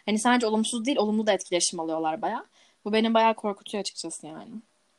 Hani 0.07 0.19
sadece 0.19 0.47
olumsuz 0.47 0.85
değil, 0.85 0.97
olumlu 0.97 1.27
da 1.27 1.33
etkileşim 1.33 1.81
alıyorlar 1.81 2.23
baya. 2.23 2.45
Bu 2.85 2.93
beni 2.93 3.15
bayağı 3.15 3.35
korkutuyor 3.35 3.81
açıkçası 3.81 4.27
yani. 4.27 4.51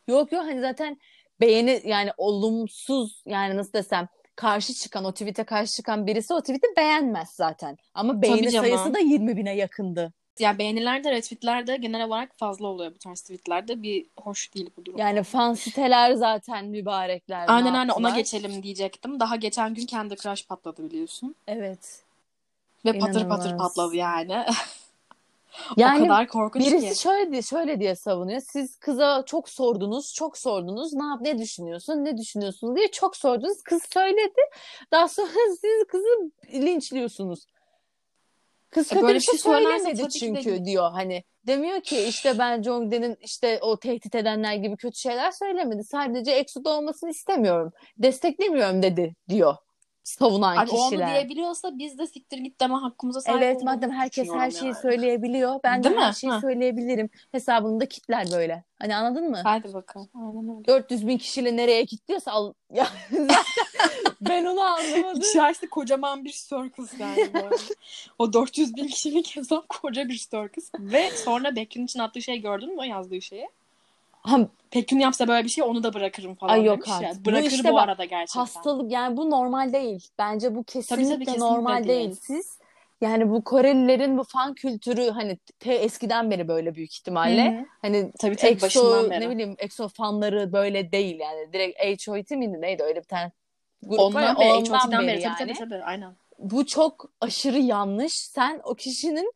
Yok 0.08 0.32
yok 0.32 0.44
hani 0.44 0.62
zaten 0.62 0.98
beğeni 1.42 1.82
yani 1.86 2.12
olumsuz 2.18 3.24
yani 3.26 3.58
nasıl 3.58 3.74
desem 3.74 4.08
karşı 4.36 4.74
çıkan 4.74 5.06
o 5.06 5.12
tweet'e 5.12 5.44
karşı 5.44 5.74
çıkan 5.74 6.08
birisi 6.08 6.34
o 6.34 6.42
tweet'i 6.42 6.68
beğenmez 6.78 7.30
zaten. 7.30 7.78
Ama 7.94 8.22
beğeni 8.22 8.52
sayısı 8.52 8.94
da 8.94 9.00
20 9.00 9.38
bine 9.38 9.56
yakındı. 9.56 10.14
Ya 10.40 10.58
beğeniler 10.58 11.04
de 11.04 11.12
retweetler 11.12 11.68
de 11.68 11.78
genel 11.78 12.06
olarak 12.06 12.30
fazla 12.38 12.68
oluyor 12.68 12.92
bu 12.96 12.98
tarz 12.98 13.22
tweetlerde. 13.22 13.82
Bir 13.82 14.06
hoş 14.18 14.54
değil 14.54 14.70
bu 14.78 14.86
durum. 14.86 15.00
Yani 15.00 15.24
fan 15.24 15.54
siteler 15.54 16.14
zaten 16.14 16.66
mübarekler. 16.66 17.46
Aynen 17.48 17.74
aynen 17.74 17.94
ona 17.94 18.10
geçelim 18.10 18.64
diyecektim. 18.64 19.20
Daha 19.20 19.36
geçen 19.36 19.74
gün 19.74 19.86
kendi 19.86 20.16
Crush 20.16 20.48
patladı 20.48 20.84
biliyorsun. 20.84 21.36
Evet. 21.48 22.04
Ve 22.86 22.90
İnanılmaz. 22.90 23.14
patır 23.14 23.30
patır 23.30 23.58
patladı 23.58 23.96
yani. 23.96 24.46
Yani 25.78 26.00
o 26.00 26.04
kadar 26.04 26.28
korkunç 26.28 26.66
birisi 26.66 26.90
ki. 26.90 27.02
şöyle 27.02 27.32
diye, 27.32 27.42
şöyle 27.42 27.80
diye 27.80 27.96
savunuyor. 27.96 28.42
Siz 28.42 28.76
kıza 28.76 29.24
çok 29.26 29.50
sordunuz, 29.50 30.14
çok 30.14 30.38
sordunuz. 30.38 30.94
Ne 30.94 31.06
yap, 31.06 31.22
ne 31.22 31.38
düşünüyorsun, 31.38 32.06
ne 32.06 32.18
düşünüyorsun 32.18 32.76
diye 32.76 32.92
çok 32.92 33.16
sordunuz. 33.16 33.64
Kız 33.64 33.84
söyledi. 33.94 34.42
Daha 34.92 35.08
sonra 35.08 35.28
siz 35.62 35.88
kızı 35.88 36.32
linçliyorsunuz. 36.54 37.46
Kız 38.70 38.92
e, 38.92 38.96
kötü 38.96 39.14
bir 39.14 39.20
şey, 39.20 39.40
söylemedi 39.40 40.10
çünkü 40.10 40.52
de... 40.52 40.66
diyor 40.66 40.92
hani. 40.92 41.24
Demiyor 41.48 41.82
ki 41.82 42.00
işte 42.02 42.40
ben 42.40 42.62
Jongdae'nin 42.62 43.18
işte 43.22 43.60
o 43.62 43.80
tehdit 43.80 44.16
edenler 44.16 44.56
gibi 44.56 44.78
kötü 44.78 44.98
şeyler 44.98 45.32
söylemedi. 45.32 45.84
Sadece 45.84 46.32
Exo'da 46.32 46.70
olmasını 46.70 47.10
istemiyorum. 47.10 47.72
Desteklemiyorum 47.98 48.84
dedi 48.84 49.16
diyor 49.30 49.56
savunan 50.08 50.58
Abi 50.58 50.70
kişiler. 50.70 51.08
onu 51.08 51.14
diyebiliyorsa 51.14 51.78
biz 51.78 51.98
de 51.98 52.08
siktir 52.08 52.38
git 52.38 52.62
deme 52.62 52.76
hakkımıza 52.76 53.22
sahip 53.22 53.42
Evet 53.44 53.64
madem 53.64 53.92
herkes 53.92 54.30
her 54.34 54.52
şeyi 54.52 54.66
yani. 54.66 54.76
söyleyebiliyor. 54.82 55.60
Ben 55.64 55.84
Değil 55.84 55.96
de 55.96 56.00
mi? 56.00 56.06
her 56.06 56.14
şeyi 56.14 56.32
ha. 56.32 56.42
söyleyebilirim. 56.42 57.10
Hesabını 57.32 57.80
da 57.80 57.86
kitler 57.86 58.28
böyle. 58.32 58.64
Hani 58.80 58.96
anladın 58.96 59.30
mı? 59.30 59.42
Hadi 59.44 59.74
bakalım. 59.74 60.10
Aynen 60.16 60.56
öyle. 60.56 60.68
400 60.68 61.08
bin 61.08 61.18
kişiyle 61.18 61.56
nereye 61.58 61.86
kilitliyorsa 61.86 62.32
al. 62.32 62.54
Ya, 62.74 62.88
ben 64.22 64.46
onu 64.46 64.62
anlamadım. 64.62 65.22
İçerisi 65.22 65.70
kocaman 65.70 66.26
bir 66.26 66.32
circus 66.32 67.00
yani. 67.00 67.30
O 68.20 68.34
400 68.34 68.76
bin 68.76 68.88
kişilik 68.88 69.36
hesap 69.36 69.70
koca 69.70 70.10
bir 70.10 70.18
circus. 70.18 70.70
Ve 70.80 71.12
sonra 71.12 71.56
Bekir'in 71.56 71.86
için 71.86 72.00
attığı 72.00 72.22
şey 72.22 72.42
gördün 72.42 72.70
mü 72.76 72.80
o 72.80 72.84
yazdığı 72.84 73.22
şeyi? 73.22 73.50
Ha, 74.28 74.50
Pekün 74.72 75.00
yapsa 75.00 75.28
böyle 75.28 75.44
bir 75.44 75.50
şey 75.50 75.64
onu 75.64 75.84
da 75.84 75.94
bırakırım 75.94 76.36
falan 76.36 76.54
Ay 76.54 76.64
yok 76.64 76.88
demiş 76.88 77.02
ya. 77.02 77.26
Bırakır 77.26 77.52
bu, 77.52 77.56
işte 77.56 77.72
bu 77.72 77.80
arada 77.80 78.06
gerçekten. 78.06 78.40
Hastalık 78.40 78.92
yani 78.92 79.18
bu 79.18 79.30
normal 79.30 79.74
değil. 79.74 80.08
Bence 80.20 80.56
bu 80.56 80.64
kesinlikle, 80.64 80.96
tabii, 80.96 81.16
tabii, 81.16 81.26
kesinlikle 81.26 81.46
normal 81.46 81.88
değil. 81.88 81.88
değil. 81.88 82.16
Siz 82.22 82.60
yani 83.02 83.30
bu 83.30 83.44
Korelilerin 83.44 84.18
bu 84.18 84.24
fan 84.24 84.54
kültürü 84.54 85.10
hani 85.10 85.38
te 85.60 85.74
eskiden 85.74 86.32
beri 86.32 86.48
böyle 86.48 86.76
büyük 86.76 86.94
ihtimalle. 86.94 87.56
Hı-hı. 87.56 87.66
Hani 87.82 88.12
tabii, 88.20 88.36
tabii, 88.36 88.52
EXO 88.52 89.10
beri. 89.10 89.22
ne 89.22 89.30
bileyim 89.30 89.56
EXO 89.58 89.88
fanları 89.88 90.54
böyle 90.54 90.92
değil 90.92 91.20
yani. 91.20 91.54
Direkt 91.54 92.08
HOT 92.08 92.32
miydi 92.32 92.62
neydi 92.62 92.84
öyle 92.84 93.00
bir 93.00 93.08
tane 93.08 93.32
grup 93.84 94.00
ondan 94.00 94.36
var. 94.36 94.40
Beri, 94.40 94.54
ondan 94.54 94.92
beri, 94.92 95.08
beri 95.08 95.22
yani. 95.22 95.36
Tabii, 95.38 95.54
tabii 95.54 95.70
tabii 95.70 95.84
aynen. 95.84 96.16
Bu 96.40 96.66
çok 96.66 97.12
aşırı 97.22 97.60
yanlış. 97.60 98.14
Sen 98.14 98.62
o 98.64 98.76
kişinin 98.76 99.32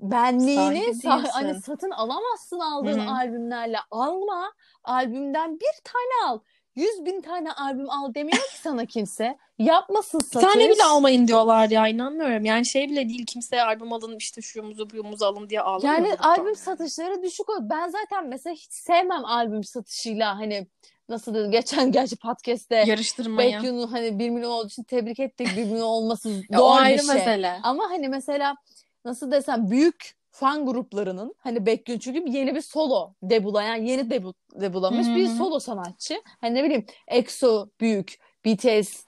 benliğini 0.00 0.84
sa- 0.84 1.28
hani 1.28 1.60
satın 1.60 1.90
alamazsın 1.90 2.58
aldığın 2.58 2.98
Hı-hı. 2.98 3.14
albümlerle. 3.14 3.78
Alma. 3.90 4.52
Albümden 4.84 5.60
bir 5.60 5.82
tane 5.84 6.30
al. 6.30 6.38
Yüz 6.74 7.04
bin 7.04 7.20
tane 7.20 7.52
albüm 7.52 7.90
al 7.90 8.14
demiyor 8.14 8.38
ki 8.38 8.58
sana 8.62 8.86
kimse. 8.86 9.38
Yapmasın 9.58 10.18
satış. 10.18 10.42
Bir 10.42 10.52
tane 10.52 10.70
bile 10.70 10.84
almayın 10.84 11.28
diyorlar 11.28 11.70
ya 11.70 11.88
inanmıyorum. 11.88 12.44
Yani 12.44 12.66
şey 12.66 12.90
bile 12.90 13.08
değil 13.08 13.26
kimseye 13.26 13.62
albüm 13.62 13.92
alın 13.92 14.16
işte 14.16 14.42
şuyumuzu 14.42 14.90
buyumuzu 14.90 15.24
alın 15.24 15.48
diye 15.50 15.60
ağlamıyor. 15.60 15.94
Yani 15.94 16.14
albüm 16.14 16.56
satışları 16.56 17.22
düşük 17.22 17.48
ol. 17.48 17.58
Ben 17.60 17.88
zaten 17.88 18.28
mesela 18.28 18.54
hiç 18.54 18.72
sevmem 18.72 19.24
albüm 19.24 19.64
satışıyla 19.64 20.38
hani 20.38 20.66
nasıl 21.08 21.34
dedim 21.34 21.50
geçen 21.50 21.92
gerçi 21.92 22.16
podcast'te 22.16 22.76
yarıştırmayı. 22.76 23.56
Hani 23.90 24.18
1 24.18 24.30
milyon 24.30 24.50
olduğu 24.50 24.66
için 24.66 24.82
tebrik 24.82 25.20
ettik. 25.20 25.48
1 25.56 25.64
milyon 25.64 25.80
olması 25.80 26.28
zor 26.52 26.84
bir 26.84 26.98
şey. 26.98 27.14
Mesele. 27.14 27.60
Ama 27.62 27.84
hani 27.90 28.08
mesela 28.08 28.56
nasıl 29.04 29.30
desem 29.30 29.70
büyük 29.70 30.14
fan 30.30 30.66
gruplarının 30.66 31.34
hani 31.38 31.66
Baekhyun 31.66 31.98
çünkü 31.98 32.30
yeni 32.30 32.54
bir 32.54 32.60
solo 32.60 33.14
debulayan 33.22 33.76
yeni 33.76 34.10
debu, 34.10 34.34
debulamış 34.60 35.06
Hı-hı. 35.06 35.16
bir 35.16 35.26
solo 35.26 35.60
sanatçı. 35.60 36.22
Hani 36.40 36.54
ne 36.54 36.64
bileyim 36.64 36.86
EXO 37.08 37.68
büyük, 37.80 38.18
BTS 38.44 39.04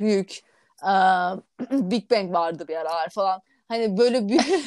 büyük, 0.00 0.40
uh, 0.82 1.36
Big 1.70 2.10
Bang 2.10 2.32
vardı 2.32 2.68
bir 2.68 2.76
aralar 2.76 3.08
falan. 3.08 3.40
Hani 3.68 3.98
böyle 3.98 4.28
büyük 4.28 4.46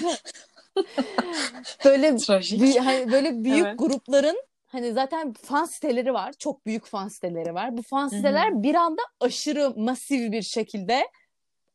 böyle 1.85 2.17
büyük, 2.59 2.79
hani 2.79 3.11
böyle 3.11 3.43
büyük 3.43 3.67
evet. 3.67 3.79
grupların 3.79 4.37
hani 4.67 4.93
zaten 4.93 5.33
fan 5.33 5.65
siteleri 5.65 6.13
var. 6.13 6.33
Çok 6.33 6.65
büyük 6.65 6.85
fan 6.85 7.07
siteleri 7.07 7.53
var. 7.53 7.77
Bu 7.77 7.81
fan 7.81 8.07
siteler 8.07 8.51
Hı-hı. 8.51 8.63
bir 8.63 8.75
anda 8.75 9.01
aşırı 9.19 9.73
masif 9.75 10.31
bir 10.31 10.41
şekilde 10.41 11.07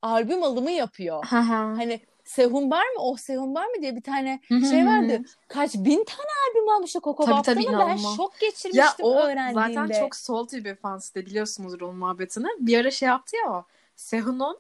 albüm 0.03 0.43
alımı 0.43 0.71
yapıyor. 0.71 1.25
hani 1.77 2.01
Sehun 2.27 2.71
var 2.71 2.83
mı? 2.83 2.99
Oh 2.99 3.19
Sehun 3.19 3.55
var 3.55 3.67
mı 3.67 3.83
diye 3.83 3.97
bir 3.97 4.03
tane 4.03 4.41
şey 4.71 4.87
vardı. 4.87 5.23
Kaç 5.49 5.75
bin 5.75 6.05
tane 6.05 6.29
albüm 6.49 6.69
almıştı 6.69 7.01
Coco 7.05 7.25
tabii, 7.25 7.43
tabii, 7.43 7.79
ben 7.79 7.97
şok 7.97 8.41
geçirmiştim 8.41 8.81
ya, 8.81 8.95
o 9.01 9.15
öğrendiğimde. 9.15 9.85
Zaten 9.85 10.01
çok 10.01 10.17
salty 10.17 10.57
bir 10.57 10.75
fan 10.75 10.99
site 10.99 11.27
biliyorsunuzdur 11.27 11.81
onun 11.81 11.97
muhabbetini. 11.97 12.47
Bir 12.59 12.79
ara 12.79 12.91
şey 12.91 13.07
yaptı 13.09 13.37
ya 13.37 13.53
o. 13.53 13.65
Sehun'un 13.97 14.59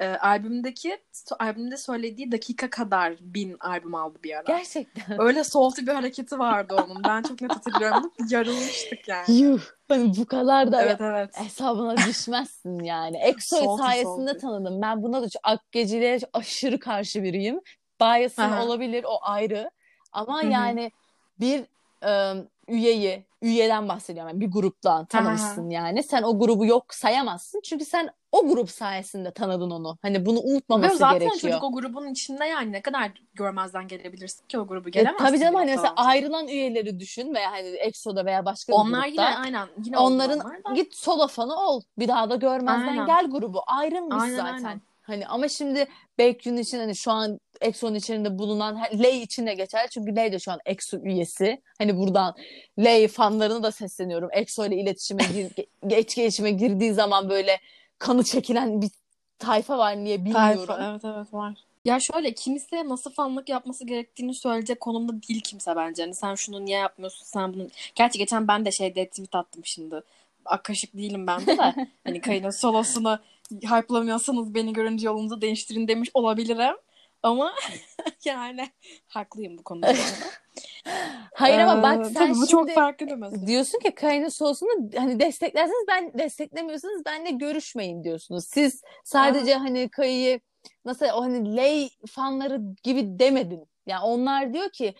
e, 0.00 0.08
albümdeki 0.08 0.98
albümde 1.38 1.76
söylediği 1.76 2.32
dakika 2.32 2.70
kadar 2.70 3.14
bin 3.20 3.56
albüm 3.60 3.94
aldı 3.94 4.18
bir 4.24 4.34
ara. 4.34 4.44
Gerçekten. 4.46 5.20
Öyle 5.20 5.44
salty 5.44 5.82
bir 5.82 5.92
hareketi 5.92 6.38
vardı 6.38 6.76
onun. 6.86 7.04
Ben 7.04 7.22
çok 7.22 7.40
net 7.40 7.50
hatırlıyorum. 7.50 8.12
Yarılmıştık 8.28 9.08
yani. 9.08 9.40
Yuh. 9.40 9.60
Hani 9.92 10.16
bu 10.16 10.26
kadar 10.26 10.72
da 10.72 10.82
evet, 10.82 11.00
evet. 11.00 11.40
hesabına 11.40 11.96
düşmezsin 12.08 12.78
yani. 12.78 13.16
Exo 13.16 13.76
sayesinde 13.76 14.30
salty. 14.30 14.46
tanıdım. 14.46 14.82
Ben 14.82 15.02
buna 15.02 15.22
da 15.22 15.26
Akgeciliğe 15.42 16.18
aşırı 16.32 16.80
karşı 16.80 17.22
biriyim. 17.22 17.60
Bias'ın 18.00 18.56
olabilir 18.56 19.04
o 19.08 19.18
ayrı. 19.22 19.70
Ama 20.12 20.42
Hı-hı. 20.42 20.50
yani 20.50 20.92
bir 21.40 21.64
e, 22.04 22.44
üyeyi, 22.68 23.24
üyeden 23.42 23.88
bahsediyorum. 23.88 24.28
Yani 24.28 24.40
bir 24.40 24.50
gruptan 24.50 25.04
tanımışsın 25.04 25.70
yani. 25.70 26.02
Sen 26.02 26.22
o 26.22 26.38
grubu 26.38 26.66
yok 26.66 26.94
sayamazsın. 26.94 27.60
Çünkü 27.64 27.84
sen 27.84 28.10
o 28.32 28.48
grup 28.48 28.70
sayesinde 28.70 29.30
tanıdın 29.30 29.70
onu. 29.70 29.98
Hani 30.02 30.26
bunu 30.26 30.40
unutmaması 30.40 30.96
zaten 30.96 31.18
gerekiyor. 31.18 31.40
çocuk 31.52 31.64
o 31.64 31.72
grubun 31.72 32.08
içinde 32.08 32.44
yani 32.44 32.72
ne 32.72 32.82
kadar 32.82 33.10
görmezden 33.34 33.88
gelebilirsin 33.88 34.46
ki 34.46 34.58
o 34.58 34.66
grubu 34.66 34.90
gelemezsin. 34.90 35.24
E, 35.24 35.28
tabii 35.28 35.40
canım 35.40 35.54
hani 35.54 35.70
mesela 35.70 35.94
falan. 35.94 36.08
ayrılan 36.08 36.48
üyeleri 36.48 37.00
düşün 37.00 37.34
veya 37.34 37.52
hani 37.52 37.68
EXO'da 37.68 38.26
veya 38.26 38.44
başka 38.44 38.72
bir 38.72 38.76
Onlar 38.76 39.08
grupta. 39.08 39.30
yine 39.30 39.36
aynen. 39.38 39.68
Yine 39.84 39.98
Onların 39.98 40.40
onlar 40.40 40.64
da. 40.64 40.72
git 40.74 40.94
solo 40.94 41.26
fanı 41.28 41.56
ol. 41.68 41.82
Bir 41.98 42.08
daha 42.08 42.30
da 42.30 42.36
görmezden 42.36 42.88
Aynen. 42.88 43.06
gel 43.06 43.26
grubu. 43.30 43.62
Ayrılmış 43.66 44.22
Aynen, 44.22 44.36
zaten. 44.36 44.52
aynen. 44.64 44.80
Hani 45.02 45.26
ama 45.26 45.48
şimdi 45.48 45.86
Baekhyun 46.18 46.56
için 46.56 46.78
hani 46.78 46.96
şu 46.96 47.10
an 47.10 47.38
EXO'nun 47.60 47.94
içerisinde 47.94 48.38
bulunan 48.38 48.78
Lay 48.94 49.22
için 49.22 49.46
de 49.46 49.54
geçer. 49.54 49.88
Çünkü 49.90 50.16
Lay 50.16 50.32
de 50.32 50.38
şu 50.38 50.52
an 50.52 50.58
EXO 50.66 50.98
üyesi. 50.98 51.62
Hani 51.78 51.96
buradan 51.96 52.34
Lay 52.78 53.08
fanlarına 53.08 53.62
da 53.62 53.72
sesleniyorum. 53.72 54.28
EXO 54.32 54.66
ile 54.66 54.76
iletişime 54.76 55.22
gir, 55.34 55.66
etkileşime 55.96 56.50
girdiği 56.50 56.92
zaman 56.92 57.30
böyle 57.30 57.58
kanı 58.02 58.24
çekilen 58.24 58.82
bir 58.82 58.90
tayfa 59.38 59.78
var 59.78 59.96
niye 59.96 60.24
bilmiyorum. 60.24 60.66
Tayfa, 60.66 60.90
evet 60.90 61.04
evet 61.04 61.34
var. 61.34 61.54
Ya 61.84 61.98
şöyle 62.00 62.34
kimse 62.34 62.88
nasıl 62.88 63.10
fanlık 63.10 63.48
yapması 63.48 63.86
gerektiğini 63.86 64.34
söyleyecek 64.34 64.80
konumda 64.80 65.12
değil 65.12 65.40
kimse 65.40 65.76
bence. 65.76 66.02
Hani 66.02 66.14
sen 66.14 66.34
şunu 66.34 66.64
niye 66.64 66.78
yapmıyorsun 66.78 67.24
sen 67.24 67.54
bunu. 67.54 67.68
Gerçi 67.94 68.18
geçen 68.18 68.48
ben 68.48 68.64
de 68.64 68.72
şeyde 68.72 69.08
tweet 69.08 69.34
attım 69.34 69.62
şimdi. 69.64 70.02
Akaşık 70.44 70.96
değilim 70.96 71.26
ben 71.26 71.46
de 71.46 71.58
de. 71.58 71.88
hani 72.04 72.20
Kayın'ın 72.20 72.50
solosunu 72.50 73.18
hype'lamıyorsanız 73.52 74.54
beni 74.54 74.72
görünce 74.72 75.06
yolunuzu 75.06 75.40
değiştirin 75.40 75.88
demiş 75.88 76.10
olabilirim. 76.14 76.76
Ama 77.22 77.54
yani 78.24 78.68
haklıyım 79.06 79.58
bu 79.58 79.62
konuda. 79.62 79.92
Hayır 81.34 81.58
ama 81.58 81.78
Ee, 81.78 81.82
bak 81.82 82.06
sen 82.06 82.12
tabii 82.14 82.30
bu 82.30 82.34
şimdi 82.34 82.50
çok 82.50 82.70
farklı 82.70 83.06
bir 83.06 83.14
mesele. 83.14 83.46
diyorsun 83.46 83.78
ki 83.78 83.94
Kayna 83.94 84.30
Soğus'unu 84.30 84.90
hani 84.96 85.20
desteklerseniz 85.20 85.84
ben 85.88 86.18
desteklemiyorsanız 86.18 87.04
benimle 87.06 87.30
görüşmeyin 87.30 88.04
diyorsunuz. 88.04 88.44
Siz 88.48 88.82
sadece 89.04 89.54
hani 89.54 89.88
Kayı'yı 89.88 90.40
nasıl 90.84 91.06
o 91.06 91.22
hani 91.22 91.56
Lay 91.56 91.88
fanları 92.08 92.60
gibi 92.82 93.18
demedin. 93.18 93.68
Yani 93.86 94.04
onlar 94.04 94.54
diyor 94.54 94.70
ki 94.70 94.94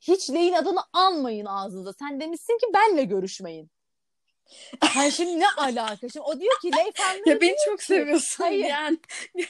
hiç 0.00 0.30
Lay'in 0.30 0.52
adını 0.52 0.80
almayın 0.92 1.46
ağzınıza. 1.46 1.92
Sen 1.92 2.20
demişsin 2.20 2.58
ki 2.58 2.66
benle 2.74 3.04
görüşmeyin. 3.04 3.70
Hani 4.80 5.12
şimdi 5.12 5.40
ne 5.40 5.44
alaka? 5.56 6.08
Şimdi 6.08 6.20
o 6.20 6.40
diyor 6.40 6.60
ki 6.62 6.70
Lay 6.76 6.92
fanları 6.94 7.28
Ya 7.28 7.40
beni 7.40 7.54
çok 7.64 7.78
ki- 7.78 7.84
seviyorsun 7.84 8.44
Hayır. 8.44 8.64
yani. 8.64 8.98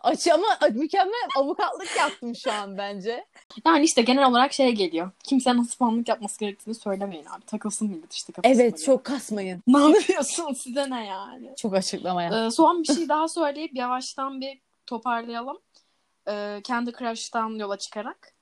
Aç 0.00 0.28
ama 0.28 0.46
mükemmel 0.70 1.28
avukatlık 1.36 1.96
yaptım 1.96 2.36
şu 2.36 2.52
an 2.52 2.78
bence. 2.78 3.24
Yani 3.66 3.84
işte 3.84 4.02
genel 4.02 4.28
olarak 4.28 4.52
şey 4.52 4.72
geliyor. 4.72 5.10
Kimse 5.24 5.56
nasıl 5.56 5.76
fanlık 5.76 6.08
yapması 6.08 6.38
gerektiğini 6.38 6.74
söylemeyin 6.74 7.24
abi. 7.26 7.44
Takılsın 7.46 7.90
millet 7.90 8.12
işte 8.12 8.32
kafasına. 8.32 8.62
Evet 8.62 8.74
göre. 8.76 8.86
çok 8.86 9.04
kasmayın. 9.04 9.62
Ne 9.66 9.78
yapıyorsun 9.78 10.52
size 10.52 10.90
ne 10.90 11.06
yani? 11.06 11.54
Çok 11.56 11.74
açıklamaya. 11.74 12.46
Ee, 12.46 12.50
son 12.50 12.82
bir 12.82 12.94
şey 12.94 13.08
daha 13.08 13.28
söyleyip 13.28 13.74
yavaştan 13.76 14.40
bir 14.40 14.58
toparlayalım. 14.86 15.58
Ee, 16.28 16.60
kendi 16.64 16.92
Crush'tan 16.92 17.50
yola 17.50 17.78
çıkarak. 17.78 18.32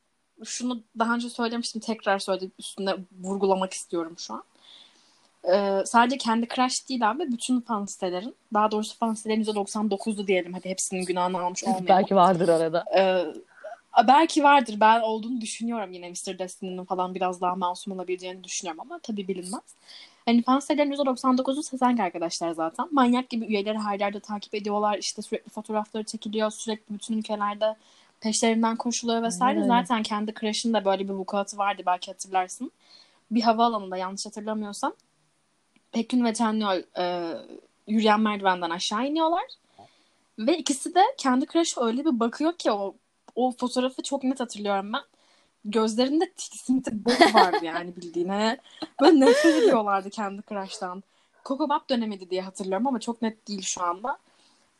Şunu 0.45 0.83
daha 0.99 1.15
önce 1.15 1.31
söylemiştim 1.31 1.81
tekrar 1.81 2.19
söyleyip 2.19 2.53
üstüne 2.59 2.95
vurgulamak 3.21 3.73
istiyorum 3.73 4.15
şu 4.19 4.35
an. 4.35 4.45
Ee, 5.45 5.83
sadece 5.87 6.19
kendi 6.19 6.49
Crush 6.49 6.89
değil 6.89 7.11
abi 7.11 7.33
bütün 7.33 7.61
fan 7.61 7.85
sitelerin 7.85 8.35
daha 8.55 8.71
doğrusu 8.71 8.99
fan 8.99 9.15
sitelerin 9.15 9.45
%99'u 9.45 10.27
diyelim 10.27 10.53
hadi 10.53 10.69
hepsinin 10.69 11.05
günahını 11.05 11.41
almış 11.41 11.65
olmayalım. 11.65 11.89
Belki 11.89 12.17
vardır 12.17 12.49
arada. 12.49 12.85
Ee, 12.97 13.25
belki 14.09 14.43
vardır. 14.43 14.77
Ben 14.81 15.01
olduğunu 15.01 15.41
düşünüyorum 15.41 15.93
yine 15.93 16.11
Mr. 16.11 16.39
Destiny'nin 16.39 16.85
falan 16.85 17.15
biraz 17.15 17.41
daha 17.41 17.55
masum 17.55 17.93
olabileceğini 17.93 18.45
düşünüyorum 18.45 18.81
ama 18.81 18.99
tabii 19.03 19.29
bilinmez. 19.29 19.63
Hani 20.27 20.43
fan 20.43 20.61
sitelerin 20.61 20.93
%99'u 20.93 21.63
Sezenk 21.63 22.01
arkadaşlar 22.01 22.53
zaten. 22.53 22.89
Manyak 22.93 23.31
gibi 23.31 23.45
üyeleri 23.45 23.79
her 23.79 24.01
yerde 24.01 24.21
takip 24.21 24.55
ediyorlar. 24.55 24.99
İşte 24.99 25.23
sürekli 25.23 25.51
fotoğrafları 25.51 26.05
çekiliyor. 26.05 26.51
Sürekli 26.51 26.95
bütün 26.95 27.19
ülkelerde 27.19 27.77
peşlerinden 28.21 28.77
koşuluyor 28.77 29.23
vesaire. 29.23 29.59
Evet. 29.59 29.69
Zaten 29.69 30.03
kendi 30.03 30.35
Crush'ın 30.41 30.75
da 30.75 30.85
böyle 30.85 31.09
bir 31.09 31.13
vukuatı 31.13 31.59
vardı 31.59 31.83
belki 31.87 32.11
hatırlarsın. 32.11 32.73
Bir 33.31 33.43
havaalanında 33.43 33.97
yanlış 33.97 34.27
hatırlamıyorsam 34.27 34.93
Pekün 35.93 36.25
ve 36.25 36.35
Chanyeol 36.35 36.83
e, 36.99 37.35
yürüyen 37.87 38.21
merdivenden 38.21 38.71
aşağı 38.71 39.07
iniyorlar. 39.07 39.45
Ve 40.39 40.59
ikisi 40.59 40.95
de 40.95 41.03
kendi 41.19 41.47
crush'a 41.47 41.87
öyle 41.87 42.05
bir 42.05 42.21
bakıyor 42.21 42.53
ki 42.53 42.73
o 42.73 42.95
o 43.35 43.53
fotoğrafı 43.53 44.03
çok 44.03 44.25
net 44.25 44.41
hatırlıyorum 44.41 44.93
ben. 44.93 45.03
Gözlerinde 45.65 46.33
tiksinti 46.33 47.05
bok 47.05 47.35
vardı 47.35 47.59
yani 47.63 47.97
bildiğine. 47.97 48.59
Böyle 49.01 49.21
nefret 49.21 49.63
ediyorlardı 49.63 50.11
kendi 50.11 50.43
crush'tan. 50.49 51.03
Coco 51.45 51.69
Bop 51.69 51.91
dönemiydi 51.91 52.31
diye 52.31 52.43
hatırlıyorum 52.43 52.87
ama 52.87 53.01
çok 53.01 53.23
net 53.23 53.49
değil 53.49 53.63
şu 53.63 53.83
anda. 53.83 54.19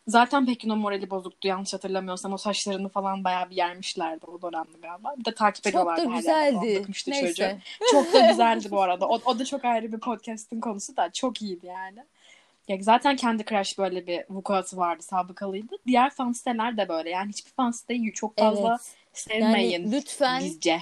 Zaten 0.07 0.47
Pekin'in 0.47 0.79
morali 0.79 1.11
bozuktu 1.11 1.49
yanlış 1.49 1.73
hatırlamıyorsam. 1.75 2.33
O 2.33 2.37
saçlarını 2.37 2.89
falan 2.89 3.25
bayağı 3.25 3.51
bir 3.51 3.57
yermişlerdi 3.57 4.27
o 4.27 4.43
dönemde 4.43 4.79
galiba. 4.83 5.15
Bir 5.19 5.25
de 5.25 5.35
takip 5.35 5.65
Çok 5.65 5.71
ediyorlardı. 5.71 6.01
da 6.01 6.03
yerden. 6.05 6.15
O 6.15 6.17
güzeldi. 6.63 6.87
Neyse. 7.07 7.27
çocuğu. 7.29 7.59
Çok 7.91 8.13
da 8.13 8.21
güzeldi 8.31 8.69
bu 8.71 8.83
arada. 8.83 9.09
O, 9.09 9.21
o 9.25 9.39
da 9.39 9.45
çok 9.45 9.65
ayrı 9.65 9.93
bir 9.93 10.01
podcast'ın 10.01 10.61
konusu 10.61 10.97
da 10.97 11.13
çok 11.13 11.43
iyiydi 11.43 11.67
yani. 11.67 11.99
Ya 12.69 12.77
zaten 12.81 13.17
kendi 13.17 13.45
Crush 13.45 13.79
böyle 13.79 14.07
bir 14.07 14.25
vukuatı 14.31 14.77
vardı, 14.77 15.03
sabıkalıydı. 15.03 15.77
Diğer 15.87 16.11
fan 16.11 16.33
siteler 16.33 16.77
de 16.77 16.89
böyle. 16.89 17.11
Yani 17.11 17.29
hiçbir 17.31 17.51
fan 17.51 17.71
siteyi 17.71 18.13
çok 18.13 18.39
fazla 18.39 18.69
Evet. 18.71 18.97
sevmeyin 19.13 19.71
Yani 19.83 19.93
lütfen 19.93 20.41
bizce. 20.45 20.81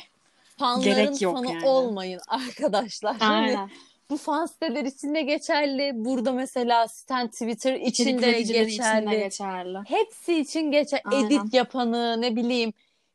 fanların 0.59 0.85
Gerek 0.85 1.22
yok 1.22 1.37
fanı 1.37 1.52
yani. 1.52 1.66
olmayın 1.68 2.20
arkadaşlar. 2.28 3.16
Hani 3.16 3.35
Aynen. 3.56 3.70
Bu 4.10 4.16
fan 4.16 4.46
siteler 4.46 4.84
için 4.84 5.14
de 5.14 5.22
geçerli. 5.22 5.92
Burada 5.94 6.32
mesela 6.32 6.88
Stan 6.88 7.28
Twitter 7.28 7.74
için 7.74 8.22
de 8.22 8.32
geçerli. 8.32 8.70
için 8.70 9.10
de 9.10 9.18
geçerli. 9.18 9.78
Hepsi 9.86 10.40
için 10.40 10.70
geçer. 10.70 11.00
Aynen. 11.04 11.26
Edit 11.26 11.54
yapanı 11.54 12.20
ne 12.20 12.36
bileyim 12.36 12.72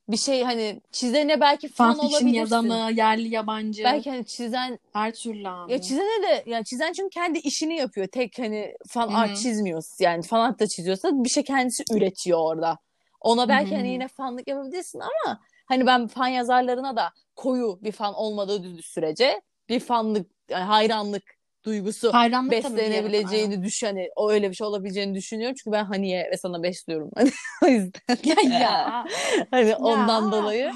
bir 0.09 0.17
şey 0.17 0.43
hani 0.43 0.81
çizene 0.91 1.41
belki 1.41 1.67
fan 1.67 1.99
olabilirsin. 1.99 2.27
yazanı, 2.27 2.91
yerli 2.93 3.27
yabancı. 3.33 3.83
Belki 3.83 4.09
hani 4.09 4.25
çizen 4.25 4.79
her 4.93 5.13
türlü 5.13 5.49
abi. 5.49 5.71
ya 5.71 5.81
çizene 5.81 6.23
de 6.23 6.43
yani 6.45 6.65
çizen 6.65 6.93
çünkü 6.93 7.09
kendi 7.09 7.39
işini 7.39 7.75
yapıyor. 7.75 8.07
Tek 8.07 8.39
hani 8.39 8.75
fan 8.87 9.13
art 9.13 9.37
çizmiyor. 9.37 9.83
Yani 9.99 10.23
fan 10.23 10.39
art 10.39 10.59
da 10.59 10.67
çiziyorsa 10.67 11.09
bir 11.13 11.29
şey 11.29 11.43
kendisi 11.43 11.83
üretiyor 11.93 12.39
orada. 12.39 12.77
Ona 13.21 13.49
belki 13.49 13.71
Hı 13.71 13.75
hı. 13.75 13.79
hani 13.79 13.89
yine 13.89 14.07
fanlık 14.07 14.47
yapabilirsin 14.47 14.99
ama 14.99 15.39
hani 15.65 15.85
ben 15.85 16.07
fan 16.07 16.27
yazarlarına 16.27 16.95
da 16.95 17.11
koyu 17.35 17.79
bir 17.81 17.91
fan 17.91 18.13
olmadığı 18.13 18.81
sürece 18.81 19.41
bir 19.69 19.79
fanlık 19.79 20.34
hayranlık 20.51 21.23
duygusu 21.65 22.13
Hayranlık 22.13 22.51
beslenebileceğini 22.51 23.63
düşün 23.63 23.87
hani 23.87 24.09
o 24.15 24.31
öyle 24.31 24.49
bir 24.49 24.55
şey 24.55 24.67
olabileceğini 24.67 25.15
düşünüyorum 25.15 25.55
çünkü 25.59 25.71
ben 25.71 25.85
Haniye 25.85 26.29
ve 26.31 26.37
sana 26.37 26.63
besliyorum 26.63 27.11
hani 27.15 27.31
o 27.63 27.67
yüzden 27.67 28.17
Ya 28.23 28.59
ya. 28.59 29.05
hani 29.51 29.75
ondan 29.75 30.31
dolayı 30.31 30.71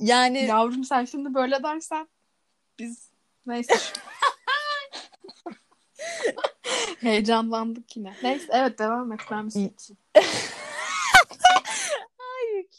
yani 0.00 0.44
Yavrum 0.44 0.84
sen 0.84 1.04
şimdi 1.04 1.34
böyle 1.34 1.62
dersen 1.62 2.08
biz 2.78 3.10
neyse. 3.46 3.74
Heyecanlandık 7.00 7.96
yine. 7.96 8.14
Neyse 8.22 8.46
evet 8.50 8.78
devam 8.78 9.12
et 9.12 9.20
ben 9.30 9.48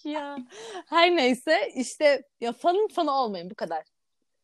ya. 0.07 0.37
Her 0.85 1.15
neyse 1.15 1.71
işte 1.75 2.23
ya 2.41 2.53
fanın 2.53 2.87
fanı 2.87 3.11
olmayın 3.11 3.49
bu 3.49 3.55
kadar. 3.55 3.83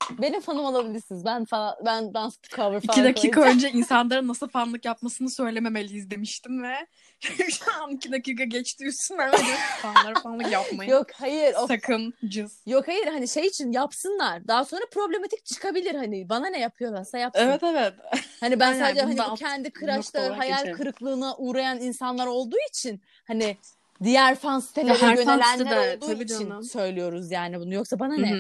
Benim 0.09 0.41
fanım 0.41 0.65
olabilirsiniz. 0.65 1.25
Ben 1.25 1.45
falan 1.45 1.75
ben 1.85 2.13
dans 2.13 2.37
cover 2.55 2.81
falan 2.81 2.81
İki 2.81 3.03
dakika 3.03 3.31
koyacağım. 3.41 3.55
önce 3.57 3.71
insanların 3.71 4.27
nasıl 4.27 4.47
fanlık 4.47 4.85
yapmasını 4.85 5.29
söylememeliyiz 5.29 6.09
demiştim 6.11 6.63
ve 6.63 6.75
şu 7.49 7.83
an 7.83 7.91
iki 7.91 8.11
dakika 8.11 8.43
geçti 8.43 8.85
üstüne 8.85 9.31
ve 9.31 9.37
fanlara 9.81 10.19
fanlık 10.19 10.51
yapmayın. 10.51 10.91
Yok 10.91 11.07
hayır. 11.13 11.55
O, 11.59 11.67
Sakın 11.67 12.13
cız. 12.27 12.61
yok 12.65 12.87
hayır 12.87 13.07
hani 13.07 13.27
şey 13.27 13.45
için 13.47 13.71
yapsınlar. 13.71 14.47
Daha 14.47 14.65
sonra 14.65 14.81
problematik 14.91 15.45
çıkabilir 15.45 15.95
hani. 15.95 16.29
Bana 16.29 16.47
ne 16.47 16.59
yapıyorlarsa 16.59 17.17
yapsın. 17.17 17.47
Evet 17.47 17.63
evet. 17.63 17.93
Hani 18.39 18.59
ben 18.59 18.79
sadece 18.79 19.07
bunu 19.07 19.21
hani 19.27 19.37
kendi 19.39 19.71
crush'ta 19.73 20.37
hayal 20.37 20.57
geçelim. 20.57 20.77
kırıklığına 20.77 21.35
uğrayan 21.37 21.79
insanlar 21.79 22.27
olduğu 22.27 22.57
için 22.69 23.01
hani 23.27 23.57
diğer 24.03 24.35
fan 24.35 24.59
sitelere 24.59 24.93
fan 24.93 25.15
yönelenler 25.15 25.97
olduğu 25.97 26.23
için 26.23 26.39
canım. 26.49 26.63
söylüyoruz 26.63 27.31
yani 27.31 27.59
bunu. 27.59 27.73
Yoksa 27.73 27.99
bana 27.99 28.13
ne? 28.17 28.31
hı. 28.31 28.39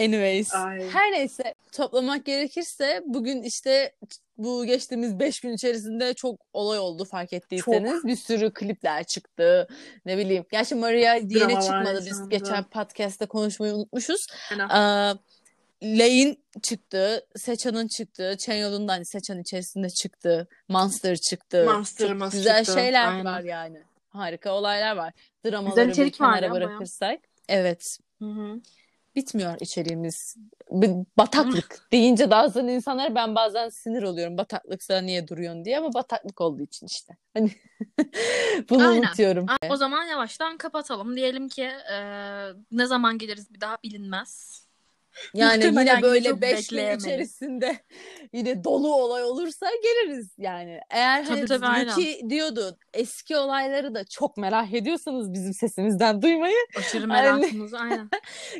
Anyways. 0.00 0.54
Ay. 0.54 0.88
Her 0.90 1.12
neyse 1.12 1.54
toplamak 1.72 2.24
gerekirse 2.24 3.02
bugün 3.06 3.42
işte 3.42 3.92
bu 4.38 4.64
geçtiğimiz 4.64 5.18
5 5.20 5.40
gün 5.40 5.52
içerisinde 5.52 6.14
çok 6.14 6.40
olay 6.52 6.78
oldu 6.78 7.04
fark 7.04 7.32
ettiyseniz. 7.32 8.04
Bir 8.04 8.16
sürü 8.16 8.52
klipler 8.52 9.04
çıktı. 9.04 9.68
Ne 10.06 10.18
bileyim. 10.18 10.44
Gerçi 10.50 10.74
Maria 10.74 11.20
Dramalar 11.30 11.62
çıkmadı. 11.62 11.98
Biz 12.00 12.06
yaşandı. 12.06 12.30
geçen 12.30 12.64
podcast'ta 12.64 13.26
konuşmayı 13.26 13.74
unutmuşuz. 13.74 14.26
Aa, 14.68 15.14
Lane 15.82 16.36
çıktı. 16.62 17.26
Seçan'ın 17.36 17.88
çıktı. 17.88 18.36
Chenyol'un 18.38 18.88
da 18.88 18.92
hani 18.92 19.06
Seçan 19.06 19.40
içerisinde 19.40 19.90
çıktı. 19.90 20.48
Monster 20.68 21.16
çıktı. 21.16 21.64
Monster, 21.64 22.08
Çok 22.08 22.16
Monster 22.16 22.38
güzel 22.38 22.64
çıktı. 22.64 22.80
şeyler 22.80 23.08
Aynen. 23.08 23.24
var 23.24 23.40
yani. 23.40 23.78
Harika 24.08 24.52
olaylar 24.52 24.96
var. 24.96 25.12
Dramaları 25.44 25.70
Güzel 25.70 25.86
bir 25.86 25.92
içerik 25.92 26.20
var 26.20 26.28
kenara 26.34 26.46
ya, 26.46 26.52
bırakırsak. 26.52 27.20
Evet. 27.48 27.82
Hı 28.18 28.24
hı. 28.24 28.60
Bitmiyor 29.16 29.56
içeriğimiz. 29.60 30.36
Bataklık 31.18 31.88
deyince 31.92 32.30
daha 32.30 32.50
sonra 32.50 32.70
insanlar 32.70 33.14
ben 33.14 33.34
bazen 33.34 33.68
sinir 33.68 34.02
oluyorum. 34.02 34.38
Bataklıksa 34.38 34.98
niye 35.00 35.28
duruyorsun 35.28 35.64
diye 35.64 35.78
ama 35.78 35.94
bataklık 35.94 36.40
olduğu 36.40 36.62
için 36.62 36.86
işte. 36.86 37.16
Hani 37.34 37.50
bunu 38.70 38.88
Aynen. 38.88 39.02
unutuyorum. 39.02 39.46
O 39.70 39.76
zaman 39.76 40.04
yavaştan 40.04 40.56
kapatalım. 40.56 41.16
Diyelim 41.16 41.48
ki 41.48 41.62
e, 41.92 41.98
ne 42.70 42.86
zaman 42.86 43.18
geliriz 43.18 43.54
bir 43.54 43.60
daha 43.60 43.76
bilinmez. 43.84 44.65
Yani 45.34 45.64
yine 45.64 46.02
böyle 46.02 46.40
5 46.40 46.68
gün 46.68 46.98
içerisinde 46.98 47.78
yine 48.32 48.64
dolu 48.64 48.94
olay 48.94 49.24
olursa 49.24 49.66
geliriz 49.82 50.34
yani. 50.38 50.80
Eğer 50.90 51.26
tabii, 51.26 51.64
hani 51.64 51.86
tabii, 51.86 52.30
diyordu 52.30 52.78
eski 52.94 53.36
olayları 53.36 53.94
da 53.94 54.04
çok 54.04 54.36
merak 54.36 54.74
ediyorsanız 54.74 55.32
bizim 55.32 55.54
sesimizden 55.54 56.22
duymayı. 56.22 56.56
Aşırı 56.78 57.06
merakımız 57.06 57.72
hani, 57.72 57.92
aynen. 57.92 58.10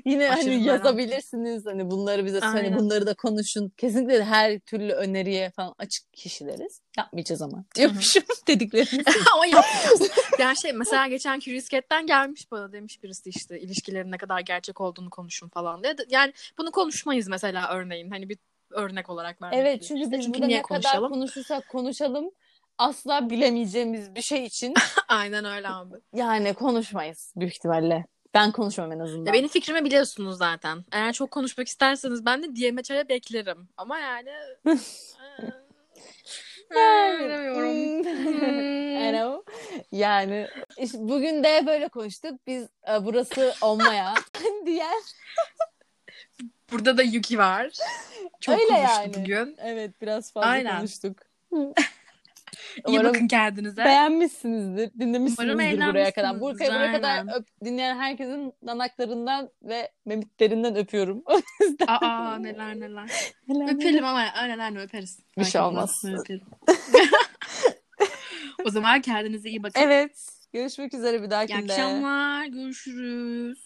yine 0.05 0.31
Aşırı 0.31 0.51
hani 0.51 0.65
merak. 0.65 0.67
yazabilirsiniz 0.67 1.67
hani 1.67 1.91
bunları 1.91 2.25
bize 2.25 2.41
hani 2.41 2.79
bunları 2.79 3.07
da 3.07 3.15
konuşun. 3.15 3.73
Kesinlikle 3.77 4.25
her 4.25 4.59
türlü 4.59 4.93
öneriye 4.93 5.51
falan 5.51 5.75
açık 5.79 6.13
kişileriz. 6.13 6.81
Yapmayacağız 6.99 7.43
ama. 7.43 7.65
Yapmışım 7.77 8.23
dediklerimizi. 8.49 9.21
ama 9.35 9.47
yapmayacağız. 9.47 10.11
yani 10.39 10.57
şey 10.57 10.73
mesela 10.73 11.07
geçen 11.07 11.41
Curious 11.41 11.69
Cat'ten 11.69 12.07
gelmiş 12.07 12.51
bana 12.51 12.73
demiş 12.73 13.03
birisi 13.03 13.31
işte 13.31 13.61
ilişkilerin 13.61 14.13
ne 14.13 14.19
kadar 14.19 14.41
gerçek 14.41 14.81
olduğunu 14.81 15.11
konuşun 15.11 15.49
falan 15.49 15.83
diye. 15.83 15.97
Yani 16.09 16.33
bunu 16.59 16.71
konuşmayız 16.71 17.29
mesela 17.29 17.69
örneğin. 17.69 18.11
Hani 18.11 18.29
bir 18.29 18.39
örnek 18.71 19.11
olarak 19.11 19.43
vermek 19.43 19.59
Evet 19.59 19.83
çünkü 19.89 20.11
biz 20.13 20.25
çünkü 20.25 20.39
burada 20.39 20.47
ne 20.47 20.63
konuşalım? 20.63 20.97
kadar 20.97 21.11
konuşursak 21.11 21.69
konuşalım 21.69 22.31
asla 22.79 23.31
bilemeyeceğimiz 23.31 24.15
bir 24.15 24.23
şey 24.23 24.45
için. 24.45 24.75
Aynen 25.09 25.45
öyle 25.45 25.69
abi. 25.69 25.95
Yani 26.13 26.55
konuşmayız 26.55 27.33
büyük 27.37 27.55
ihtimalle. 27.55 28.05
Ben 28.35 28.53
konuşmam 28.53 28.93
en 28.93 28.99
azından. 28.99 29.27
Ya 29.27 29.33
benim 29.33 29.49
fikrimi 29.49 29.85
biliyorsunuz 29.85 30.39
zaten. 30.39 30.85
Eğer 30.93 31.13
çok 31.13 31.31
konuşmak 31.31 31.69
isterseniz 31.69 32.27
ben 32.27 32.43
de 32.43 32.47
DM 32.57 32.83
çaya 32.83 33.09
beklerim. 33.09 33.69
Ama 33.77 33.99
yani... 33.99 34.31
Bilmiyorum. 36.71 38.03
Hmm. 38.05 39.43
yani 39.93 40.49
işte 40.79 40.99
bugün 41.01 41.45
de 41.45 41.67
böyle 41.67 41.89
konuştuk. 41.89 42.41
Biz 42.47 42.63
e, 42.63 43.05
burası 43.05 43.55
olmaya 43.61 44.15
diğer 44.67 44.95
Burada 46.73 46.97
da 46.97 47.03
Yuki 47.03 47.39
var. 47.39 47.71
Çok 48.41 48.55
Öyle 48.55 48.69
konuştuk 48.69 48.99
yani. 48.99 49.15
bugün. 49.15 49.57
Evet 49.63 50.03
biraz 50.03 50.33
fazla 50.33 50.49
Aynen. 50.49 50.79
konuştuk. 50.79 51.19
İyi 52.87 53.05
bakın 53.05 53.29
kendinize. 53.29 53.85
Beğenmişsinizdir, 53.85 55.01
dinlemişsinizdir 55.01 55.87
buraya 55.87 56.13
kadar. 56.13 56.41
Buraya, 56.41 56.69
buraya 56.69 56.93
kadar 56.93 57.37
öp, 57.37 57.47
dinleyen 57.65 57.97
herkesin 57.97 58.53
danaklarından 58.67 59.51
ve 59.63 59.93
memiklerinden 60.05 60.77
öpüyorum. 60.77 61.25
Aa 61.87 62.37
neler 62.39 62.81
neler. 62.81 63.11
neler 63.49 63.75
Öpelim 63.75 63.97
neler. 63.97 64.03
ama 64.03 64.23
neler 64.47 64.85
öperiz. 64.85 65.19
Bir 65.39 65.45
şey 65.45 65.61
olmaz. 65.61 66.03
o 68.65 68.71
zaman 68.71 69.01
kendinize 69.01 69.49
iyi 69.49 69.63
bakın. 69.63 69.81
Evet. 69.81 70.29
Görüşmek 70.53 70.95
üzere 70.95 71.23
bir 71.23 71.31
dahakinde. 71.31 71.61
İyi 71.61 71.73
akşamlar. 71.73 72.47
Görüşürüz. 72.47 73.66